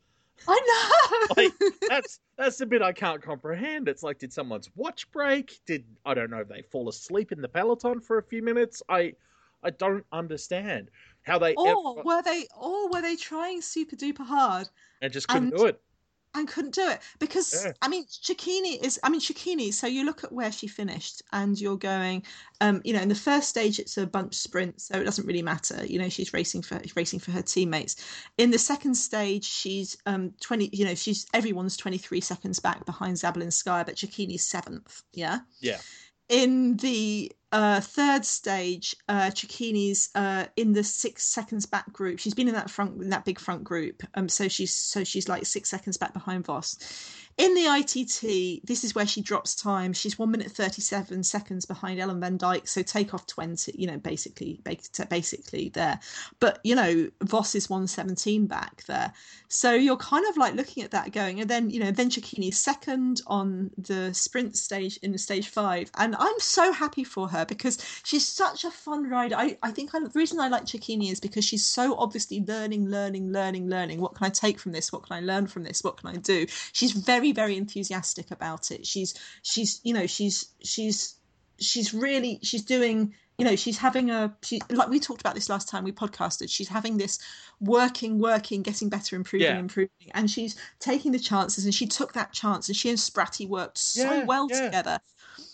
I 0.48 0.60
know. 0.68 0.88
Like 1.38 1.54
that's 1.88 2.20
that's 2.36 2.58
the 2.58 2.66
bit 2.66 2.82
I 2.82 2.92
can't 2.92 3.22
comprehend. 3.22 3.88
It's 3.88 4.02
like, 4.04 4.18
did 4.20 4.34
someone's 4.34 4.70
watch 4.76 5.10
break? 5.12 5.62
Did 5.66 5.86
I 6.06 6.14
don't 6.14 6.32
know? 6.32 6.44
They 6.44 6.64
fall 6.64 6.90
asleep 6.90 7.32
in 7.32 7.42
the 7.42 7.48
peloton 7.48 8.02
for 8.02 8.18
a 8.18 8.24
few 8.24 8.42
minutes. 8.42 8.82
I 8.90 9.14
I 9.64 9.70
don't 9.70 10.04
understand 10.12 10.90
how 11.24 11.40
they 11.40 11.54
or 11.56 11.68
ever 11.68 12.04
were 12.04 12.22
they? 12.22 12.48
Or 12.60 12.90
were 12.90 13.02
they 13.02 13.16
trying 13.16 13.62
super 13.62 13.96
duper 13.96 14.26
hard 14.26 14.68
and 15.02 15.12
just 15.14 15.28
couldn't 15.28 15.50
and- 15.50 15.58
do 15.58 15.66
it. 15.68 15.82
and 16.34 16.48
couldn't 16.48 16.74
do 16.74 16.88
it 16.90 17.00
because 17.20 17.54
Yeah. 17.66 17.74
I 17.82 17.90
mean 17.90 18.06
Cecchini 18.06 18.82
is 18.82 18.98
I 19.04 19.10
mean 19.10 19.20
Cecchini. 19.20 19.74
So 19.74 19.86
you 19.86 20.06
look 20.06 20.24
at 20.24 20.32
where 20.32 20.50
she 20.52 20.68
finished, 20.68 21.22
and 21.34 21.60
you're 21.60 21.76
going, 21.78 22.24
um, 22.62 22.82
you 22.86 22.94
know, 22.94 23.02
in 23.02 23.10
the 23.10 23.16
first 23.16 23.50
stage 23.50 23.80
it's 23.80 23.98
a 23.98 24.08
bunch 24.08 24.34
sprint, 24.36 24.80
so 24.82 24.96
it 24.98 25.04
doesn't 25.04 25.28
really 25.28 25.42
matter. 25.42 25.86
You 25.86 26.00
know, 26.00 26.08
she's 26.08 26.32
racing 26.34 26.62
for 26.62 26.82
racing 26.96 27.20
for 27.20 27.32
her 27.32 27.42
teammates. 27.42 27.98
In 28.38 28.50
the 28.52 28.58
second 28.58 28.96
stage, 28.96 29.44
she's 29.44 29.98
um 30.06 30.34
twenty. 30.40 30.70
You 30.72 30.86
know, 30.86 30.96
she's 30.96 31.26
everyone's 31.34 31.76
twenty 31.76 31.98
three 31.98 32.22
seconds 32.22 32.60
back 32.60 32.86
behind 32.86 33.18
Zabelinskaya, 33.18 33.86
but 33.86 33.96
Cecchini's 33.96 34.48
seventh. 34.48 35.04
Yeah. 35.12 35.40
Yeah. 35.60 35.80
In 36.32 36.78
the 36.78 37.30
uh, 37.52 37.82
third 37.82 38.24
stage, 38.24 38.96
uh, 39.10 39.30
uh, 40.16 40.46
in 40.56 40.72
the 40.72 40.84
six 40.84 41.26
seconds 41.26 41.66
back 41.66 41.92
group. 41.92 42.20
She's 42.20 42.34
been 42.34 42.48
in 42.48 42.54
that 42.54 42.70
front, 42.70 43.02
in 43.02 43.10
that 43.10 43.26
big 43.26 43.38
front 43.38 43.66
group. 43.66 44.02
Um, 44.16 44.30
so 44.30 44.48
she's 44.48 44.74
so 44.74 45.04
she's 45.04 45.28
like 45.28 45.46
six 45.46 45.70
seconds 45.70 45.98
back 45.98 46.14
behind 46.14 46.46
Vos. 46.46 46.78
In 47.38 47.54
the 47.56 47.66
ITT, 47.66 48.66
this 48.66 48.84
is 48.84 48.94
where 48.94 49.08
she 49.08 49.22
drops 49.22 49.56
time. 49.56 49.94
She's 49.94 50.20
one 50.20 50.32
minute 50.32 50.52
thirty-seven 50.52 51.24
seconds 51.24 51.66
behind 51.66 52.00
Ellen 52.00 52.20
Van 52.20 52.38
Dijk. 52.38 52.68
So 52.68 52.82
take 52.82 53.14
off 53.14 53.26
twenty. 53.28 53.74
You 53.76 53.88
know, 53.88 53.98
basically, 53.98 54.60
basically 54.64 55.70
there. 55.70 56.00
But 56.40 56.60
you 56.64 56.76
know, 56.76 57.10
Vos 57.24 57.56
is 57.56 57.70
one 57.70 57.88
seventeen 57.88 58.48
back 58.48 58.84
there. 58.86 59.14
So 59.48 59.74
you're 59.74 59.98
kind 59.98 60.26
of 60.30 60.38
like 60.38 60.56
looking 60.56 60.84
at 60.84 60.92
that 60.92 61.12
going, 61.12 61.42
and 61.42 61.50
then 61.50 61.70
you 61.70 61.80
know, 61.80 61.92
then 61.92 62.10
Cecchini's 62.10 62.60
second 62.60 63.22
on 63.28 63.72
the 63.78 64.14
sprint 64.14 64.58
stage 64.58 64.98
in 65.02 65.18
stage 65.18 65.50
five, 65.50 65.92
and 65.98 66.16
I'm 66.18 66.40
so 66.40 66.72
happy 66.72 67.04
for 67.04 67.28
her 67.30 67.46
because 67.46 67.78
she's 68.04 68.28
such 68.28 68.64
a 68.64 68.72
fun 68.72 69.10
rider. 69.10 69.36
I, 69.36 69.58
I 69.62 69.72
think 69.72 69.94
I, 69.94 70.00
the 70.00 70.10
reason 70.16 70.40
I 70.40 70.48
like 70.48 70.66
Cecchini 70.66 71.12
is 71.12 71.20
because 71.20 71.46
she's 71.46 71.66
so 71.66 71.96
obviously 71.98 72.44
learning, 72.48 72.90
learning, 72.90 73.32
learning, 73.32 73.70
learning. 73.70 74.02
What 74.02 74.16
can 74.16 74.28
I 74.28 74.30
take 74.30 74.60
from 74.60 74.72
this? 74.72 74.92
What 74.92 75.04
can 75.04 75.16
I 75.16 75.22
learn 75.22 75.48
from 75.48 75.64
this? 75.64 75.84
What 75.84 75.98
can 75.98 76.10
I 76.10 76.16
do? 76.16 76.46
She's 76.74 76.92
very, 76.92 77.21
very 77.22 77.32
very 77.34 77.58
enthusiastic 77.58 78.32
about 78.32 78.72
it. 78.72 78.86
She's 78.86 79.14
she's 79.44 79.80
you 79.84 79.94
know 79.94 80.08
she's 80.08 80.48
she's 80.64 81.16
she's 81.60 81.94
really 81.94 82.40
she's 82.42 82.64
doing 82.64 83.14
you 83.38 83.46
know 83.46 83.56
she's 83.56 83.78
having 83.78 84.10
a 84.10 84.36
she 84.44 84.60
like 84.70 84.90
we 84.90 85.00
talked 85.00 85.22
about 85.22 85.36
this 85.36 85.50
last 85.50 85.70
time 85.70 85.84
we 85.84 85.92
podcasted 85.92 86.50
she's 86.50 86.68
having 86.68 86.98
this 86.98 87.20
working 87.60 88.20
working 88.20 88.62
getting 88.62 88.90
better 88.90 89.16
improving 89.16 89.48
Yeah. 89.48 89.58
improving 89.60 89.90
and 90.14 90.30
she's 90.30 90.56
taking 90.80 91.12
the 91.12 91.20
chances 91.20 91.66
and 91.66 91.74
she 91.74 91.88
took 91.88 92.14
that 92.14 92.34
chance 92.34 92.68
and 92.68 92.76
she 92.76 92.90
and 92.90 92.98
spratty 93.00 93.48
worked 93.48 93.78
so 93.78 94.04
Yeah, 94.04 94.26
well 94.26 94.48
yeah. 94.50 94.66
together 94.66 95.00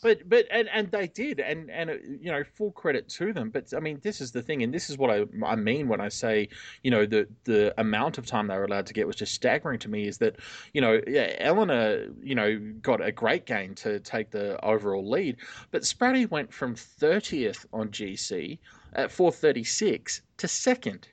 But 0.01 0.27
but 0.27 0.45
and 0.51 0.69
and 0.69 0.91
they 0.91 1.07
did, 1.07 1.39
and 1.39 1.69
and 1.69 1.89
uh, 1.89 1.93
you 2.19 2.31
know, 2.31 2.43
full 2.55 2.71
credit 2.71 3.09
to 3.09 3.33
them. 3.33 3.49
But 3.49 3.73
I 3.75 3.79
mean, 3.79 3.99
this 4.01 4.21
is 4.21 4.31
the 4.31 4.41
thing, 4.41 4.63
and 4.63 4.73
this 4.73 4.89
is 4.89 4.97
what 4.97 5.09
I 5.09 5.25
I 5.45 5.55
mean 5.55 5.87
when 5.87 6.01
I 6.01 6.09
say, 6.09 6.49
you 6.83 6.91
know, 6.91 7.05
the 7.05 7.27
the 7.43 7.73
amount 7.79 8.17
of 8.17 8.25
time 8.25 8.47
they 8.47 8.57
were 8.57 8.65
allowed 8.65 8.85
to 8.87 8.93
get 8.93 9.07
was 9.07 9.15
just 9.15 9.33
staggering 9.33 9.79
to 9.79 9.89
me. 9.89 10.07
Is 10.07 10.17
that 10.19 10.37
you 10.73 10.81
know, 10.81 11.01
yeah, 11.07 11.35
Eleanor, 11.39 12.07
you 12.21 12.35
know, 12.35 12.59
got 12.81 13.01
a 13.01 13.11
great 13.11 13.45
gain 13.45 13.75
to 13.75 13.99
take 13.99 14.31
the 14.31 14.63
overall 14.65 15.07
lead, 15.07 15.37
but 15.71 15.83
Spratty 15.83 16.29
went 16.29 16.53
from 16.53 16.75
thirtieth 16.75 17.65
on 17.73 17.89
GC 17.89 18.59
at 18.93 19.11
four 19.11 19.31
thirty 19.31 19.63
six 19.63 20.21
to 20.37 20.47
second. 20.47 21.07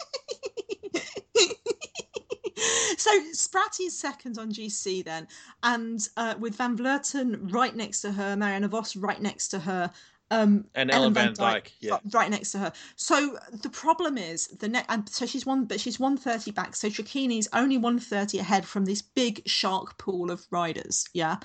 so 2.97 3.11
Spratty's 3.33 3.97
second 3.97 4.39
on 4.39 4.53
GC 4.53 5.05
then, 5.05 5.27
and 5.63 6.09
uh, 6.17 6.35
with 6.39 6.57
Van 6.57 6.77
Vleuten 6.77 7.53
right 7.53 7.75
next 7.75 8.01
to 8.03 8.13
her, 8.13 8.37
Marianne 8.37 8.69
Vos 8.69 8.97
right 8.97 9.21
next 9.21 9.49
to 9.49 9.59
her, 9.59 9.91
um, 10.31 10.67
And 10.75 10.91
Ellen 10.91 11.15
Van 11.15 11.35
Dijk, 11.35 11.71
yeah. 11.81 11.99
right 12.13 12.31
next 12.31 12.53
to 12.53 12.59
her. 12.59 12.73
So 12.97 13.39
the 13.53 13.71
problem 13.71 14.19
is 14.19 14.49
the 14.49 14.69
net, 14.69 14.87
and 14.89 15.09
so 15.09 15.25
she's 15.27 15.47
one, 15.47 15.67
but 15.67 15.81
she's 15.81 16.01
one 16.01 16.17
thirty 16.17 16.51
back. 16.51 16.75
So 16.75 16.89
Cecchini's 16.89 17.49
only 17.53 17.79
one 17.79 18.01
thirty 18.01 18.39
ahead 18.39 18.67
from 18.67 18.87
this 18.87 19.03
big 19.03 19.43
shark 19.47 19.99
pool 19.99 20.31
of 20.31 20.45
riders. 20.51 21.07
Yeah, 21.13 21.37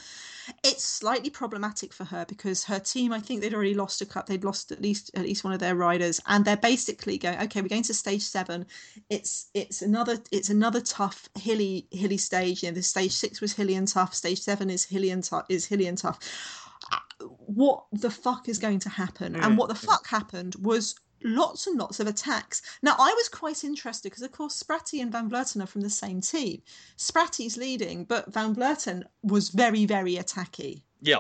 it's 0.64 0.84
slightly 0.84 1.30
problematic 1.30 1.94
for 1.94 2.06
her 2.06 2.26
because 2.28 2.64
her 2.66 2.80
team, 2.80 3.14
I 3.14 3.20
think 3.20 3.42
they'd 3.42 3.54
already 3.54 3.76
lost 3.76 4.02
a 4.02 4.06
cup. 4.06 4.26
They'd 4.26 4.44
lost 4.44 4.72
at 4.72 4.82
least 4.82 5.12
at 5.16 5.24
least 5.24 5.44
one 5.44 5.54
of 5.54 5.60
their 5.60 5.76
riders, 5.76 6.20
and 6.28 6.44
they're 6.44 6.58
basically 6.58 7.20
going, 7.20 7.40
okay, 7.42 7.62
we're 7.62 7.68
going 7.68 7.84
to 7.84 7.94
stage 7.94 8.24
seven. 8.24 8.66
It's 9.10 9.48
it's 9.54 9.84
another 9.84 10.18
it's 10.32 10.50
another 10.50 10.82
tough 10.82 11.30
hilly 11.38 11.88
hilly 11.92 12.18
stage. 12.18 12.64
You 12.64 12.70
know, 12.70 12.76
the 12.76 12.84
stage 12.84 13.12
six 13.12 13.42
was 13.42 13.54
hilly 13.54 13.76
and 13.76 13.88
tough. 13.88 14.16
Stage 14.16 14.42
seven 14.42 14.70
is 14.72 14.86
hilly 14.86 15.12
and 15.12 15.24
tough 15.24 15.46
is 15.50 15.66
hilly 15.66 15.86
and 15.86 15.98
tough. 15.98 16.18
What 17.46 17.84
the 17.92 18.10
fuck 18.12 18.50
is 18.50 18.58
going 18.58 18.80
to 18.80 18.90
happen? 18.90 19.36
And 19.36 19.58
what 19.58 19.70
the 19.70 19.76
fuck 19.76 20.08
happened 20.08 20.56
was 20.62 20.96
lots 21.24 21.68
and 21.68 21.78
lots 21.78 22.00
of 22.00 22.08
attacks. 22.08 22.62
Now, 22.82 22.96
I 22.98 23.14
was 23.16 23.30
quite 23.30 23.64
interested 23.64 24.10
because, 24.10 24.24
of 24.24 24.32
course, 24.32 24.62
Spratty 24.62 25.02
and 25.02 25.12
Van 25.12 25.30
Vleuten 25.30 25.62
are 25.64 25.68
from 25.68 25.82
the 25.82 25.90
same 25.90 26.20
team. 26.22 26.62
Spratty's 26.98 27.58
leading, 27.58 28.06
but 28.06 28.34
Van 28.34 28.56
Vleuten 28.56 29.04
was 29.22 29.50
very, 29.50 29.86
very 29.86 30.16
attacky. 30.16 30.82
Yeah, 31.02 31.20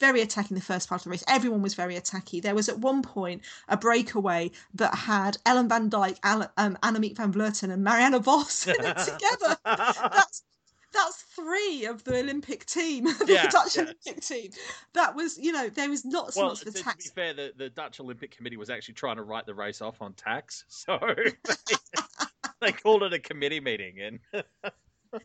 Very 0.00 0.20
attacking 0.22 0.54
the 0.56 0.62
first 0.62 0.88
part 0.88 1.00
of 1.02 1.04
the 1.04 1.10
race. 1.10 1.24
Everyone 1.28 1.62
was 1.62 1.74
very 1.74 1.96
attacky. 1.96 2.40
There 2.40 2.54
was 2.54 2.68
at 2.68 2.78
one 2.78 3.02
point 3.02 3.42
a 3.68 3.76
breakaway 3.76 4.50
that 4.74 4.94
had 4.94 5.36
Ellen 5.44 5.68
Van 5.68 5.90
Dijk, 5.90 6.18
Al- 6.22 6.52
um, 6.56 6.76
Annemiek 6.82 7.16
van 7.16 7.32
Vleuten, 7.32 7.70
and 7.70 7.84
Marianne 7.84 8.20
Vos 8.22 8.66
in 8.68 8.74
it 8.78 8.96
together. 8.98 9.56
That's 9.64 10.42
that's 10.92 11.22
three 11.22 11.86
of 11.86 12.04
the 12.04 12.18
Olympic 12.18 12.66
team, 12.66 13.04
the 13.26 13.26
Yeah, 13.28 13.48
Dutch 13.48 13.76
yeah. 13.76 13.82
Olympic 13.82 14.20
team. 14.20 14.50
That 14.94 15.14
was, 15.14 15.38
you 15.38 15.52
know, 15.52 15.68
there 15.68 15.88
was 15.88 16.04
lots 16.04 16.36
and 16.36 16.42
Well, 16.42 16.48
lots 16.50 16.60
to, 16.60 16.68
of 16.68 16.74
to 16.74 16.84
be 16.96 17.04
fair, 17.14 17.34
the, 17.34 17.52
the 17.56 17.70
Dutch 17.70 18.00
Olympic 18.00 18.36
Committee 18.36 18.56
was 18.56 18.70
actually 18.70 18.94
trying 18.94 19.16
to 19.16 19.22
write 19.22 19.46
the 19.46 19.54
race 19.54 19.80
off 19.80 20.00
on 20.02 20.12
tax, 20.14 20.64
so 20.68 20.98
they 22.60 22.72
called 22.72 23.02
it 23.02 23.12
a 23.12 23.18
committee 23.18 23.60
meeting, 23.60 24.00
and 24.00 24.44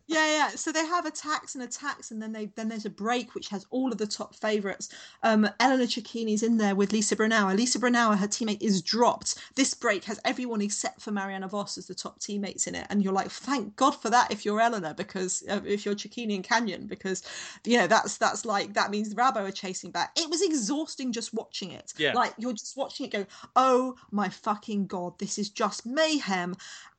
yeah 0.08 0.28
yeah 0.28 0.50
so 0.50 0.72
they 0.72 0.86
have 0.86 1.06
attacks 1.06 1.56
and 1.56 1.64
attacks 1.64 2.12
and 2.12 2.22
then 2.22 2.32
they 2.32 2.48
then 2.56 2.68
there's 2.68 2.86
a 2.86 2.90
break 2.90 3.34
which 3.36 3.50
has 3.50 3.66
all 3.70 3.92
of 3.92 3.98
the 3.98 4.08
top 4.08 4.36
favorites. 4.36 4.90
Um 5.24 5.50
eleanor 5.60 5.86
Cecchini's 5.86 6.44
in 6.44 6.58
there 6.58 6.76
with 6.76 6.92
Lisa 6.92 7.16
Brennauer. 7.16 7.56
Lisa 7.56 7.80
brunauer 7.80 8.18
her 8.18 8.28
teammate 8.28 8.62
is 8.62 8.82
dropped. 8.82 9.36
This 9.56 9.74
break 9.74 10.04
has 10.06 10.20
everyone 10.26 10.62
except 10.62 11.02
for 11.02 11.12
Marianne 11.12 11.48
Vos 11.48 11.78
as 11.78 11.88
the 11.88 11.96
top 11.96 12.20
teammates 12.20 12.68
in 12.68 12.76
it. 12.76 12.88
And 12.90 13.04
you're 13.04 13.14
like 13.14 13.30
thank 13.30 13.76
god 13.76 13.92
for 13.92 14.10
that 14.10 14.32
if 14.32 14.46
you're 14.46 14.62
eleanor 14.62 14.94
because 14.94 15.44
uh, 15.50 15.62
if 15.66 15.86
you're 15.86 15.96
Cecchini 15.96 16.36
and 16.36 16.44
canyon 16.44 16.88
because 16.88 17.24
you 17.66 17.78
know 17.78 17.88
that's 17.88 18.18
that's 18.18 18.46
like 18.46 18.74
that 18.74 18.92
means 18.92 19.14
rabo 19.16 19.48
are 19.48 19.52
chasing 19.52 19.92
back. 19.92 20.12
It 20.18 20.30
was 20.30 20.42
exhausting 20.42 21.12
just 21.12 21.34
watching 21.34 21.72
it. 21.72 21.94
Yeah. 21.98 22.14
like 22.14 22.34
you're 22.38 22.54
just 22.54 22.78
watching 22.78 23.06
it 23.08 23.12
go 23.12 23.26
oh 23.56 23.96
my 24.12 24.30
fucking 24.30 24.88
god 24.88 25.18
this 25.20 25.38
is 25.38 25.50
just 25.50 25.86
mayhem. 25.86 26.56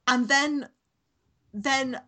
And 0.06 0.28
then 0.28 0.68
then 1.52 2.00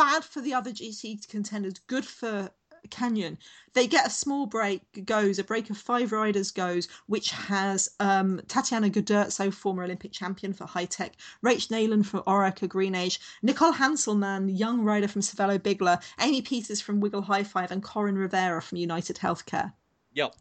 bad 0.00 0.24
for 0.24 0.40
the 0.40 0.54
other 0.54 0.70
GC 0.70 1.28
contenders, 1.28 1.74
good 1.86 2.06
for 2.06 2.50
Canyon. 2.88 3.36
They 3.74 3.86
get 3.86 4.06
a 4.06 4.10
small 4.10 4.46
break 4.46 5.04
goes, 5.04 5.38
a 5.38 5.44
break 5.44 5.68
of 5.68 5.76
five 5.76 6.10
riders 6.10 6.52
goes, 6.52 6.88
which 7.06 7.32
has 7.32 7.90
um, 8.00 8.40
Tatiana 8.48 8.88
Guderzo, 8.88 9.52
former 9.52 9.84
Olympic 9.84 10.10
champion 10.10 10.54
for 10.54 10.64
high 10.64 10.86
tech, 10.86 11.16
Rach 11.44 11.68
Neylan 11.68 12.06
for 12.06 12.22
Orica 12.22 12.66
GreenEDGE, 12.66 13.18
Nicole 13.42 13.74
Hanselmann, 13.74 14.48
young 14.58 14.80
rider 14.80 15.06
from 15.06 15.20
Cervelo 15.20 15.62
Bigler, 15.62 15.98
Amy 16.18 16.40
Pieters 16.40 16.82
from 16.82 17.00
Wiggle 17.00 17.20
High 17.20 17.44
Five, 17.44 17.70
and 17.70 17.82
Coryn 17.82 18.16
Rivera 18.16 18.62
from 18.62 18.78
United 18.78 19.16
Healthcare. 19.16 19.74
yep. 20.14 20.34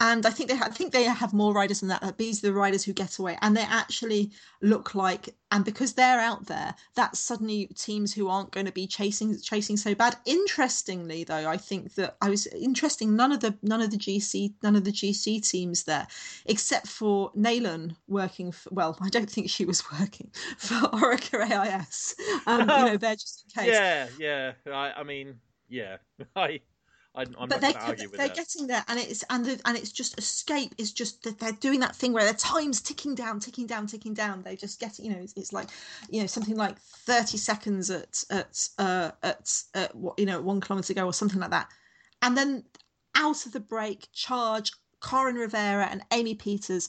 And 0.00 0.26
I 0.26 0.30
think 0.30 0.50
they 0.50 0.56
ha- 0.56 0.66
I 0.66 0.70
think 0.70 0.92
they 0.92 1.04
have 1.04 1.32
more 1.32 1.54
riders 1.54 1.80
than 1.80 1.88
that. 1.88 2.00
But 2.00 2.18
These 2.18 2.42
are 2.42 2.48
the 2.48 2.52
riders 2.52 2.84
who 2.84 2.92
get 2.92 3.18
away, 3.18 3.38
and 3.40 3.56
they 3.56 3.62
actually 3.62 4.32
look 4.60 4.94
like, 4.94 5.34
and 5.52 5.64
because 5.64 5.92
they're 5.92 6.18
out 6.18 6.46
there, 6.46 6.74
that's 6.96 7.20
suddenly 7.20 7.66
teams 7.76 8.12
who 8.12 8.28
aren't 8.28 8.50
going 8.50 8.66
to 8.66 8.72
be 8.72 8.88
chasing 8.88 9.38
chasing 9.40 9.76
so 9.76 9.94
bad. 9.94 10.16
Interestingly, 10.26 11.22
though, 11.22 11.48
I 11.48 11.56
think 11.56 11.94
that 11.94 12.16
I 12.20 12.28
was 12.28 12.46
interesting. 12.48 13.14
None 13.14 13.30
of 13.30 13.40
the 13.40 13.56
none 13.62 13.80
of 13.80 13.92
the 13.92 13.96
GC 13.96 14.54
none 14.62 14.74
of 14.74 14.82
the 14.84 14.92
GC 14.92 15.48
teams 15.48 15.84
there, 15.84 16.08
except 16.46 16.88
for 16.88 17.30
Neylan 17.32 17.94
working. 18.08 18.50
For, 18.50 18.70
well, 18.72 18.98
I 19.00 19.08
don't 19.10 19.30
think 19.30 19.48
she 19.48 19.64
was 19.64 19.82
working 20.00 20.30
for 20.58 20.74
Orica 20.74 21.48
AIS. 21.48 22.16
Um, 22.46 22.60
you 22.60 22.66
know, 22.66 22.96
they're 23.00 23.14
just 23.14 23.44
in 23.46 23.62
case. 23.62 23.72
Yeah, 23.72 24.08
yeah. 24.18 24.52
I, 24.66 24.92
I 25.00 25.02
mean, 25.04 25.38
yeah. 25.68 25.98
I, 26.36 26.60
I, 27.14 27.22
am 27.22 27.48
but 27.48 27.60
to 27.60 27.78
argue 27.80 28.10
with 28.10 28.18
they're 28.18 28.28
that. 28.28 28.36
getting 28.36 28.66
there, 28.66 28.84
and 28.88 28.98
it's 28.98 29.24
and 29.30 29.44
the, 29.44 29.60
and 29.64 29.76
it's 29.76 29.92
just 29.92 30.18
escape 30.18 30.74
is 30.78 30.92
just 30.92 31.22
that 31.22 31.38
they're 31.38 31.52
doing 31.52 31.80
that 31.80 31.94
thing 31.94 32.12
where 32.12 32.24
their 32.24 32.34
time's 32.34 32.80
ticking 32.80 33.14
down, 33.14 33.38
ticking 33.38 33.68
down, 33.68 33.86
ticking 33.86 34.14
down. 34.14 34.42
They 34.42 34.56
just 34.56 34.80
get 34.80 34.98
you 34.98 35.10
know 35.10 35.18
it's, 35.18 35.32
it's 35.36 35.52
like 35.52 35.68
you 36.10 36.20
know 36.20 36.26
something 36.26 36.56
like 36.56 36.78
thirty 36.78 37.38
seconds 37.38 37.90
at 37.90 38.24
at 38.30 38.68
uh, 38.78 39.12
at, 39.22 39.62
at 39.74 39.94
what 39.94 40.18
you 40.18 40.26
know 40.26 40.40
one 40.40 40.60
kilometer 40.60 40.88
to 40.88 40.94
go 40.94 41.06
or 41.06 41.12
something 41.12 41.40
like 41.40 41.50
that, 41.50 41.68
and 42.22 42.36
then 42.36 42.64
out 43.14 43.46
of 43.46 43.52
the 43.52 43.60
break 43.60 44.08
charge 44.12 44.72
Coryn 45.00 45.36
Rivera 45.36 45.86
and 45.86 46.02
Amy 46.12 46.34
Pieters. 46.34 46.88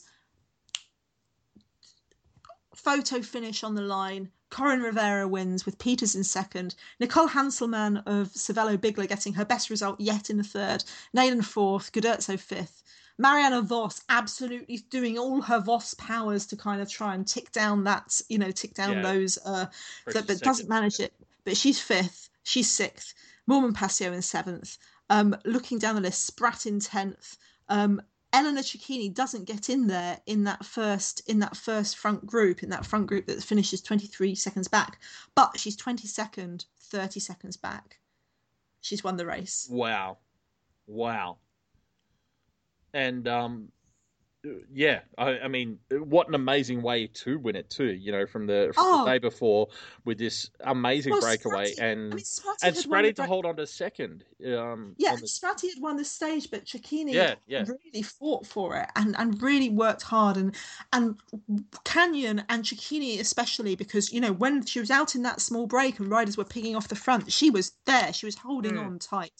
Photo 2.74 3.22
finish 3.22 3.62
on 3.62 3.74
the 3.74 3.82
line. 3.82 4.30
Coryn 4.56 4.82
Rivera 4.82 5.28
wins 5.28 5.66
with 5.66 5.76
Pieters 5.76 6.16
in 6.16 6.24
second. 6.24 6.74
Nicole 6.98 7.28
Hanselmann 7.28 7.98
of 8.06 8.28
Cervelo 8.28 8.80
Bigler 8.80 9.06
getting 9.06 9.34
her 9.34 9.44
best 9.44 9.68
result 9.68 10.00
yet 10.00 10.30
in 10.30 10.38
the 10.38 10.42
third. 10.42 10.82
Neylan 11.14 11.44
fourth. 11.44 11.92
Guderzo 11.92 12.40
fifth. 12.40 12.82
Marianne 13.18 13.66
Vos 13.66 14.00
absolutely 14.08 14.78
doing 14.88 15.18
all 15.18 15.42
her 15.42 15.60
Voss 15.60 15.92
powers 15.94 16.46
to 16.46 16.56
kind 16.56 16.80
of 16.80 16.90
try 16.90 17.14
and 17.14 17.26
tick 17.28 17.52
down 17.52 17.84
that, 17.84 18.18
you 18.30 18.38
know, 18.38 18.50
tick 18.50 18.72
down 18.72 18.94
Yeah. 18.96 19.02
those, 19.02 19.38
uh, 19.44 19.66
First 20.06 20.14
that, 20.14 20.18
and 20.20 20.26
but 20.26 20.38
doesn't 20.40 20.68
manage 20.70 21.00
it. 21.00 21.12
But 21.44 21.58
she's 21.58 21.78
fifth. 21.78 22.30
She's 22.42 22.70
sixth. 22.70 23.12
Moolman 23.46 23.74
Pasio 23.74 24.10
in 24.14 24.22
seventh. 24.22 24.78
Um, 25.10 25.36
looking 25.44 25.78
down 25.78 25.96
the 25.96 26.00
list, 26.00 26.24
Spratt 26.24 26.64
in 26.64 26.80
tenth. 26.80 27.36
Um, 27.68 28.00
Eleanor 28.36 28.60
Cecchini 28.60 29.14
doesn't 29.14 29.46
get 29.46 29.70
in 29.70 29.86
there 29.86 30.20
in 30.26 30.44
that 30.44 30.62
first 30.62 31.22
in 31.26 31.38
that 31.38 31.56
first 31.56 31.96
front 31.96 32.26
group 32.26 32.62
in 32.62 32.68
that 32.68 32.84
front 32.84 33.06
group 33.06 33.24
that 33.26 33.42
finishes 33.42 33.80
23 33.80 34.34
seconds 34.34 34.68
back. 34.68 35.00
But 35.34 35.58
she's 35.58 35.74
22nd 35.74 36.66
30 36.78 37.18
seconds 37.18 37.56
back. 37.56 37.98
She's 38.82 39.02
won 39.02 39.16
the 39.16 39.24
race. 39.24 39.66
Wow, 39.70 40.18
wow. 40.86 41.38
And 42.92 43.26
um, 43.26 43.72
yeah, 44.72 45.00
I, 45.18 45.38
I 45.40 45.48
mean, 45.48 45.78
what 45.90 46.28
an 46.28 46.34
amazing 46.34 46.82
way 46.82 47.06
to 47.08 47.38
win 47.38 47.56
it 47.56 47.70
too. 47.70 47.92
You 47.92 48.12
know, 48.12 48.26
from 48.26 48.46
the 48.46 48.72
from 48.74 48.84
Oh. 48.86 49.04
the 49.04 49.10
day 49.12 49.18
before 49.18 49.68
with 50.04 50.18
this 50.18 50.50
amazing 50.60 51.12
Well, 51.12 51.20
breakaway 51.22 51.74
and 51.80 52.12
I 52.12 52.16
mean, 52.16 52.24
Spratty 52.24 52.62
and 52.62 52.76
Spratty 52.76 53.08
to 53.08 53.14
break- 53.22 53.28
hold 53.28 53.46
on 53.46 53.56
to 53.56 53.66
second. 53.66 54.24
Um, 54.46 54.94
yeah 54.98 55.16
the- 55.16 55.22
Spratty 55.26 55.68
had 55.72 55.80
won 55.82 55.96
the 55.96 56.04
stage 56.04 56.50
but 56.50 56.64
Cecchini 56.66 57.12
Yeah, 57.14 57.34
yeah. 57.46 57.64
really 57.66 58.02
fought 58.02 58.46
for 58.46 58.76
it 58.76 58.88
and 58.94 59.16
and 59.18 59.40
really 59.42 59.70
worked 59.70 60.02
hard 60.02 60.36
and 60.36 60.54
and 60.92 61.16
Canyon 61.84 62.44
and 62.48 62.64
Cecchini 62.64 63.18
especially 63.20 63.76
because 63.76 64.12
you 64.12 64.20
know 64.20 64.32
when 64.32 64.64
she 64.64 64.80
was 64.80 64.90
out 64.90 65.14
in 65.14 65.22
that 65.22 65.40
small 65.40 65.66
break 65.66 65.98
and 65.98 66.08
riders 66.10 66.36
were 66.36 66.44
picking 66.44 66.76
off 66.76 66.88
the 66.88 66.94
front 66.96 67.32
she 67.32 67.48
was 67.50 67.72
there 67.86 68.12
she 68.12 68.26
was 68.26 68.36
holding 68.36 68.74
Mm. 68.74 68.84
on 68.86 68.98
tight 68.98 69.32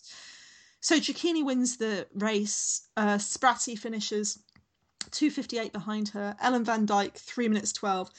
so 0.81 0.97
Cecchini 0.99 1.45
wins 1.45 1.77
the 1.77 2.07
race 2.15 2.89
uh 2.97 3.17
Spratty 3.19 3.79
finishes 3.79 4.39
258 5.11 5.73
behind 5.73 6.09
her 6.11 6.37
Ellen 6.41 6.65
Van 6.65 6.87
Dijk 6.87 7.15
3 7.15 7.49
minutes 7.49 7.73
12 7.73 8.11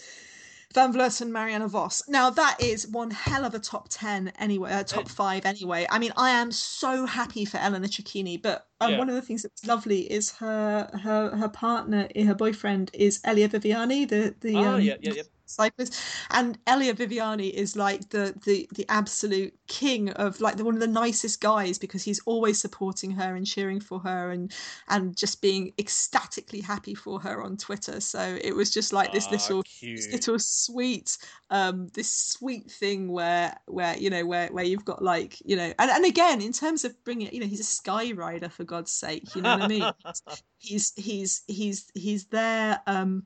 Van 0.73 0.91
Vleuten, 0.93 1.31
Marianne 1.31 1.67
Vos. 1.69 2.03
Now 2.09 2.29
that 2.29 2.57
is 2.61 2.87
one 2.89 3.09
hell 3.09 3.45
of 3.45 3.53
a 3.53 3.59
top 3.59 3.87
ten 3.89 4.27
anyway, 4.37 4.71
uh, 4.73 4.83
top 4.83 5.07
five 5.07 5.45
anyway. 5.45 5.87
I 5.89 5.97
mean, 5.97 6.11
I 6.17 6.31
am 6.31 6.51
so 6.51 7.05
happy 7.05 7.45
for 7.45 7.57
Eleanor 7.57 7.87
Cecchini, 7.87 8.39
but 8.41 8.67
um, 8.81 8.91
Yeah. 8.91 8.97
one 8.97 9.07
of 9.09 9.15
the 9.15 9.21
things 9.21 9.43
that's 9.43 9.65
lovely 9.65 10.01
is 10.11 10.31
her 10.33 10.89
her 11.03 11.35
her 11.37 11.47
partner, 11.47 12.09
her 12.15 12.35
boyfriend 12.35 12.91
is 12.93 13.21
Elia 13.23 13.47
Viviani, 13.47 14.07
the 14.09 14.35
the 14.41 14.55
oh 14.55 14.75
um, 14.75 14.81
yeah, 14.81 14.95
yeah, 15.01 15.13
yeah. 15.13 15.23
Cyclist, 15.49 16.01
and 16.31 16.57
Elia 16.67 16.93
Viviani 16.93 17.51
is 17.51 17.75
like 17.75 18.09
the 18.09 18.33
the 18.45 18.67
the 18.75 18.85
absolute 18.89 19.53
king 19.67 20.09
of 20.11 20.39
like 20.41 20.57
the, 20.57 20.63
one 20.63 20.73
of 20.75 20.79
the 20.81 20.87
nicest 20.87 21.41
guys 21.41 21.77
because 21.77 22.03
he's 22.03 22.19
always 22.25 22.59
supporting 22.59 23.11
her 23.11 23.35
and 23.35 23.45
cheering 23.45 23.79
for 23.79 23.99
her 23.99 24.31
and 24.31 24.53
and 24.89 25.15
just 25.17 25.41
being 25.41 25.73
ecstatically 25.79 26.61
happy 26.61 26.95
for 26.95 27.19
her 27.19 27.41
on 27.41 27.57
Twitter. 27.57 27.99
So 27.99 28.37
it 28.41 28.53
was 28.55 28.71
just 28.71 28.93
like 28.93 29.11
this 29.11 29.29
Ah, 29.29 29.31
little 29.31 29.63
this 29.95 30.11
little 30.11 30.39
sweet 30.39 31.17
um 31.49 31.87
this 31.93 32.11
sweet 32.11 32.69
thing 32.69 33.09
where 33.11 33.57
where 33.67 33.97
you 33.97 34.09
know 34.09 34.25
where 34.25 34.47
where 34.49 34.63
you've 34.65 34.85
got 34.85 35.01
like 35.01 35.37
you 35.45 35.55
know 35.55 35.73
and, 35.79 35.91
and 35.91 36.05
again 36.05 36.41
in 36.41 36.51
terms 36.51 36.83
of 36.85 37.03
bringing 37.03 37.31
you 37.33 37.39
know 37.39 37.47
he's 37.47 37.59
a 37.59 37.63
sky 37.63 38.11
rider 38.11 38.49
for 38.49 38.63
god's 38.63 38.91
sake 38.91 39.35
you 39.35 39.41
know 39.41 39.51
what 39.51 39.59
i 39.59 39.63
mean? 39.63 39.91
He's 40.59 40.93
he's 40.95 41.43
he's 41.47 41.91
he's 41.93 42.25
there 42.25 42.81
um 42.87 43.25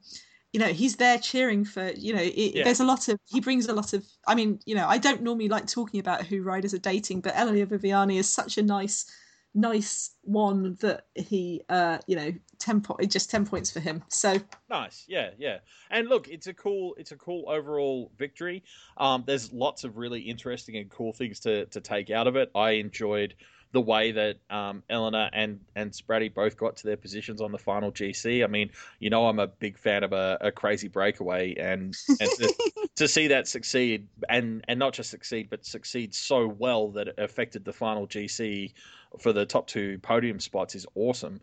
you 0.53 0.59
know 0.59 0.67
he's 0.67 0.97
there 0.97 1.17
cheering 1.17 1.63
for 1.65 1.91
you 1.91 2.13
know 2.13 2.21
it, 2.21 2.55
Yeah. 2.55 2.63
there's 2.63 2.79
a 2.79 2.85
lot 2.85 3.07
of 3.07 3.19
he 3.25 3.39
brings 3.39 3.67
a 3.67 3.73
lot 3.73 3.93
of 3.93 4.05
i 4.27 4.35
mean 4.35 4.59
you 4.65 4.75
know 4.75 4.87
i 4.87 4.97
don't 4.97 5.21
normally 5.21 5.47
like 5.49 5.65
talking 5.67 5.99
about 5.99 6.25
who 6.25 6.41
riders 6.43 6.73
are 6.73 6.79
dating 6.79 7.21
but 7.21 7.33
Elia 7.37 7.65
viviani 7.65 8.17
is 8.17 8.27
such 8.27 8.57
a 8.57 8.63
nice 8.63 9.05
nice 9.53 10.11
one 10.23 10.75
that 10.81 11.07
he 11.15 11.61
uh 11.69 11.97
you 12.07 12.15
know 12.15 12.31
10 12.59 12.81
po- 12.81 12.97
just 13.07 13.29
10 13.29 13.45
points 13.45 13.69
for 13.71 13.79
him 13.81 14.03
so 14.07 14.37
Nice, 14.69 15.03
yeah, 15.09 15.31
yeah. 15.37 15.57
And 15.89 16.07
look, 16.07 16.29
it's 16.29 16.47
a 16.47 16.53
cool, 16.53 16.95
it's 16.97 17.11
a 17.11 17.17
cool 17.17 17.43
overall 17.49 18.09
victory. 18.17 18.63
Um, 18.95 19.25
there's 19.27 19.51
lots 19.51 19.83
of 19.83 19.97
really 19.97 20.21
interesting 20.21 20.77
and 20.77 20.89
cool 20.89 21.11
things 21.11 21.41
to 21.41 21.65
to 21.65 21.81
take 21.81 22.09
out 22.09 22.25
of 22.27 22.37
it. 22.37 22.49
I 22.55 22.71
enjoyed 22.71 23.35
the 23.71 23.81
way 23.81 24.11
that 24.11 24.37
um, 24.49 24.83
Eleanor 24.89 25.29
and 25.33 25.59
and 25.75 25.91
Spratty 25.91 26.33
both 26.33 26.57
got 26.57 26.77
to 26.77 26.83
their 26.83 26.97
positions 26.97 27.41
on 27.41 27.51
the 27.51 27.57
final 27.57 27.91
GC. 27.91 28.43
I 28.43 28.47
mean, 28.47 28.69
you 28.99 29.09
know, 29.09 29.27
I'm 29.27 29.39
a 29.39 29.47
big 29.47 29.77
fan 29.77 30.03
of 30.03 30.13
a, 30.13 30.37
a 30.41 30.51
crazy 30.51 30.87
breakaway, 30.87 31.55
and 31.55 31.95
and 32.19 32.29
to, 32.37 32.53
to 32.95 33.07
see 33.07 33.27
that 33.27 33.47
succeed, 33.47 34.07
and 34.29 34.63
and 34.67 34.77
not 34.77 34.93
just 34.93 35.09
succeed, 35.09 35.49
but 35.49 35.65
succeed 35.65 36.13
so 36.13 36.47
well 36.47 36.89
that 36.89 37.09
it 37.09 37.15
affected 37.17 37.63
the 37.63 37.73
final 37.73 38.07
GC 38.07 38.73
for 39.19 39.33
the 39.33 39.45
top 39.45 39.67
two 39.67 39.99
podium 39.99 40.39
spots 40.39 40.75
is 40.75 40.85
awesome. 40.95 41.41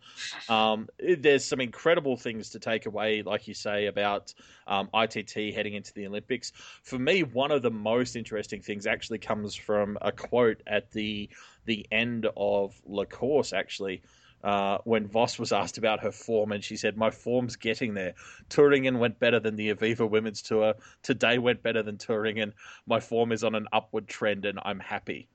Um, 0.48 0.88
there's 0.98 1.44
some 1.44 1.60
incredible 1.60 2.16
things 2.16 2.50
to 2.50 2.58
take 2.58 2.86
away, 2.86 3.22
like 3.22 3.48
you 3.48 3.54
say, 3.54 3.86
about 3.86 4.32
um, 4.66 4.88
ITT 4.94 5.54
heading 5.54 5.74
into 5.74 5.92
the 5.94 6.06
Olympics. 6.06 6.52
For 6.82 6.98
me, 6.98 7.22
one 7.22 7.50
of 7.50 7.62
the 7.62 7.70
most 7.70 8.16
interesting 8.16 8.62
things 8.62 8.86
actually 8.86 9.18
comes 9.18 9.54
from 9.54 9.98
a 10.00 10.12
quote 10.12 10.62
at 10.66 10.90
the 10.92 11.28
the 11.66 11.86
end 11.92 12.26
of 12.36 12.80
La 12.86 13.04
Course, 13.04 13.52
actually. 13.52 14.02
Uh, 14.42 14.78
when 14.84 15.08
Vos 15.08 15.36
was 15.36 15.50
asked 15.52 15.78
about 15.78 16.00
her 16.00 16.12
form, 16.12 16.52
and 16.52 16.62
she 16.62 16.76
said, 16.76 16.96
"My 16.96 17.10
form's 17.10 17.56
getting 17.56 17.94
there. 17.94 18.14
Thuringen 18.48 18.98
went 19.00 19.18
better 19.18 19.40
than 19.40 19.56
the 19.56 19.74
Aviva 19.74 20.08
Women's 20.08 20.42
Tour. 20.42 20.74
Today 21.02 21.38
went 21.38 21.62
better 21.62 21.82
than 21.82 21.98
Thuringen. 21.98 22.52
My 22.86 23.00
form 23.00 23.32
is 23.32 23.42
on 23.42 23.56
an 23.56 23.66
upward 23.72 24.06
trend, 24.06 24.44
and 24.44 24.60
I'm 24.62 24.78
happy." 24.78 25.28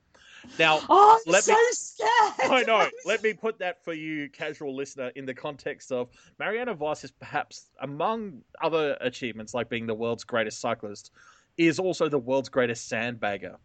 Now, 0.59 0.79
oh 0.89 1.21
i'm 1.25 1.31
Let 1.31 1.43
so 1.43 1.53
me- 1.53 1.57
scared 1.71 2.51
I 2.51 2.63
know. 2.67 2.87
Let 3.05 3.23
me 3.23 3.33
put 3.33 3.57
that 3.59 3.83
for 3.83 3.93
you, 3.93 4.29
casual 4.29 4.75
listener, 4.75 5.11
in 5.15 5.25
the 5.25 5.33
context 5.33 5.91
of 5.91 6.09
Marianne 6.39 6.73
Vos 6.75 7.03
is 7.03 7.11
perhaps, 7.11 7.69
among 7.81 8.41
other 8.61 8.97
achievements, 9.01 9.53
like 9.53 9.69
being 9.69 9.87
the 9.87 9.93
world's 9.93 10.23
greatest 10.23 10.59
cyclist, 10.59 11.11
is 11.57 11.79
also 11.79 12.09
the 12.09 12.19
world's 12.19 12.49
greatest 12.49 12.91
sandbagger. 12.91 13.55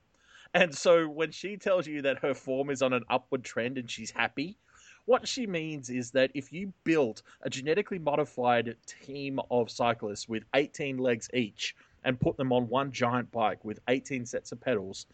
And 0.54 0.74
so 0.74 1.08
when 1.08 1.30
she 1.30 1.56
tells 1.56 1.86
you 1.86 2.00
that 2.02 2.18
her 2.20 2.34
form 2.34 2.70
is 2.70 2.80
on 2.80 2.92
an 2.92 3.04
upward 3.10 3.44
trend 3.44 3.76
and 3.76 3.90
she's 3.90 4.10
happy, 4.10 4.56
what 5.04 5.26
she 5.26 5.46
means 5.46 5.90
is 5.90 6.10
that 6.12 6.30
if 6.34 6.52
you 6.52 6.72
built 6.84 7.22
a 7.42 7.50
genetically 7.50 7.98
modified 7.98 8.76
team 8.86 9.40
of 9.50 9.70
cyclists 9.70 10.28
with 10.28 10.44
18 10.54 10.98
legs 10.98 11.28
each 11.34 11.74
and 12.04 12.20
put 12.20 12.36
them 12.36 12.52
on 12.52 12.68
one 12.68 12.92
giant 12.92 13.30
bike 13.32 13.64
with 13.64 13.80
18 13.88 14.24
sets 14.26 14.52
of 14.52 14.60
pedals, 14.60 15.06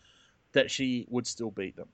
that 0.54 0.70
she 0.70 1.06
would 1.10 1.26
still 1.26 1.50
beat 1.50 1.76
them. 1.76 1.88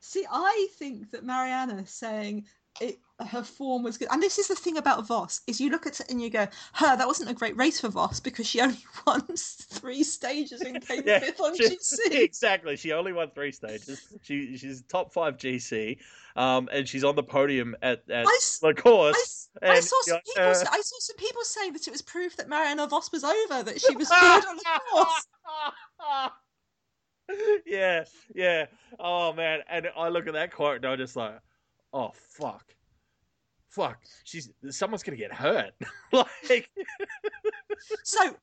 See, 0.00 0.24
I 0.30 0.68
think 0.78 1.10
that 1.10 1.24
Mariana 1.24 1.86
saying 1.86 2.46
it, 2.80 2.98
her 3.28 3.42
form 3.42 3.82
was 3.82 3.98
good, 3.98 4.08
and 4.10 4.22
this 4.22 4.38
is 4.38 4.48
the 4.48 4.54
thing 4.54 4.78
about 4.78 5.06
Vos 5.06 5.42
is 5.46 5.60
you 5.60 5.68
look 5.70 5.86
at 5.86 6.00
it 6.00 6.08
and 6.10 6.22
you 6.22 6.30
go, 6.30 6.46
"Her, 6.72 6.96
that 6.96 7.06
wasn't 7.06 7.28
a 7.28 7.34
great 7.34 7.54
race 7.56 7.80
for 7.80 7.88
Vos 7.88 8.18
because 8.20 8.46
she 8.46 8.60
only 8.62 8.78
won 9.06 9.20
three 9.36 10.02
stages 10.02 10.62
and 10.62 10.80
came 10.86 11.02
Yeah, 11.06 11.18
fifth 11.18 11.40
on 11.40 11.54
she- 11.56 11.76
GC." 11.76 11.98
exactly. 12.12 12.76
She 12.76 12.92
only 12.92 13.12
won 13.12 13.30
three 13.34 13.52
stages. 13.52 14.00
She 14.22 14.56
she's 14.56 14.82
top 14.82 15.12
five 15.12 15.36
GC, 15.36 15.98
um, 16.36 16.70
and 16.72 16.88
she's 16.88 17.04
on 17.04 17.14
the 17.16 17.22
podium 17.24 17.76
at 17.82 18.08
at 18.08 18.24
I 18.26 18.38
the 18.62 18.72
course. 18.72 19.16
I, 19.16 19.20
s- 19.20 19.48
I 19.62 19.74
and 19.74 19.84
saw 19.84 19.96
some 20.02 20.20
people. 20.24 20.42
I 20.50 20.54
saw 20.80 20.96
some 21.00 21.16
people 21.16 21.42
saying 21.44 21.72
that 21.74 21.86
it 21.86 21.90
was 21.90 22.00
proof 22.00 22.36
that 22.36 22.48
Marianne 22.48 22.88
Vos 22.88 23.12
was 23.12 23.24
over, 23.24 23.64
that 23.64 23.80
she 23.82 23.94
was 23.96 24.08
good 24.08 24.46
on 24.48 24.56
the 24.56 24.80
course. 24.92 25.26
yeah, 27.66 28.04
yeah. 28.34 28.66
Oh 28.98 29.32
man, 29.32 29.60
and 29.68 29.88
I 29.96 30.08
look 30.08 30.26
at 30.26 30.34
that 30.34 30.52
quote 30.52 30.76
and 30.76 30.86
I'm 30.86 30.98
just 30.98 31.16
like, 31.16 31.38
oh 31.92 32.12
fuck, 32.14 32.74
fuck. 33.68 33.98
She's 34.24 34.50
someone's 34.70 35.02
gonna 35.02 35.16
get 35.16 35.32
hurt. 35.32 35.72
like, 36.12 36.70
So, 38.04 38.36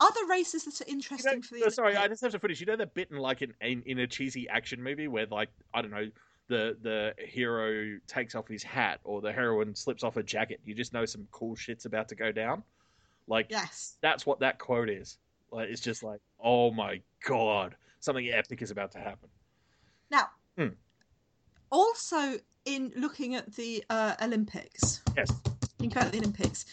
other 0.00 0.26
races 0.28 0.64
that 0.64 0.80
are 0.80 0.88
you 0.88 0.94
interesting 0.94 1.36
know, 1.36 1.42
for 1.42 1.64
the 1.64 1.70
sorry, 1.70 1.96
I 1.96 2.08
just 2.08 2.22
have 2.22 2.32
to 2.32 2.38
finish. 2.38 2.60
You 2.60 2.66
know 2.66 2.76
that 2.76 2.94
bit 2.94 3.10
in 3.10 3.18
like 3.18 3.42
in, 3.42 3.54
in 3.60 3.82
in 3.86 3.98
a 4.00 4.06
cheesy 4.06 4.48
action 4.48 4.82
movie 4.82 5.08
where 5.08 5.26
like 5.26 5.50
I 5.74 5.82
don't 5.82 5.90
know 5.90 6.08
the 6.48 6.76
the 6.82 7.14
hero 7.18 7.98
takes 8.06 8.34
off 8.34 8.48
his 8.48 8.62
hat 8.62 9.00
or 9.04 9.20
the 9.20 9.32
heroine 9.32 9.74
slips 9.74 10.02
off 10.02 10.14
her 10.16 10.22
jacket. 10.22 10.60
You 10.64 10.74
just 10.74 10.92
know 10.92 11.04
some 11.06 11.26
cool 11.30 11.54
shit's 11.54 11.86
about 11.86 12.08
to 12.08 12.14
go 12.14 12.32
down. 12.32 12.62
Like 13.28 13.46
yes. 13.50 13.96
that's 14.02 14.26
what 14.26 14.40
that 14.40 14.58
quote 14.58 14.90
is. 14.90 15.18
Like 15.52 15.68
it's 15.68 15.80
just 15.80 16.02
like, 16.02 16.20
oh 16.42 16.70
my 16.70 17.00
god, 17.26 17.76
something 18.00 18.28
epic 18.30 18.62
is 18.62 18.70
about 18.70 18.92
to 18.92 18.98
happen. 18.98 19.28
Now, 20.10 20.30
Hmm. 20.56 20.74
also 21.70 22.38
in 22.64 22.92
looking 22.96 23.34
at 23.34 23.54
the 23.54 23.84
uh, 23.88 24.14
Olympics. 24.20 25.00
Yes. 25.16 25.30
Looking 25.78 25.96
at 25.96 26.12
the 26.12 26.18
Olympics. 26.18 26.66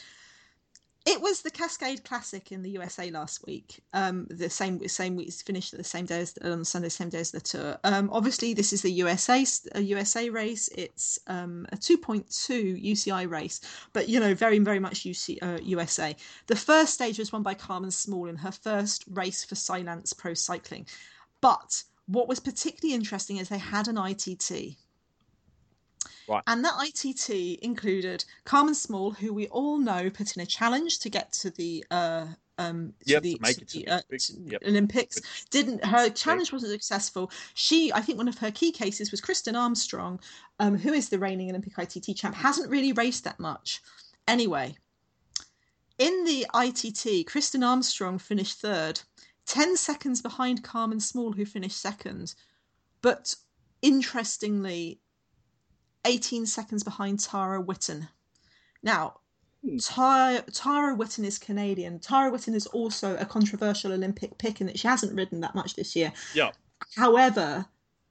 It 1.10 1.22
was 1.22 1.42
the 1.42 1.52
Cascade 1.52 2.04
Classic 2.04 2.52
in 2.52 2.64
the 2.64 2.72
USA 2.72 3.10
last 3.12 3.48
week. 3.48 3.80
Um, 3.94 4.28
the 4.30 4.50
same 4.50 4.86
same 4.90 5.16
week 5.16 5.32
finished 5.32 5.72
the 5.78 5.82
same 5.82 6.06
day 6.06 6.20
as 6.20 6.38
on 6.44 6.66
Sunday, 6.66 6.90
same 6.90 7.08
day 7.08 7.22
as 7.22 7.32
the 7.32 7.40
tour. 7.40 7.78
Um, 7.86 8.10
obviously, 8.12 8.54
this 8.54 8.74
is 8.74 8.82
the 8.82 8.92
USA 8.92 9.46
a 9.74 9.80
USA 9.80 10.30
race. 10.30 10.68
It's 10.76 11.18
um, 11.28 11.66
a 11.72 11.78
2.2 11.78 12.84
UCI 12.84 13.30
race, 13.30 13.62
but 13.94 14.10
you 14.10 14.20
know 14.20 14.34
very 14.34 14.60
very 14.60 14.80
much 14.80 15.04
UC, 15.06 15.38
uh, 15.42 15.60
USA. 15.64 16.14
The 16.48 16.58
first 16.58 16.94
stage 16.96 17.20
was 17.20 17.32
won 17.32 17.42
by 17.42 17.54
Carmen 17.54 17.92
Small 17.92 18.28
in 18.28 18.36
her 18.36 18.52
first 18.52 19.06
race 19.10 19.46
for 19.46 19.56
Silence 19.56 20.12
Pro 20.12 20.34
Cycling. 20.34 20.88
But 21.42 21.84
what 22.08 22.28
was 22.28 22.40
particularly 22.40 22.96
interesting 22.96 23.38
is 23.38 23.50
they 23.50 23.58
had 23.58 23.88
an 23.88 23.98
ITT. 23.98 24.78
Right. 26.28 26.44
And 26.48 26.64
that 26.66 26.74
ITT 26.82 27.60
included 27.62 28.26
Carmen 28.44 28.76
Small, 28.76 29.12
who 29.12 29.34
we 29.34 29.48
all 29.48 29.78
know 29.78 30.10
put 30.10 30.36
in 30.36 30.42
a 30.42 30.46
challenge 30.46 31.00
to 31.00 31.10
get 31.10 31.32
to 31.34 31.50
the 31.50 31.86
uh, 31.90 32.28
um, 32.58 32.94
to 33.06 33.14
Yep, 33.14 33.24
the, 33.24 33.38
make 33.40 33.58
it 33.58 33.68
to 33.70 33.78
the, 33.78 33.86
the 33.86 33.92
uh, 33.92 33.96
Olympics. 33.96 34.32
Yep. 34.46 34.64
Olympics. 34.66 35.46
Didn't 35.50 35.86
her 35.86 36.10
challenge 36.10 36.52
wasn't 36.52 36.72
successful? 36.72 37.32
She, 37.54 37.94
I 37.94 38.02
think, 38.02 38.18
one 38.18 38.28
of 38.28 38.38
her 38.40 38.52
key 38.52 38.72
cases 38.72 39.12
was 39.12 39.22
Kristin 39.22 39.58
Armstrong, 39.58 40.20
um, 40.60 40.78
who 40.78 40.92
is 40.94 41.10
the 41.10 41.20
reigning 41.20 41.50
Olympic 41.50 41.78
ITT 41.78 42.18
champ, 42.18 42.36
hasn't 42.36 42.70
really 42.70 42.94
raced 42.94 43.24
that 43.24 43.40
much. 43.40 43.82
Anyway, 44.28 44.76
in 45.98 46.26
the 46.26 46.46
ITT, 46.54 47.28
Kristin 47.28 47.66
Armstrong 47.66 48.18
finished 48.18 48.60
third, 48.60 49.00
10 49.48 49.78
seconds 49.78 50.22
behind 50.22 50.64
Carmen 50.64 51.00
Small, 51.00 51.32
who 51.32 51.46
finished 51.46 51.82
second. 51.82 52.36
But 53.02 53.36
interestingly, 53.82 55.02
18 56.06 56.46
seconds 56.46 56.84
behind 56.84 57.20
Tara 57.20 57.62
Whitten. 57.64 58.08
Now, 58.84 59.20
Hmm. 59.64 59.78
Tara, 59.78 60.44
Tara 60.52 60.96
Whitten 60.96 61.26
is 61.26 61.40
Canadian. 61.40 62.00
Tara 62.00 62.32
Whitten 62.32 62.54
is 62.54 62.68
also 62.68 63.18
a 63.18 63.26
controversial 63.26 63.92
Olympic 63.92 64.38
pick 64.38 64.62
in 64.62 64.68
that 64.68 64.78
she 64.78 64.88
hasn't 64.88 65.16
ridden 65.16 65.42
that 65.42 65.56
much 65.56 65.74
this 65.76 65.96
year. 65.96 66.14
Yeah. 66.36 66.52
However, 66.96 67.66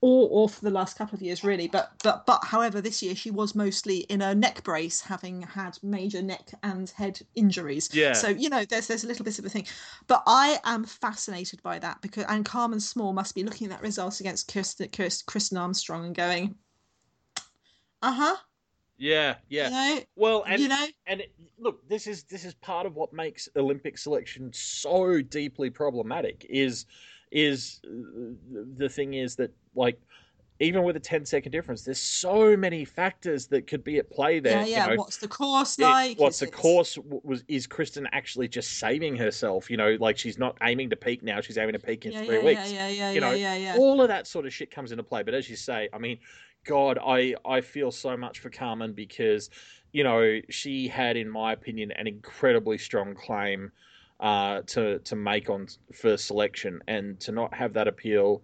or 0.06 0.28
or 0.30 0.48
for 0.48 0.64
the 0.64 0.70
last 0.70 0.96
couple 0.96 1.16
of 1.16 1.22
years 1.22 1.42
really, 1.42 1.66
but 1.66 1.90
but 2.04 2.24
but 2.26 2.44
however, 2.44 2.80
this 2.80 3.02
year 3.02 3.16
she 3.16 3.32
was 3.32 3.56
mostly 3.56 3.98
in 4.08 4.22
a 4.22 4.34
neck 4.36 4.62
brace, 4.62 5.00
having 5.00 5.42
had 5.42 5.76
major 5.82 6.22
neck 6.22 6.50
and 6.62 6.90
head 6.90 7.20
injuries. 7.34 7.92
Yeah. 7.92 8.12
So 8.12 8.28
you 8.28 8.48
know, 8.48 8.64
there's 8.64 8.86
there's 8.86 9.02
a 9.02 9.08
little 9.08 9.24
bit 9.24 9.40
of 9.40 9.44
a 9.44 9.48
thing, 9.48 9.66
but 10.06 10.22
I 10.26 10.60
am 10.64 10.84
fascinated 10.84 11.60
by 11.64 11.80
that 11.80 12.00
because 12.02 12.24
and 12.28 12.44
Carmen 12.44 12.78
Small 12.78 13.12
must 13.12 13.34
be 13.34 13.42
looking 13.42 13.66
at 13.66 13.72
that 13.72 13.82
result 13.82 14.20
against 14.20 14.52
Kirsten, 14.52 14.88
Kirsten, 14.90 15.26
Kristin 15.26 15.60
Armstrong 15.60 16.04
and 16.04 16.14
going, 16.14 16.54
uh 18.00 18.12
huh, 18.12 18.36
Yeah, 18.98 19.34
yeah. 19.48 19.70
you 19.70 19.74
know, 19.74 20.00
Well, 20.14 20.44
and 20.46 20.62
you 20.62 20.68
know, 20.68 20.86
and 21.08 21.20
it, 21.22 21.32
look, 21.58 21.86
this 21.88 22.06
is 22.06 22.22
this 22.24 22.44
is 22.44 22.54
part 22.54 22.86
of 22.86 22.94
what 22.94 23.12
makes 23.12 23.48
Olympic 23.56 23.98
selection 23.98 24.52
so 24.52 25.20
deeply 25.20 25.68
problematic. 25.68 26.46
Is 26.48 26.86
is 27.32 27.80
uh, 27.84 28.34
the 28.76 28.88
thing 28.88 29.14
is 29.14 29.36
that 29.36 29.52
like 29.76 29.98
even 30.58 30.82
with 30.84 30.96
a 30.96 31.00
10 31.00 31.26
second 31.26 31.52
difference, 31.52 31.82
there's 31.82 32.00
so 32.00 32.56
many 32.56 32.82
factors 32.82 33.46
that 33.48 33.66
could 33.66 33.84
be 33.84 33.98
at 33.98 34.10
play 34.10 34.40
there. 34.40 34.60
yeah, 34.62 34.64
yeah. 34.64 34.84
You 34.84 34.90
know, 34.92 35.02
What's 35.02 35.18
the 35.18 35.28
course 35.28 35.78
it- 35.78 35.82
like? 35.82 36.18
what's 36.18 36.36
Is 36.36 36.40
the 36.40 36.46
it- 36.46 36.52
course 36.54 36.98
was 37.04 37.44
is 37.46 37.66
Kristin 37.66 38.06
actually 38.12 38.48
just 38.48 38.78
saving 38.78 39.16
herself? 39.16 39.70
You 39.70 39.76
know, 39.76 39.98
like 40.00 40.16
she's 40.16 40.38
not 40.38 40.56
aiming 40.62 40.88
to 40.90 40.96
peak 40.96 41.22
now; 41.22 41.42
she's 41.42 41.58
aiming 41.58 41.74
to 41.74 41.78
peak 41.78 42.06
in 42.06 42.12
Yeah, 42.12 42.24
three 42.24 42.36
yeah, 42.38 42.42
weeks. 42.44 42.72
yeah, 42.72 42.88
yeah, 42.88 42.94
yeah, 42.94 43.12
you 43.12 43.20
know, 43.20 43.32
yeah, 43.32 43.54
yeah, 43.54 43.74
yeah. 43.74 43.76
All 43.78 44.00
of 44.00 44.08
that 44.08 44.26
sort 44.26 44.46
of 44.46 44.54
shit 44.54 44.70
comes 44.70 44.92
into 44.92 45.04
play. 45.04 45.22
But 45.22 45.34
as 45.34 45.50
you 45.50 45.56
say, 45.56 45.90
I 45.92 45.98
mean, 45.98 46.18
God, 46.64 46.98
I 47.04 47.34
I 47.44 47.60
feel 47.60 47.90
so 47.90 48.16
much 48.16 48.38
for 48.38 48.48
Carmen 48.48 48.94
because 48.94 49.50
you 49.92 50.04
know 50.04 50.40
she 50.48 50.88
had, 50.88 51.18
in 51.18 51.28
my 51.28 51.52
opinion, 51.52 51.92
an 51.92 52.06
incredibly 52.06 52.78
strong 52.78 53.14
claim 53.14 53.70
uh, 54.20 54.62
to 54.68 55.00
to 55.00 55.16
make 55.16 55.50
on 55.50 55.66
for 55.94 56.16
selection, 56.16 56.80
and 56.88 57.20
to 57.20 57.30
not 57.30 57.52
have 57.52 57.74
that 57.74 57.88
appeal 57.88 58.40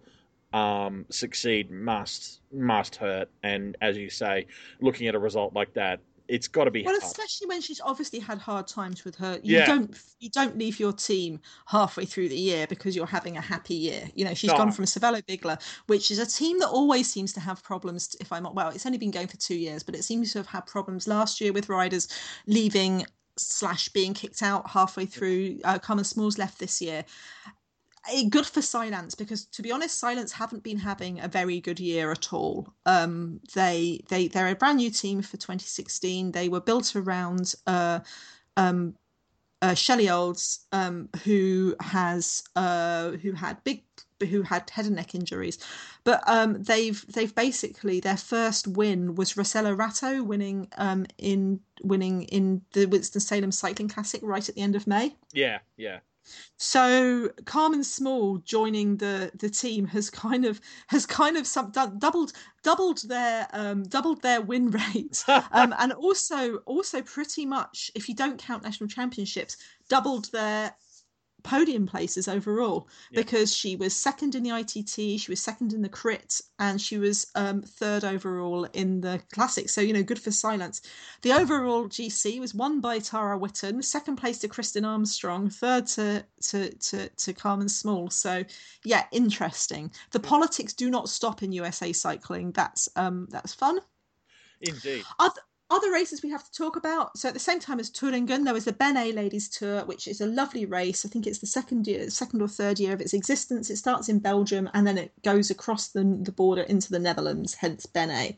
um, 0.53 1.05
succeed 1.09 1.71
must 1.71 2.41
must 2.51 2.95
hurt. 2.95 3.29
And 3.43 3.75
as 3.81 3.97
you 3.97 4.09
say, 4.09 4.45
looking 4.79 5.07
at 5.07 5.15
a 5.15 5.19
result 5.19 5.53
like 5.53 5.73
that, 5.73 5.99
it's 6.27 6.47
got 6.47 6.65
to 6.65 6.71
be 6.71 6.83
Well, 6.83 6.93
hard. 6.93 7.03
especially 7.03 7.47
when 7.47 7.59
she's 7.59 7.81
obviously 7.81 8.19
had 8.19 8.37
hard 8.37 8.67
times 8.67 9.03
with 9.03 9.15
her. 9.15 9.39
You 9.43 9.57
Yeah. 9.57 9.65
don't 9.65 9.97
you 10.19 10.29
don't 10.29 10.57
leave 10.57 10.79
your 10.79 10.93
team 10.93 11.41
halfway 11.67 12.05
through 12.05 12.29
the 12.29 12.37
year 12.37 12.65
because 12.67 12.95
you're 12.95 13.05
having 13.05 13.35
a 13.35 13.41
happy 13.41 13.73
year. 13.75 14.09
You 14.15 14.25
know, 14.25 14.33
she's 14.33 14.51
No. 14.51 14.57
gone 14.57 14.71
from 14.71 14.85
Cervelo 14.85 15.25
Bigler, 15.25 15.57
which 15.87 16.11
is 16.11 16.19
a 16.19 16.25
team 16.25 16.59
that 16.59 16.69
always 16.69 17.11
seems 17.11 17.33
to 17.33 17.39
have 17.39 17.61
problems. 17.63 18.15
If 18.21 18.31
I'm 18.31 18.43
not 18.43 18.55
well, 18.55 18.69
it's 18.69 18.85
only 18.85 18.97
been 18.97 19.11
going 19.11 19.27
for 19.27 19.37
two 19.37 19.55
years, 19.55 19.83
but 19.83 19.95
it 19.95 20.03
seems 20.03 20.31
to 20.33 20.39
have 20.39 20.47
had 20.47 20.65
problems 20.65 21.07
last 21.07 21.41
year 21.41 21.51
with 21.51 21.67
riders 21.67 22.07
leaving 22.47 23.05
slash 23.37 23.89
being 23.89 24.13
kicked 24.13 24.43
out 24.43 24.69
halfway 24.69 25.05
through. 25.07 25.59
Uh, 25.63 25.79
Carmen 25.79 26.05
Smalls 26.05 26.37
left 26.37 26.59
this 26.59 26.81
year. 26.81 27.03
Good 28.29 28.45
for 28.45 28.61
Silence 28.61 29.15
because, 29.15 29.45
to 29.45 29.61
be 29.61 29.71
honest, 29.71 29.97
Silence 29.97 30.33
haven't 30.33 30.63
been 30.63 30.77
having 30.77 31.19
a 31.21 31.27
very 31.27 31.61
good 31.61 31.79
year 31.79 32.11
at 32.11 32.33
all. 32.33 32.67
Um, 32.85 33.39
they 33.55 34.01
they 34.09 34.27
they're 34.27 34.49
a 34.49 34.55
brand 34.55 34.77
new 34.77 34.89
team 34.89 35.21
for 35.21 35.37
2016. 35.37 36.31
They 36.31 36.49
were 36.49 36.59
built 36.59 36.95
around 36.95 37.55
uh, 37.65 38.01
um, 38.57 38.95
uh, 39.61 39.73
Shelley 39.73 40.09
Olds, 40.09 40.65
um, 40.73 41.07
who 41.23 41.75
has 41.79 42.43
uh, 42.57 43.11
who 43.11 43.31
had 43.31 43.63
big 43.63 43.83
who 44.29 44.41
had 44.41 44.69
head 44.69 44.85
and 44.85 44.97
neck 44.97 45.15
injuries, 45.15 45.57
but 46.03 46.21
um, 46.27 46.61
they've 46.61 47.05
they've 47.07 47.33
basically 47.33 48.01
their 48.01 48.17
first 48.17 48.67
win 48.67 49.15
was 49.15 49.33
Rossella 49.33 49.77
Ratto 49.77 50.21
winning 50.21 50.67
um, 50.77 51.05
in 51.17 51.61
winning 51.81 52.23
in 52.23 52.61
the 52.73 52.85
Winston 52.85 53.21
Salem 53.21 53.53
Cycling 53.53 53.87
Classic 53.87 54.19
right 54.21 54.47
at 54.47 54.55
the 54.55 54.61
end 54.61 54.75
of 54.75 54.87
May. 54.87 55.15
yeah, 55.31 55.59
yeah. 55.77 55.99
So 56.57 57.29
Carmen 57.45 57.83
Small 57.83 58.37
joining 58.39 58.97
the 58.97 59.31
the 59.35 59.49
team 59.49 59.85
has 59.87 60.09
kind 60.09 60.45
of 60.45 60.61
has 60.87 61.05
kind 61.05 61.37
of 61.37 61.47
dou- 61.71 61.97
doubled 61.97 62.33
doubled 62.63 63.01
their 63.07 63.47
um, 63.53 63.83
doubled 63.83 64.21
their 64.21 64.41
win 64.41 64.71
rate, 64.71 65.23
um, 65.51 65.73
and 65.77 65.91
also 65.93 66.57
also 66.59 67.01
pretty 67.01 67.45
much 67.45 67.91
if 67.95 68.07
you 68.07 68.15
don't 68.15 68.37
count 68.37 68.63
national 68.63 68.87
championships, 68.87 69.57
doubled 69.89 70.31
their 70.31 70.75
podium 71.43 71.85
places 71.85 72.27
overall 72.27 72.87
Yeah. 73.11 73.21
because 73.21 73.53
she 73.55 73.75
was 73.75 73.95
second 73.95 74.35
in 74.35 74.43
the 74.43 74.49
ITT, 74.51 75.19
she 75.19 75.31
was 75.31 75.41
second 75.41 75.73
in 75.73 75.81
the 75.81 75.89
crit, 75.89 76.41
and 76.59 76.79
she 76.81 76.97
was 76.97 77.27
um, 77.35 77.61
third 77.61 78.03
overall 78.03 78.65
in 78.73 79.01
the 79.01 79.21
classic. 79.33 79.69
So 79.69 79.81
you 79.81 79.93
know, 79.93 80.03
good 80.03 80.19
for 80.19 80.31
silence. 80.31 80.81
The 81.21 81.33
overall 81.33 81.87
GC 81.87 82.39
was 82.39 82.53
won 82.53 82.81
by 82.81 82.99
Tara 82.99 83.37
Whitten, 83.37 83.83
second 83.83 84.15
place 84.17 84.39
to 84.39 84.47
Kristin 84.47 84.85
Armstrong, 84.87 85.49
third 85.49 85.87
to 85.87 86.25
to 86.49 86.69
to, 86.75 87.09
to 87.09 87.33
Carmen 87.33 87.69
Small. 87.69 88.09
So 88.09 88.43
yeah, 88.83 89.05
interesting. 89.11 89.91
The 90.11 90.19
politics 90.19 90.73
do 90.73 90.89
not 90.89 91.09
stop 91.09 91.43
in 91.43 91.51
USA 91.51 91.93
cycling. 91.93 92.51
That's 92.51 92.89
um 92.95 93.27
that's 93.29 93.53
fun. 93.53 93.79
Indeed. 94.61 95.03
Other, 95.19 95.41
other 95.73 95.91
races 95.91 96.21
we 96.21 96.29
have 96.29 96.43
to 96.43 96.51
talk 96.51 96.75
about. 96.75 97.17
So 97.17 97.27
at 97.27 97.33
the 97.33 97.39
same 97.39 97.59
time 97.59 97.79
as 97.79 97.89
Thuringen, 97.89 98.45
there 98.45 98.53
was 98.53 98.65
the 98.65 98.73
BeNe 98.73 99.13
Ladies 99.13 99.49
Tour, 99.49 99.83
which 99.85 100.07
is 100.07 100.21
a 100.21 100.27
lovely 100.27 100.65
race. 100.65 101.03
I 101.03 101.09
think 101.09 101.25
it's 101.25 101.39
the 101.39 101.47
second 101.47 101.87
year, 101.87 102.09
second 102.11 102.41
or 102.41 102.47
third 102.47 102.79
year 102.79 102.93
of 102.93 103.01
its 103.01 103.13
existence. 103.13 103.69
It 103.69 103.77
starts 103.77 104.07
in 104.07 104.19
Belgium 104.19 104.69
and 104.73 104.85
then 104.85 104.97
it 104.99 105.11
goes 105.23 105.49
across 105.49 105.87
the, 105.89 106.03
the 106.21 106.31
border 106.31 106.61
into 106.61 106.91
the 106.91 106.99
Netherlands, 106.99 107.55
hence 107.55 107.87
BeNe. 107.87 108.35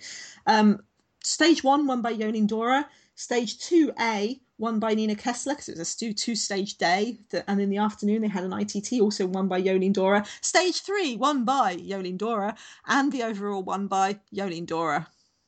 Um, 0.47 0.81
stage 1.23 1.63
one 1.63 1.87
won 1.87 2.01
by 2.01 2.13
Jolien 2.13 2.47
D'Hoore. 2.47 2.85
Stage 3.15 3.59
two 3.59 3.91
A 3.99 4.39
won 4.57 4.79
by 4.79 4.93
Nina 4.93 5.15
Kessler 5.15 5.53
because 5.53 5.69
it 5.69 5.77
was 5.77 6.01
a 6.01 6.13
two 6.13 6.35
stage 6.35 6.77
day. 6.77 7.17
And 7.47 7.59
in 7.59 7.69
the 7.69 7.77
afternoon 7.77 8.21
they 8.21 8.29
had 8.29 8.45
an 8.45 8.53
ITT 8.53 9.01
also 9.01 9.25
won 9.25 9.49
by 9.49 9.61
Jolien 9.61 9.93
D'Hoore. 9.93 10.25
Stage 10.41 10.81
three 10.81 11.17
won 11.17 11.43
by 11.43 11.75
Jolien 11.75 12.17
D'Hoore, 12.17 12.55
and 12.87 13.11
the 13.11 13.23
overall 13.23 13.63
won 13.63 13.87
by 13.87 14.19
Jolien 14.33 14.65
D'Hoore. 14.65 15.07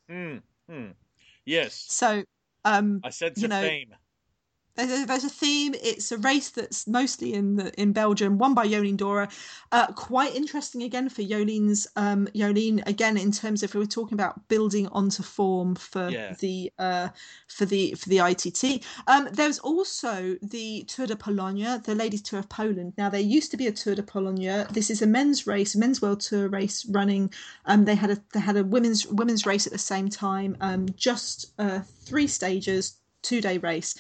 Hmm. 0.10 0.38
Hmm. 0.70 0.92
Yes. 1.48 1.86
So 1.88 2.24
um, 2.66 3.00
I 3.04 3.10
sense 3.10 3.42
you 3.42 3.48
know, 3.48 3.62
theme. 3.62 3.96
There's 4.78 5.24
a, 5.24 5.30
theme. 5.30 5.74
It's 5.82 6.12
a 6.12 6.18
race 6.18 6.50
that's 6.50 6.88
mostly 6.88 7.34
in 7.34 7.56
the 7.56 7.74
in 7.82 7.94
Belgium, 7.94 8.38
won 8.38 8.54
by 8.54 8.68
Jolien 8.68 8.96
D'Hoore. 8.96 9.28
Uh, 9.72 9.88
quite 9.88 10.36
interesting 10.36 10.84
again 10.84 11.10
for 11.10 11.24
Jolene's 11.24 11.88
um, 11.96 12.28
Jolene 12.36 12.86
again 12.88 13.18
in 13.18 13.32
terms 13.32 13.64
of 13.64 13.72
if 13.72 13.76
we're 13.76 13.86
talking 13.86 14.14
about 14.14 14.48
building 14.48 14.88
onto 14.90 15.24
form 15.24 15.76
for 15.76 16.10
Yeah. 16.10 16.36
the 16.40 16.72
uh, 16.78 17.10
for 17.48 17.66
the 17.66 17.96
for 17.96 18.10
the 18.10 18.20
ITT. 18.20 18.86
Um, 19.08 19.28
there's 19.32 19.60
also 19.60 20.38
the 20.42 20.84
Tour 20.84 21.08
de 21.08 21.16
Pologne, 21.16 21.82
the 21.84 21.96
Ladies 21.96 22.22
Tour 22.22 22.40
of 22.40 22.50
Poland. 22.50 22.94
Now 22.98 23.10
there 23.10 23.20
used 23.20 23.50
to 23.52 23.58
be 23.58 23.68
a 23.68 23.72
Tour 23.72 23.96
de 23.96 24.04
Pologne. 24.04 24.68
This 24.72 24.90
is 24.92 25.02
a 25.02 25.08
men's 25.08 25.48
race, 25.48 25.74
a 25.74 25.80
men's 25.80 26.02
world 26.02 26.20
tour 26.20 26.48
race 26.50 26.86
running. 26.86 27.34
Um, 27.66 27.86
they 27.86 27.96
had 27.96 28.12
a 28.12 28.18
they 28.34 28.40
had 28.40 28.58
a 28.58 28.64
women's 28.64 29.08
women's 29.08 29.46
race 29.46 29.66
at 29.66 29.74
the 29.74 29.80
same 29.80 30.08
time. 30.10 30.56
Um, 30.62 30.86
just 30.96 31.52
uh, 31.58 31.80
three 32.06 32.28
stages, 32.28 32.98
two 33.24 33.42
day 33.42 33.58
race 33.58 33.96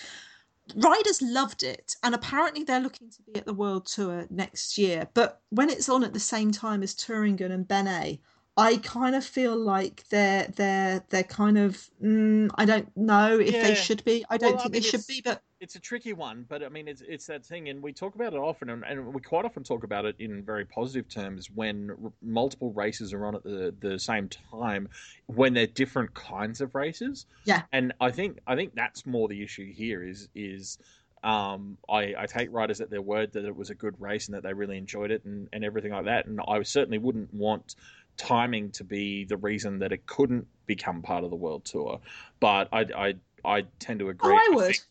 riders 0.75 1.21
loved 1.21 1.63
it 1.63 1.95
and 2.03 2.13
apparently 2.13 2.63
they're 2.63 2.79
looking 2.79 3.09
to 3.09 3.21
be 3.23 3.35
at 3.35 3.45
the 3.45 3.53
world 3.53 3.85
tour 3.85 4.25
next 4.29 4.77
year 4.77 5.07
but 5.13 5.41
when 5.49 5.69
it's 5.69 5.89
on 5.89 6.03
at 6.03 6.13
the 6.13 6.19
same 6.19 6.51
time 6.51 6.83
as 6.83 6.93
Thuringen 6.95 7.51
and 7.51 7.67
BeNe 7.67 8.19
I 8.57 8.77
kind 8.77 9.15
of 9.15 9.23
feel 9.23 9.55
like 9.55 10.03
they're 10.09 10.47
they're 10.55 11.03
they're 11.09 11.23
kind 11.23 11.57
of 11.59 11.89
mm, 12.03 12.49
I 12.55 12.65
don't 12.65 12.95
know 12.97 13.39
if 13.39 13.53
Yeah. 13.53 13.61
they 13.61 13.75
should 13.75 14.03
be. 14.03 14.25
I 14.31 14.37
don't 14.37 14.53
Well, 14.53 14.59
I 14.61 14.63
think 14.63 14.73
mean, 14.73 14.81
they 14.81 14.87
should 14.87 15.05
be, 15.05 15.21
but 15.21 15.43
it's 15.59 15.75
a 15.75 15.79
tricky 15.79 16.13
one, 16.13 16.45
but 16.47 16.63
I 16.63 16.69
mean, 16.69 16.87
it's 16.87 17.01
it's 17.01 17.25
that 17.27 17.45
thing, 17.45 17.69
and 17.69 17.81
we 17.81 17.93
talk 17.93 18.15
about 18.15 18.33
it 18.33 18.37
often, 18.37 18.69
and, 18.69 18.83
and 18.83 19.13
we 19.13 19.21
quite 19.21 19.45
often 19.45 19.63
talk 19.63 19.83
about 19.83 20.05
it 20.05 20.15
in 20.19 20.43
very 20.43 20.65
positive 20.65 21.07
terms 21.09 21.49
when 21.53 21.91
r- 22.03 22.11
multiple 22.21 22.71
races 22.73 23.13
are 23.13 23.25
on 23.25 23.35
at 23.35 23.43
the 23.43 23.73
the 23.79 23.97
same 23.99 24.29
time, 24.29 24.89
when 25.25 25.53
they're 25.53 25.67
different 25.67 26.13
kinds 26.13 26.61
of 26.61 26.75
races. 26.75 27.25
Yeah. 27.45 27.63
and 27.71 27.93
I 27.99 28.11
think 28.11 28.39
I 28.45 28.55
think 28.55 28.75
that's 28.75 29.05
more 29.05 29.27
the 29.27 29.41
issue 29.43 29.71
here 29.71 30.03
is 30.03 30.29
is. 30.35 30.77
Um, 31.23 31.79
I, 31.89 32.13
I 32.15 32.25
take 32.27 32.53
riders 32.53 32.79
at 32.79 32.91
their 32.91 33.01
word 33.01 33.33
that 33.33 33.43
it 33.43 33.53
was 33.55 33.71
a 33.71 33.75
good 33.75 33.99
race 33.99 34.27
and 34.27 34.35
that 34.37 34.43
they 34.43 34.53
really 34.53 34.77
enjoyed 34.77 35.09
it 35.09 35.25
and, 35.25 35.49
and 35.51 35.65
everything 35.65 35.91
like 35.91 36.05
that. 36.05 36.27
And 36.27 36.39
I 36.47 36.61
certainly 36.61 36.99
wouldn't 36.99 37.33
want 37.33 37.75
timing 38.17 38.69
to 38.73 38.83
be 38.83 39.25
the 39.25 39.35
reason 39.35 39.79
that 39.79 39.91
it 39.91 40.05
couldn't 40.05 40.47
become 40.67 41.01
part 41.01 41.23
of 41.23 41.31
the 41.31 41.35
world 41.35 41.65
tour. 41.65 41.99
But 42.39 42.69
I 42.71 42.85
I, 42.95 43.13
I 43.43 43.65
tend 43.79 43.99
to 43.99 44.09
agree. 44.09 44.31
oh, 44.31 44.37
I 44.37 44.55
would. 44.55 44.65
think 44.67 44.81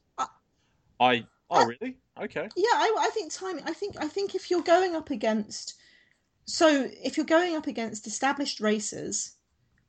I 1.01 1.27
oh 1.51 1.67
really? 1.67 1.97
Okay. 2.21 2.49
Yeah, 2.57 2.65
I, 2.75 2.97
I 3.01 3.11
think 3.13 3.33
timing. 3.33 3.65
I 3.65 3.73
think 3.73 3.97
I 3.99 4.09
think 4.09 4.35
if 4.35 4.51
you're 4.51 4.63
going 4.63 4.97
up 4.97 5.11
against, 5.11 5.75
so 6.45 6.89
if 7.03 7.17
you're 7.17 7.27
going 7.27 7.57
up 7.57 7.67
against 7.67 8.07
established 8.07 8.61
races 8.61 9.33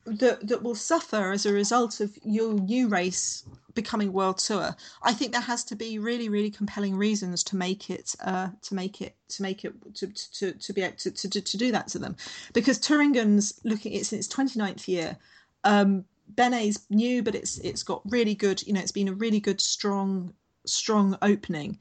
that 0.05 0.47
that 0.47 0.63
will 0.63 0.75
suffer 0.75 1.31
as 1.31 1.45
a 1.45 1.53
result 1.53 1.99
of 1.99 2.17
your 2.23 2.53
new 2.53 2.87
race 2.87 3.43
becoming 3.73 4.11
world 4.11 4.39
tour, 4.39 4.75
I 5.03 5.13
think 5.13 5.31
there 5.31 5.41
has 5.41 5.63
to 5.65 5.75
be 5.75 5.99
really 5.99 6.27
really 6.27 6.51
compelling 6.51 6.95
reasons 6.95 7.43
to 7.45 7.55
make 7.55 7.89
it 7.89 8.13
uh, 8.21 8.49
to 8.63 8.75
make 8.75 9.01
it 9.01 9.15
to 9.29 9.41
make 9.41 9.63
it 9.63 9.73
to 9.95 10.07
to, 10.07 10.51
to 10.51 10.73
be 10.73 10.81
able 10.81 10.97
to, 10.97 11.11
to 11.11 11.41
to 11.41 11.57
do 11.57 11.71
that 11.71 11.87
to 11.89 11.99
them, 11.99 12.17
because 12.53 12.77
Thuringen's 12.77 13.59
looking 13.63 13.93
it's 13.93 14.11
in 14.11 14.19
its 14.19 14.27
29th 14.27 14.87
year. 14.87 15.17
Um, 15.63 16.05
BeNe's 16.35 16.85
new, 16.89 17.23
but 17.23 17.35
it's 17.35 17.57
it's 17.59 17.83
got 17.83 18.01
really 18.11 18.35
good. 18.35 18.61
You 18.67 18.73
know, 18.73 18.81
it's 18.81 18.91
been 18.91 19.07
a 19.07 19.13
really 19.13 19.39
good 19.39 19.61
strong 19.61 20.33
strong 20.69 21.17
opening. 21.21 21.79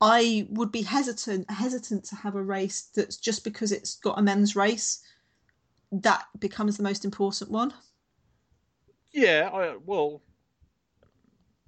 I 0.00 0.46
would 0.50 0.70
be 0.70 0.82
hesitant 0.82 1.50
hesitant 1.50 2.04
to 2.04 2.16
have 2.16 2.36
a 2.36 2.42
race 2.42 2.82
that's 2.94 3.16
just 3.16 3.44
because 3.44 3.72
it's 3.72 3.96
got 3.96 4.18
a 4.18 4.22
men's 4.22 4.54
race 4.54 5.02
that 5.92 6.26
becomes 6.38 6.76
the 6.76 6.82
most 6.82 7.04
important 7.04 7.50
one. 7.50 7.74
Yeah. 9.12 9.50
I 9.52 9.76
well. 9.84 10.22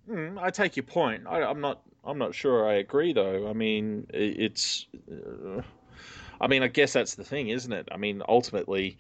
mm, 0.09 0.39
I 0.41 0.51
take 0.51 0.77
your 0.77 0.85
point. 0.85 1.25
I, 1.27 1.43
I'm 1.43 1.61
not. 1.61 1.83
I'm 2.05 2.19
not 2.19 2.35
sure. 2.35 2.69
I 2.69 2.75
agree, 2.75 3.13
though. 3.13 3.49
I 3.49 3.53
mean, 3.53 4.07
it's. 4.11 4.87
Uh, 5.11 5.63
I 6.41 6.47
mean, 6.47 6.63
I 6.63 6.69
guess 6.69 6.95
that's 6.95 7.15
the 7.15 7.25
thing, 7.25 7.49
isn't 7.49 7.73
it? 7.73 7.89
I 7.93 7.97
mean, 7.99 8.23
ultimately, 8.29 8.99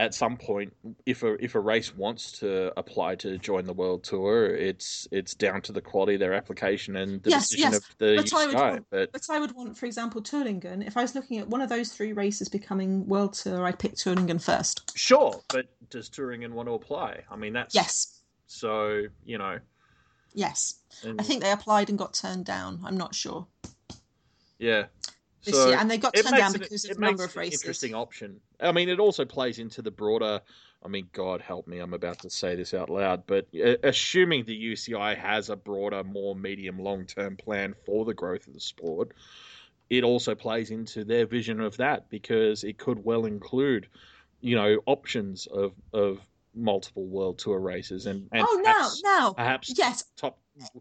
at 0.00 0.14
some 0.14 0.38
point, 0.38 0.72
if 1.04 1.22
a 1.22 1.34
if 1.44 1.54
a 1.54 1.60
race 1.60 1.94
wants 1.94 2.32
to 2.40 2.72
apply 2.78 3.16
to 3.16 3.36
join 3.36 3.66
the 3.66 3.72
world 3.74 4.02
tour, 4.02 4.46
it's 4.46 5.06
it's 5.10 5.34
down 5.34 5.60
to 5.60 5.72
the 5.72 5.82
quality 5.82 6.14
of 6.14 6.20
their 6.20 6.32
application 6.32 6.96
and 6.96 7.22
the 7.22 7.28
Yes, 7.28 7.50
decision 7.50 7.72
yes, 7.72 7.76
of 7.80 7.84
the 7.98 8.16
but 8.16 8.32
I 8.34 8.46
would 8.46 8.54
UCI. 8.56 8.70
want- 8.70 8.86
But 8.90 9.12
But 9.12 9.26
I 9.28 9.38
would 9.38 9.52
want, 9.54 9.76
for 9.76 9.84
example, 9.84 10.22
Thuringen. 10.22 10.86
If 10.86 10.96
I 10.96 11.02
was 11.02 11.14
looking 11.14 11.36
at 11.38 11.48
one 11.48 11.60
of 11.60 11.68
those 11.68 11.92
three 11.92 12.12
races 12.14 12.48
becoming 12.48 13.06
world 13.06 13.34
tour, 13.34 13.62
I'd 13.66 13.78
pick 13.78 13.94
Thuringen 13.96 14.40
first. 14.42 14.96
sure, 14.96 15.42
but 15.48 15.66
does 15.90 16.08
Thuringen 16.08 16.52
want 16.52 16.66
to 16.68 16.72
apply? 16.72 17.20
I 17.30 17.36
mean, 17.36 17.52
that's 17.52 17.74
Yes, 17.74 18.22
So 18.46 19.02
you 19.26 19.36
know, 19.36 19.58
yes. 20.32 20.76
and, 21.04 21.20
I 21.20 21.24
think 21.24 21.42
they 21.42 21.52
applied 21.52 21.90
and 21.90 21.98
got 21.98 22.14
turned 22.14 22.46
down. 22.46 22.80
I'm 22.86 22.96
not 22.96 23.14
sure 23.14 23.46
yeah. 24.58 24.84
This 25.44 25.54
So 25.54 25.68
year, 25.68 25.78
and 25.78 25.90
they 25.90 25.98
got 25.98 26.14
turned 26.14 26.36
down 26.36 26.54
it- 26.54 26.60
because 26.60 26.84
of 26.84 26.96
the 26.96 27.00
number 27.00 27.24
of 27.24 27.36
races. 27.36 27.62
Interesting 27.62 27.94
option. 27.94 28.40
I 28.60 28.72
mean, 28.72 28.88
it 28.88 29.00
also 29.00 29.24
plays 29.24 29.58
into 29.58 29.82
the 29.82 29.90
broader. 29.90 30.40
I 30.82 30.88
mean, 30.88 31.08
God 31.12 31.40
help 31.42 31.66
me, 31.66 31.78
I'm 31.78 31.92
about 31.92 32.18
to 32.20 32.30
say 32.30 32.54
this 32.56 32.72
out 32.72 32.88
loud, 32.88 33.24
but 33.26 33.46
uh, 33.54 33.76
assuming 33.82 34.44
the 34.44 34.56
UCI 34.56 35.14
has 35.16 35.50
a 35.50 35.56
broader, 35.56 36.02
more 36.04 36.34
medium, 36.34 36.78
long 36.78 37.04
term 37.04 37.36
plan 37.36 37.74
for 37.84 38.04
the 38.04 38.14
growth 38.14 38.46
of 38.46 38.54
the 38.54 38.60
sport, 38.60 39.12
it 39.90 40.04
also 40.04 40.34
plays 40.34 40.70
into 40.70 41.04
their 41.04 41.26
vision 41.26 41.60
of 41.60 41.76
that 41.78 42.08
because 42.08 42.64
it 42.64 42.78
could 42.78 43.04
well 43.04 43.26
include, 43.26 43.88
you 44.40 44.56
know, 44.56 44.80
options 44.86 45.46
of 45.46 45.72
of 45.92 46.20
multiple 46.54 47.06
world 47.06 47.38
tour 47.38 47.60
races 47.60 48.06
and, 48.06 48.28
and 48.32 48.44
oh, 48.46 48.60
perhaps, 48.62 49.02
now, 49.04 49.32
perhaps 49.32 49.72
yes, 49.76 50.04
top 50.16 50.38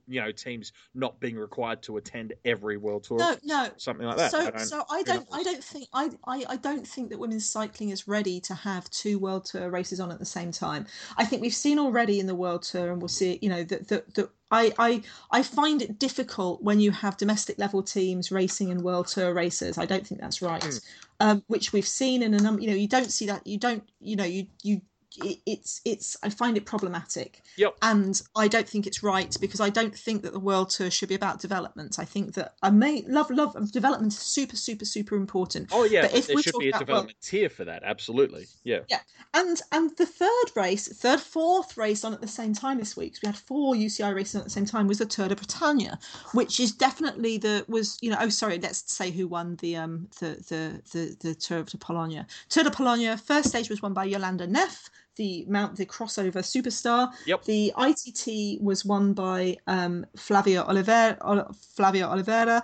you 0.07 0.20
know 0.20 0.32
teams 0.32 0.74
not 0.93 1.20
being 1.20 1.38
required 1.38 1.82
to 1.82 1.97
attend 1.97 2.34
every 2.43 2.76
world 2.76 3.03
tour 3.03 3.17
no, 3.17 3.36
no. 3.43 3.70
something 3.78 4.05
like 4.05 4.17
that 4.17 4.32
So, 4.32 4.39
I 4.39 4.49
don't, 4.49 4.59
so 4.59 4.84
I 4.91 5.03
don't. 5.03 5.28
I 5.32 5.43
don't 5.43 5.63
think, 5.63 5.88
I, 5.93 6.09
I, 6.26 6.45
I 6.49 6.55
don't 6.57 6.86
think 6.86 7.09
that 7.09 7.20
women's 7.20 7.49
cycling 7.49 7.89
is 7.89 8.07
ready 8.07 8.39
to 8.41 8.53
have 8.53 8.89
two 8.89 9.20
world 9.20 9.45
tour 9.45 9.70
races 9.70 9.99
on 9.99 10.11
at 10.11 10.20
the 10.20 10.26
same 10.26 10.51
time. 10.51 10.86
I 11.17 11.26
think 11.26 11.41
we've 11.41 11.53
seen 11.53 11.80
already 11.80 12.20
in 12.20 12.28
the 12.28 12.36
world 12.36 12.63
tour, 12.63 12.91
and 12.91 13.01
we'll 13.01 13.07
see. 13.07 13.34
it, 13.34 13.43
You 13.43 13.49
know 13.49 13.63
that 13.63 13.88
that 13.88 14.13
that 14.15 14.30
I, 14.51 14.74
I, 14.80 15.01
I 15.32 15.43
find 15.43 15.82
it 15.82 15.99
difficult 15.99 16.63
when 16.63 16.80
you 16.80 16.91
have 16.91 17.17
domestic 17.17 17.59
level 17.59 17.84
teams 17.84 18.32
racing 18.32 18.70
in 18.70 18.82
world 18.82 19.07
tour 19.07 19.34
races. 19.34 19.78
I 19.78 19.86
don't 19.86 20.05
think 20.05 20.22
that's 20.22 20.41
right. 20.41 20.63
Hmm. 20.63 20.78
Um, 21.22 21.43
which 21.47 21.74
we've 21.74 21.88
seen 21.88 22.24
in 22.24 22.34
a 22.34 22.39
number. 22.39 22.61
You 22.61 22.70
know, 22.70 22.76
you 22.76 22.88
don't 22.88 23.11
see 23.11 23.28
that. 23.28 23.45
You 23.45 23.57
don't. 23.57 23.88
You 23.99 24.15
know, 24.15 24.26
you 24.26 24.47
you. 24.63 24.82
It, 25.18 25.39
it's 25.45 25.82
it's. 25.86 26.16
I 26.24 26.30
find 26.30 26.55
it 26.55 26.66
problematic. 26.66 27.41
Yep. 27.57 27.76
And 27.82 28.22
I 28.36 28.47
don't 28.47 28.68
think 28.70 28.86
it's 28.88 29.01
right 29.03 29.36
because 29.41 29.60
I 29.60 29.70
don't 29.70 29.95
think 29.95 30.22
that 30.22 30.34
the 30.34 30.39
world 30.39 30.70
tour 30.70 30.91
should 30.91 31.10
be 31.10 31.16
about 31.16 31.39
development. 31.41 31.97
I 31.97 32.05
think 32.05 32.36
that 32.36 32.53
I 32.62 32.70
may 32.70 33.03
love 33.07 33.30
love 33.32 33.72
development 33.72 34.14
is 34.14 34.20
super 34.20 34.55
super 34.55 34.86
super 34.86 35.16
important. 35.16 35.70
Oh 35.72 35.84
yeah, 35.84 36.03
But 36.03 36.14
if 36.16 36.28
there 36.28 36.41
should 36.41 36.53
be 36.60 36.68
a 36.68 36.70
about- 36.70 36.80
development 36.80 37.18
tier 37.22 37.49
for 37.49 37.66
that. 37.66 37.82
Absolutely, 37.84 38.45
yeah. 38.64 38.80
Yeah. 38.88 38.99
And 39.34 39.60
and 39.72 39.95
the 39.97 40.05
third 40.05 40.51
race, 40.55 40.88
third 40.88 41.20
fourth 41.20 41.76
race 41.76 42.03
on 42.03 42.14
at 42.14 42.22
the 42.22 42.28
same 42.28 42.53
time 42.53 42.78
this 42.78 42.95
week. 42.95 43.14
'cause 43.14 43.22
we 43.24 43.28
had 43.28 43.38
four 43.38 43.76
UCI 43.76 44.12
races 44.14 44.36
on 44.36 44.41
at 44.41 44.45
the 44.45 44.51
same 44.51 44.66
time. 44.66 44.88
Was 44.88 44.99
the 44.99 45.05
Tour 45.05 45.28
de 45.28 45.36
Bretagne, 45.36 45.91
which 46.34 46.60
is 46.60 46.72
definitely 46.72 47.38
the 47.38 47.66
was 47.68 47.97
you 48.01 48.12
know 48.12 48.18
oh 48.22 48.30
sorry 48.30 48.60
let's 48.60 48.91
say 48.91 49.10
who 49.12 49.28
won 49.28 49.55
the 49.57 49.76
um 49.76 50.07
the 50.20 50.30
the 50.49 50.82
the, 50.91 51.18
the 51.20 51.36
Tour 51.36 51.64
de 51.64 51.78
Pologne. 51.78 52.26
Tour 52.49 52.64
de 52.64 52.72
Pologne 52.72 53.18
first 53.18 53.49
stage 53.49 53.70
was 53.70 53.82
won 53.82 53.93
by 53.93 54.07
Jolanda 54.07 54.47
Neff, 54.47 54.89
the 55.20 55.45
Mount 55.47 55.76
the 55.76 55.86
crossover 55.86 56.41
superstar. 56.41 57.11
Yep. 57.26 57.43
The 57.43 57.74
ITT 57.78 58.61
was 58.63 58.86
won 58.86 59.13
by 59.13 59.57
um, 59.67 60.05
Flavia 60.15 60.63
Oliveira. 60.63 61.17
Oliveira. 62.07 62.63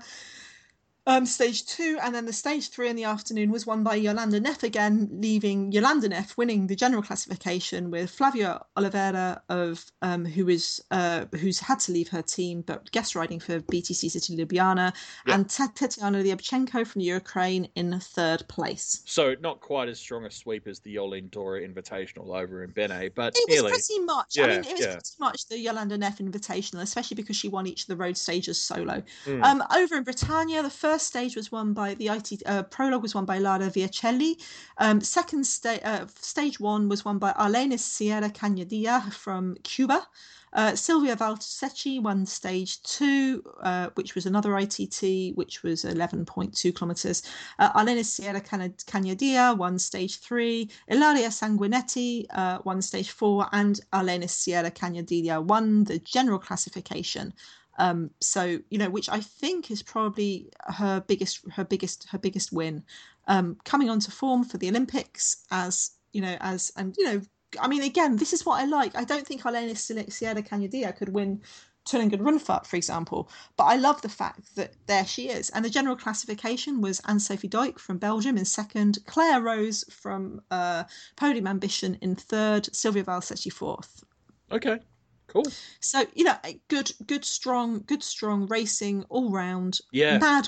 Um, 1.08 1.26
stage 1.26 1.66
two, 1.66 1.97
and 2.01 2.16
then 2.16 2.26
the 2.26 2.34
stage 2.34 2.70
three 2.70 2.89
in 2.89 2.95
the 2.95 3.03
afternoon 3.03 3.51
was 3.51 3.66
won 3.66 3.84
by 3.84 3.99
Jolanda 3.99 4.41
Neff 4.41 4.64
again, 4.64 5.08
leaving 5.12 5.72
Jolanda 5.72 6.10
Neff 6.10 6.38
winning 6.38 6.68
the 6.68 6.76
general 6.76 7.03
classification 7.03 7.91
with 7.91 8.10
Flavia 8.10 8.64
Oliveira 8.78 9.41
of 9.49 9.86
um, 10.01 10.26
who 10.26 10.49
is 10.49 10.82
uh, 10.91 11.26
who's 11.39 11.60
had 11.60 11.80
to 11.82 11.91
leave 11.91 12.10
her 12.10 12.22
team 12.22 12.62
but 12.62 12.91
guest 12.91 13.16
riding 13.16 13.39
for 13.39 13.60
BTC 13.60 14.10
City 14.10 14.36
Ljubljana, 14.38 14.93
and 15.28 15.47
Tetiana 15.47 16.24
Riabchenko 16.24 16.88
from 16.88 17.01
Ukraine 17.01 17.68
in 17.76 17.91
third 17.99 18.47
place. 18.47 19.01
So 19.06 19.36
not 19.41 19.60
quite 19.62 19.89
as 19.89 19.99
strong 19.99 20.26
a 20.26 20.32
sweep 20.32 20.68
as 20.68 20.80
the 20.80 20.95
Jolien 20.95 21.30
D'Hoore 21.30 21.62
Invitational 21.62 22.36
over 22.41 22.64
in 22.64 22.72
BeNe, 22.72 23.12
but 23.14 23.34
It 23.36 23.64
was 23.64 23.72
pretty 23.72 23.99
much. 24.06 24.39
I 24.39 24.47
mean, 24.47 24.60
it 24.60 24.72
was 24.72 24.80
yeah. 24.80 24.93
pretty 24.93 25.16
much 25.20 25.47
the 25.47 25.64
Jolanda 25.64 25.97
Neff 25.97 26.20
Invitational, 26.20 26.82
especially 26.82 27.16
because 27.16 27.36
she 27.36 27.47
won 27.47 27.68
each 27.68 27.82
of 27.82 27.88
the 27.88 27.95
road 27.95 28.18
stages 28.18 28.62
solo. 28.62 29.03
Mm. 29.26 29.43
Um, 29.43 29.64
over 29.76 29.95
in 29.95 30.03
Britannia, 30.03 30.64
the 30.64 30.70
first 30.70 30.95
stage 31.00 31.36
was 31.36 31.52
won 31.52 31.74
by 31.74 31.93
the 31.96 32.08
IT 32.10 32.43
uh, 32.46 32.64
prologue 32.64 33.02
was 33.02 33.16
won 33.16 33.26
by 33.26 33.39
Lara 33.39 33.70
Vieceli. 33.70 34.41
Um, 34.78 35.02
second 35.02 35.46
sta- 35.46 35.82
uh, 35.84 36.06
stage 36.20 36.60
one 36.60 36.89
was 36.89 37.06
won 37.06 37.18
by 37.18 37.32
Arlenis 37.34 37.80
Sierra 37.80 38.30
Cañadilla 38.30 39.12
from 39.14 39.56
Cuba. 39.64 40.08
Uh, 40.56 40.74
Silvia 40.74 41.18
Valsecchi 41.18 42.02
won 42.02 42.26
stage 42.26 42.82
two, 42.84 43.43
uh, 43.62 43.89
which 43.96 44.16
was 44.16 44.26
another 44.26 44.58
ITT, 44.58 45.36
which 45.36 45.64
was 45.64 45.84
11.2 45.84 46.74
kilometres. 46.74 47.24
Uh, 47.60 47.74
Arlenis 47.74 48.06
Sierra 48.06 48.39
Can- 48.39 49.58
won 49.58 49.78
stage 49.78 50.20
three. 50.20 50.70
Ilaria 50.88 51.28
Sanguinetti 51.28 52.26
uh, 52.30 52.60
won 52.64 52.82
stage 52.82 53.12
four, 53.12 53.48
and 53.52 53.82
Arlenis 53.91 54.30
Sierra 54.30 54.72
Cañadilla 54.72 55.43
won 55.43 55.84
the 55.84 56.00
general 56.00 56.39
classification. 56.39 57.34
Um, 57.78 58.11
so 58.21 58.59
you 58.69 58.78
know, 58.78 58.89
which 58.89 59.09
I 59.09 59.19
think 59.19 59.71
is 59.71 59.84
probably 59.84 60.49
her 60.67 61.01
biggest, 61.01 61.41
her 61.51 61.63
biggest, 61.63 62.07
her 62.09 62.17
biggest 62.17 62.51
win. 62.51 62.84
Um, 63.28 63.57
coming 63.65 63.89
onto 63.89 64.11
form 64.11 64.43
for 64.43 64.57
the 64.57 64.69
Olympics 64.69 65.43
as 65.49 65.91
you 66.13 66.21
know, 66.21 66.38
as 66.39 66.71
and 66.78 66.95
you 66.97 67.05
know, 67.05 67.21
I 67.59 67.67
mean, 67.67 67.84
again, 67.84 68.17
this 68.17 68.34
is 68.34 68.45
what 68.45 68.61
I 68.61 68.65
like. 68.65 68.95
I 68.95 69.03
don't 69.03 69.26
think 69.26 69.41
Arlenis 69.41 70.11
Sierra 70.11 70.41
Cañadilla 70.41 70.95
could 70.95 71.09
win 71.09 71.41
Thuringen 71.86 72.21
Rundfahrt, 72.21 72.65
for 72.65 72.76
example, 72.76 73.30
but 73.57 73.65
I 73.65 73.76
love 73.76 74.01
the 74.01 74.09
fact 74.09 74.55
that 74.55 74.73
there 74.88 75.05
she 75.05 75.30
is. 75.30 75.49
And 75.51 75.63
the 75.63 75.69
general 75.69 75.95
classification 75.95 76.82
was 76.82 76.99
Anne 77.05 77.19
Sophie 77.19 77.49
Duyck 77.49 77.78
from 77.80 77.99
Belgium 77.99 78.38
in 78.38 78.45
second, 78.45 78.99
Claire 79.05 79.41
Rose 79.41 79.84
from 79.89 80.41
uh, 80.49 80.86
Podium 81.15 81.47
Ambition 81.47 81.97
in 82.01 82.15
third, 82.15 82.73
Silvia 82.76 83.03
Valsecchi 83.03 83.53
fourth. 83.53 84.03
Okay, 84.51 84.80
cool. 85.28 85.45
So 85.82 86.03
you 86.13 86.23
know, 86.26 86.36
good, 86.67 86.91
good, 87.07 87.26
strong, 87.26 87.84
good, 87.86 88.03
strong 88.03 88.47
racing 88.47 89.03
all 89.09 89.32
round. 89.32 89.80
Yeah, 89.91 90.19
Mad, 90.19 90.47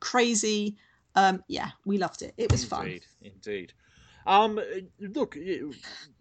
crazy. 0.00 0.76
Um, 1.16 1.42
yeah, 1.48 1.70
we 1.86 1.98
loved 1.98 2.22
it. 2.22 2.34
It 2.36 2.50
was 2.50 2.64
fun. 2.64 2.86
indeed, 2.86 3.06
indeed. 3.22 3.72
Um, 4.26 4.60
look, 5.00 5.36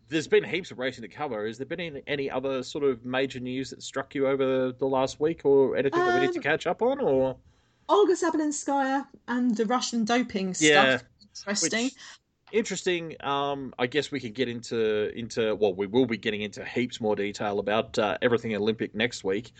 there's 0.10 0.28
been 0.28 0.44
heaps 0.44 0.72
of 0.72 0.80
racing 0.80 1.02
to 1.04 1.08
cover. 1.08 1.48
Has 1.48 1.58
there 1.58 1.66
been 1.66 1.80
any, 1.80 2.04
any 2.06 2.30
other 2.30 2.62
sort 2.64 2.84
of 2.84 3.04
major 3.06 3.40
news 3.40 3.70
that 3.70 3.82
struck 3.82 4.14
you 4.14 4.28
over 4.28 4.72
the 4.72 4.86
last 4.86 5.20
week, 5.20 5.42
or 5.46 5.76
anything 5.76 6.00
that 6.00 6.14
we 6.14 6.22
need 6.22 6.34
to 6.34 6.40
Um, 6.40 6.44
catch 6.44 6.68
up 6.68 6.82
on? 6.82 7.00
Or 7.00 7.38
Olga 7.90 8.14
Zabelinskaya 8.14 9.08
and 9.28 9.56
the 9.56 9.66
Russian 9.66 10.06
doping 10.06 10.54
Yeah, 10.60 10.98
stuff. 10.98 11.04
Interesting. 11.48 11.86
which 11.86 11.94
interesting. 12.54 13.16
Um, 13.20 13.74
I 13.78 13.88
guess 13.88 14.12
we 14.12 14.22
could 14.22 14.34
get 14.34 14.48
into 14.48 15.10
into 15.18 15.56
well, 15.56 15.74
we 15.74 15.88
will 15.88 16.06
be 16.06 16.18
getting 16.18 16.42
into 16.42 16.64
heaps 16.64 17.02
more 17.02 17.16
detail 17.16 17.60
about 17.60 18.00
uh, 18.00 18.18
everything 18.22 18.56
Olympic 18.56 18.96
next 18.96 19.24
week. 19.26 19.52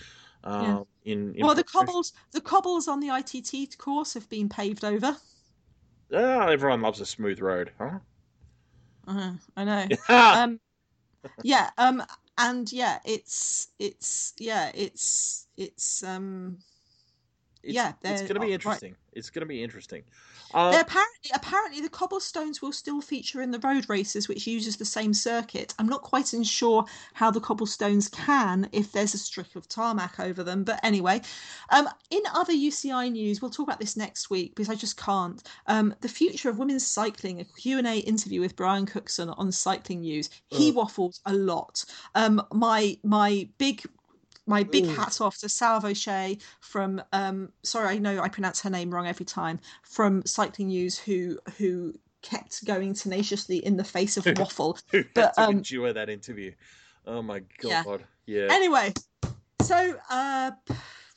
Um, 0.46 0.86
in, 1.04 1.36
in 1.36 1.46
well, 1.46 1.56
the 1.56 1.64
cobbles, 1.64 2.14
the 2.32 2.42
cobbles 2.42 2.88
on 2.88 3.00
the 3.02 3.10
ITT 3.10 3.78
course 3.78 4.14
have 4.14 4.30
been 4.30 4.48
paved 4.48 4.86
over. 4.86 5.18
Ah, 6.14 6.48
everyone 6.48 6.82
loves 6.82 7.02
a 7.02 7.06
smooth 7.06 7.40
road, 7.40 7.72
huh? 7.80 8.00
Uh, 9.08 9.34
I 9.58 9.64
know. 9.64 9.88
Ah, 10.10 10.44
um 10.44 10.60
yeah 11.42 11.70
um 11.78 12.04
and 12.38 12.72
yeah 12.72 13.00
it's 13.06 13.68
it's 13.80 14.34
yeah 14.38 14.72
it's 14.74 15.48
it's 15.58 16.04
um 16.04 16.58
it's, 17.64 17.76
yeah, 17.76 17.94
it's 18.04 18.22
going 18.22 18.36
to 18.36 18.40
be 18.42 18.48
right. 18.48 18.54
interesting. 18.54 18.96
It's 19.14 19.30
going 19.30 19.42
to 19.42 19.46
be 19.46 19.64
interesting. 19.64 20.04
They're 20.54 20.82
apparently 20.82 21.32
apparently 21.34 21.82
the 21.82 21.90
cobblestones 21.90 22.62
will 22.62 22.72
still 22.72 23.02
feature 23.02 23.42
in 23.42 23.52
the 23.52 23.60
road 23.60 23.88
races 23.90 24.28
which 24.28 24.48
uses 24.48 24.78
the 24.78 24.86
same 24.86 25.14
circuit. 25.14 25.74
I'm 25.80 25.88
not 25.88 26.02
quite 26.02 26.28
sure 26.44 26.86
how 27.14 27.32
the 27.32 27.40
cobblestones 27.42 28.10
can 28.10 28.70
if 28.72 28.92
there's 28.92 29.14
a 29.14 29.18
strip 29.18 29.56
of 29.56 29.68
tarmac 29.68 30.20
over 30.20 30.44
them 30.44 30.64
but 30.64 30.80
anyway. 30.84 31.22
Um 31.70 31.88
in 32.12 32.22
other 32.34 32.54
uci 32.54 33.12
news 33.12 33.42
we'll 33.42 33.52
talk 33.52 33.68
about 33.68 33.80
this 33.80 33.98
next 33.98 34.30
week 34.30 34.56
because 34.56 34.70
i 34.70 34.76
just 34.76 34.98
can't. 34.98 35.42
Um 35.68 35.96
the 36.02 36.08
future 36.10 36.50
of 36.50 36.60
women's 36.60 36.86
cycling 36.86 37.40
a 37.42 37.46
q&a 37.46 38.00
interview 38.00 38.42
with 38.42 38.56
brian 38.56 38.86
cookson 38.86 39.30
on 39.30 39.52
cycling 39.52 40.02
news. 40.02 40.30
He 40.48 40.72
waffles 40.72 41.22
a 41.26 41.34
lot. 41.34 41.84
Um 42.16 42.42
my 42.52 42.98
my 43.04 43.48
big 43.58 43.84
my 44.46 44.64
big 44.64 44.86
Ooh. 44.86 44.90
hats 44.90 45.22
off 45.22 45.38
to 45.40 45.48
Sadhbh 45.48 45.86
O'Shea 45.86 46.38
from 46.62 47.02
um 47.12 47.52
sorry 47.64 47.96
I 47.96 47.98
know 47.98 48.20
I 48.22 48.30
pronounce 48.30 48.62
her 48.62 48.70
name 48.70 48.94
wrong 48.94 49.08
every 49.08 49.26
time 49.26 49.60
from 49.84 50.24
Cycling 50.26 50.68
News 50.68 50.98
who 50.98 51.40
who 51.58 51.94
kept 52.22 52.66
going 52.66 52.94
tenaciously 52.94 53.58
in 53.58 53.78
the 53.78 53.84
face 53.84 54.18
of 54.18 54.26
waffle. 54.40 54.78
who 54.92 55.04
but, 55.14 55.34
to 55.36 55.44
um, 55.44 55.58
endure 55.58 55.94
that 55.94 56.10
interview? 56.10 56.52
Oh 57.06 57.22
my 57.22 57.42
Yeah. 57.64 57.84
god! 57.84 58.04
Yeah. 58.26 58.48
Anyway, 58.50 58.94
so 59.62 59.96
uh 60.10 60.52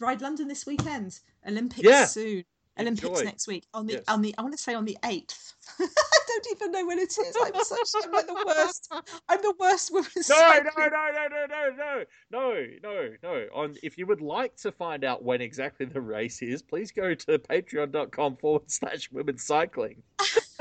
Ride 0.00 0.20
London 0.20 0.48
this 0.48 0.66
weekend. 0.66 1.20
Olympics 1.46 1.88
Yeah. 1.88 2.04
soon. 2.04 2.44
Olympics 2.78 3.06
Enjoy. 3.08 3.22
next 3.24 3.46
week 3.48 3.66
on 3.74 3.86
the 3.86 3.94
Yes. 3.94 4.04
on 4.08 4.22
the 4.22 4.34
I 4.36 4.42
want 4.42 4.54
to 4.54 4.58
say 4.62 4.74
on 4.74 4.84
the 4.84 4.98
eighth. 5.04 5.54
I 5.80 5.86
don't 6.28 6.46
even 6.52 6.72
know 6.72 6.86
when 6.86 6.98
it 6.98 7.08
is. 7.08 7.36
I'm 7.42 7.52
such 7.64 8.04
I'm 8.04 8.12
like 8.12 8.26
the 8.26 8.44
worst. 8.46 8.92
I'm 9.28 9.40
the 9.42 9.54
worst 9.58 9.92
woman. 9.92 10.10
No, 10.28 10.36
no, 10.36 10.70
no, 10.76 10.86
no, 10.88 11.28
no, 11.28 11.46
no, 11.46 11.70
no, 11.76 12.04
no, 12.30 12.66
no, 12.82 13.10
no. 13.22 13.46
On 13.54 13.74
if 13.82 13.96
you 13.96 14.06
would 14.06 14.20
like 14.20 14.56
to 14.58 14.70
find 14.72 15.04
out 15.04 15.22
when 15.24 15.40
exactly 15.40 15.86
the 15.86 16.00
race 16.00 16.42
is, 16.42 16.62
please 16.62 16.92
go 16.92 17.14
to 17.14 17.38
patreon.com 17.38 18.36
forward 18.36 18.70
slash 18.70 19.10
women's 19.10 19.44
cycling 19.44 20.02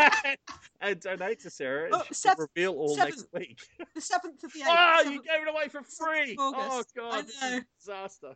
and 0.81 0.99
donate 1.01 1.41
to 1.41 1.49
Sarah. 1.49 1.89
Oh, 1.91 2.03
seven- 2.11 2.47
reveal 2.55 2.73
all 2.73 2.95
seven- 2.95 3.09
next 3.11 3.27
week. 3.33 3.59
The 3.93 4.01
seventh 4.01 4.43
of 4.43 4.53
the 4.53 4.59
eighth. 4.59 4.67
Ah, 4.69 5.01
you 5.01 5.21
gave 5.21 5.41
it 5.45 5.49
away 5.49 5.67
for 5.67 5.81
free. 5.83 6.35
Oh 6.39 6.83
god, 6.95 7.25
this 7.27 7.35
is 7.35 7.43
a 7.53 7.65
disaster. 7.79 8.33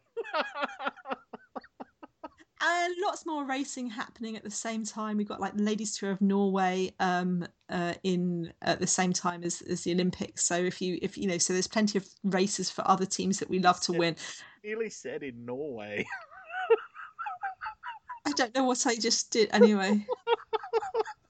And 2.61 2.95
lots 3.01 3.25
more 3.25 3.45
racing 3.45 3.89
happening 3.89 4.35
at 4.35 4.43
the 4.43 4.51
same 4.51 4.83
time. 4.85 5.17
We've 5.17 5.27
got 5.27 5.39
like 5.39 5.55
the 5.55 5.63
ladies 5.63 5.97
tour 5.97 6.11
of 6.11 6.21
Norway 6.21 6.93
um, 6.99 7.47
uh, 7.69 7.93
in 8.03 8.51
at 8.61 8.79
the 8.79 8.87
same 8.87 9.13
time 9.13 9.43
as, 9.43 9.61
as 9.61 9.83
the 9.83 9.93
Olympics. 9.93 10.45
So 10.45 10.55
if 10.55 10.81
you 10.81 10.99
if 11.01 11.17
you 11.17 11.27
know, 11.27 11.37
so 11.37 11.53
there's 11.53 11.67
plenty 11.67 11.97
of 11.97 12.07
races 12.23 12.69
for 12.69 12.85
other 12.87 13.05
teams 13.05 13.39
that 13.39 13.49
we 13.49 13.59
love 13.59 13.79
to 13.81 13.93
win. 13.93 14.15
Nearly 14.63 14.89
said 14.89 15.23
in 15.23 15.45
Norway. 15.45 16.05
I 18.25 18.31
don't 18.33 18.53
know 18.53 18.65
what 18.65 18.85
I 18.85 18.95
just 18.95 19.31
did 19.31 19.49
anyway. 19.51 20.05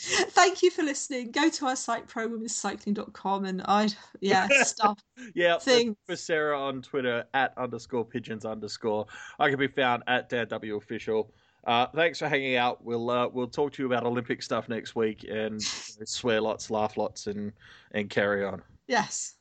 Thank 0.30 0.62
you 0.62 0.70
for 0.70 0.82
listening. 0.82 1.30
Go 1.30 1.50
to 1.50 1.66
our 1.66 1.76
site 1.76 2.08
prowomenscycling.com 2.08 3.44
and 3.44 3.62
I 3.66 3.88
yeah 4.20 4.48
stuff 4.62 4.98
Yeah, 5.34 5.58
thing. 5.58 5.94
for 6.06 6.16
Sarah 6.16 6.58
on 6.58 6.80
Twitter 6.80 7.24
at 7.34 7.52
underscore 7.58 8.04
pigeons 8.06 8.46
underscore. 8.46 9.06
I 9.38 9.50
can 9.50 9.58
be 9.58 9.68
found 9.68 10.02
at 10.06 10.30
Dan 10.30 10.48
W 10.48 10.76
official. 10.76 11.34
Uh, 11.64 11.86
thanks 11.94 12.18
for 12.18 12.28
hanging 12.28 12.56
out. 12.56 12.82
We'll 12.82 13.10
uh, 13.10 13.28
we'll 13.28 13.48
talk 13.48 13.72
to 13.74 13.82
you 13.82 13.86
about 13.86 14.06
Olympic 14.06 14.42
stuff 14.42 14.70
next 14.70 14.96
week 14.96 15.26
and 15.28 15.60
swear 15.62 16.40
lots, 16.40 16.70
laugh 16.70 16.96
lots, 16.96 17.26
and 17.26 17.52
and 17.92 18.08
carry 18.08 18.42
on. 18.44 18.62
Yes. 18.88 19.34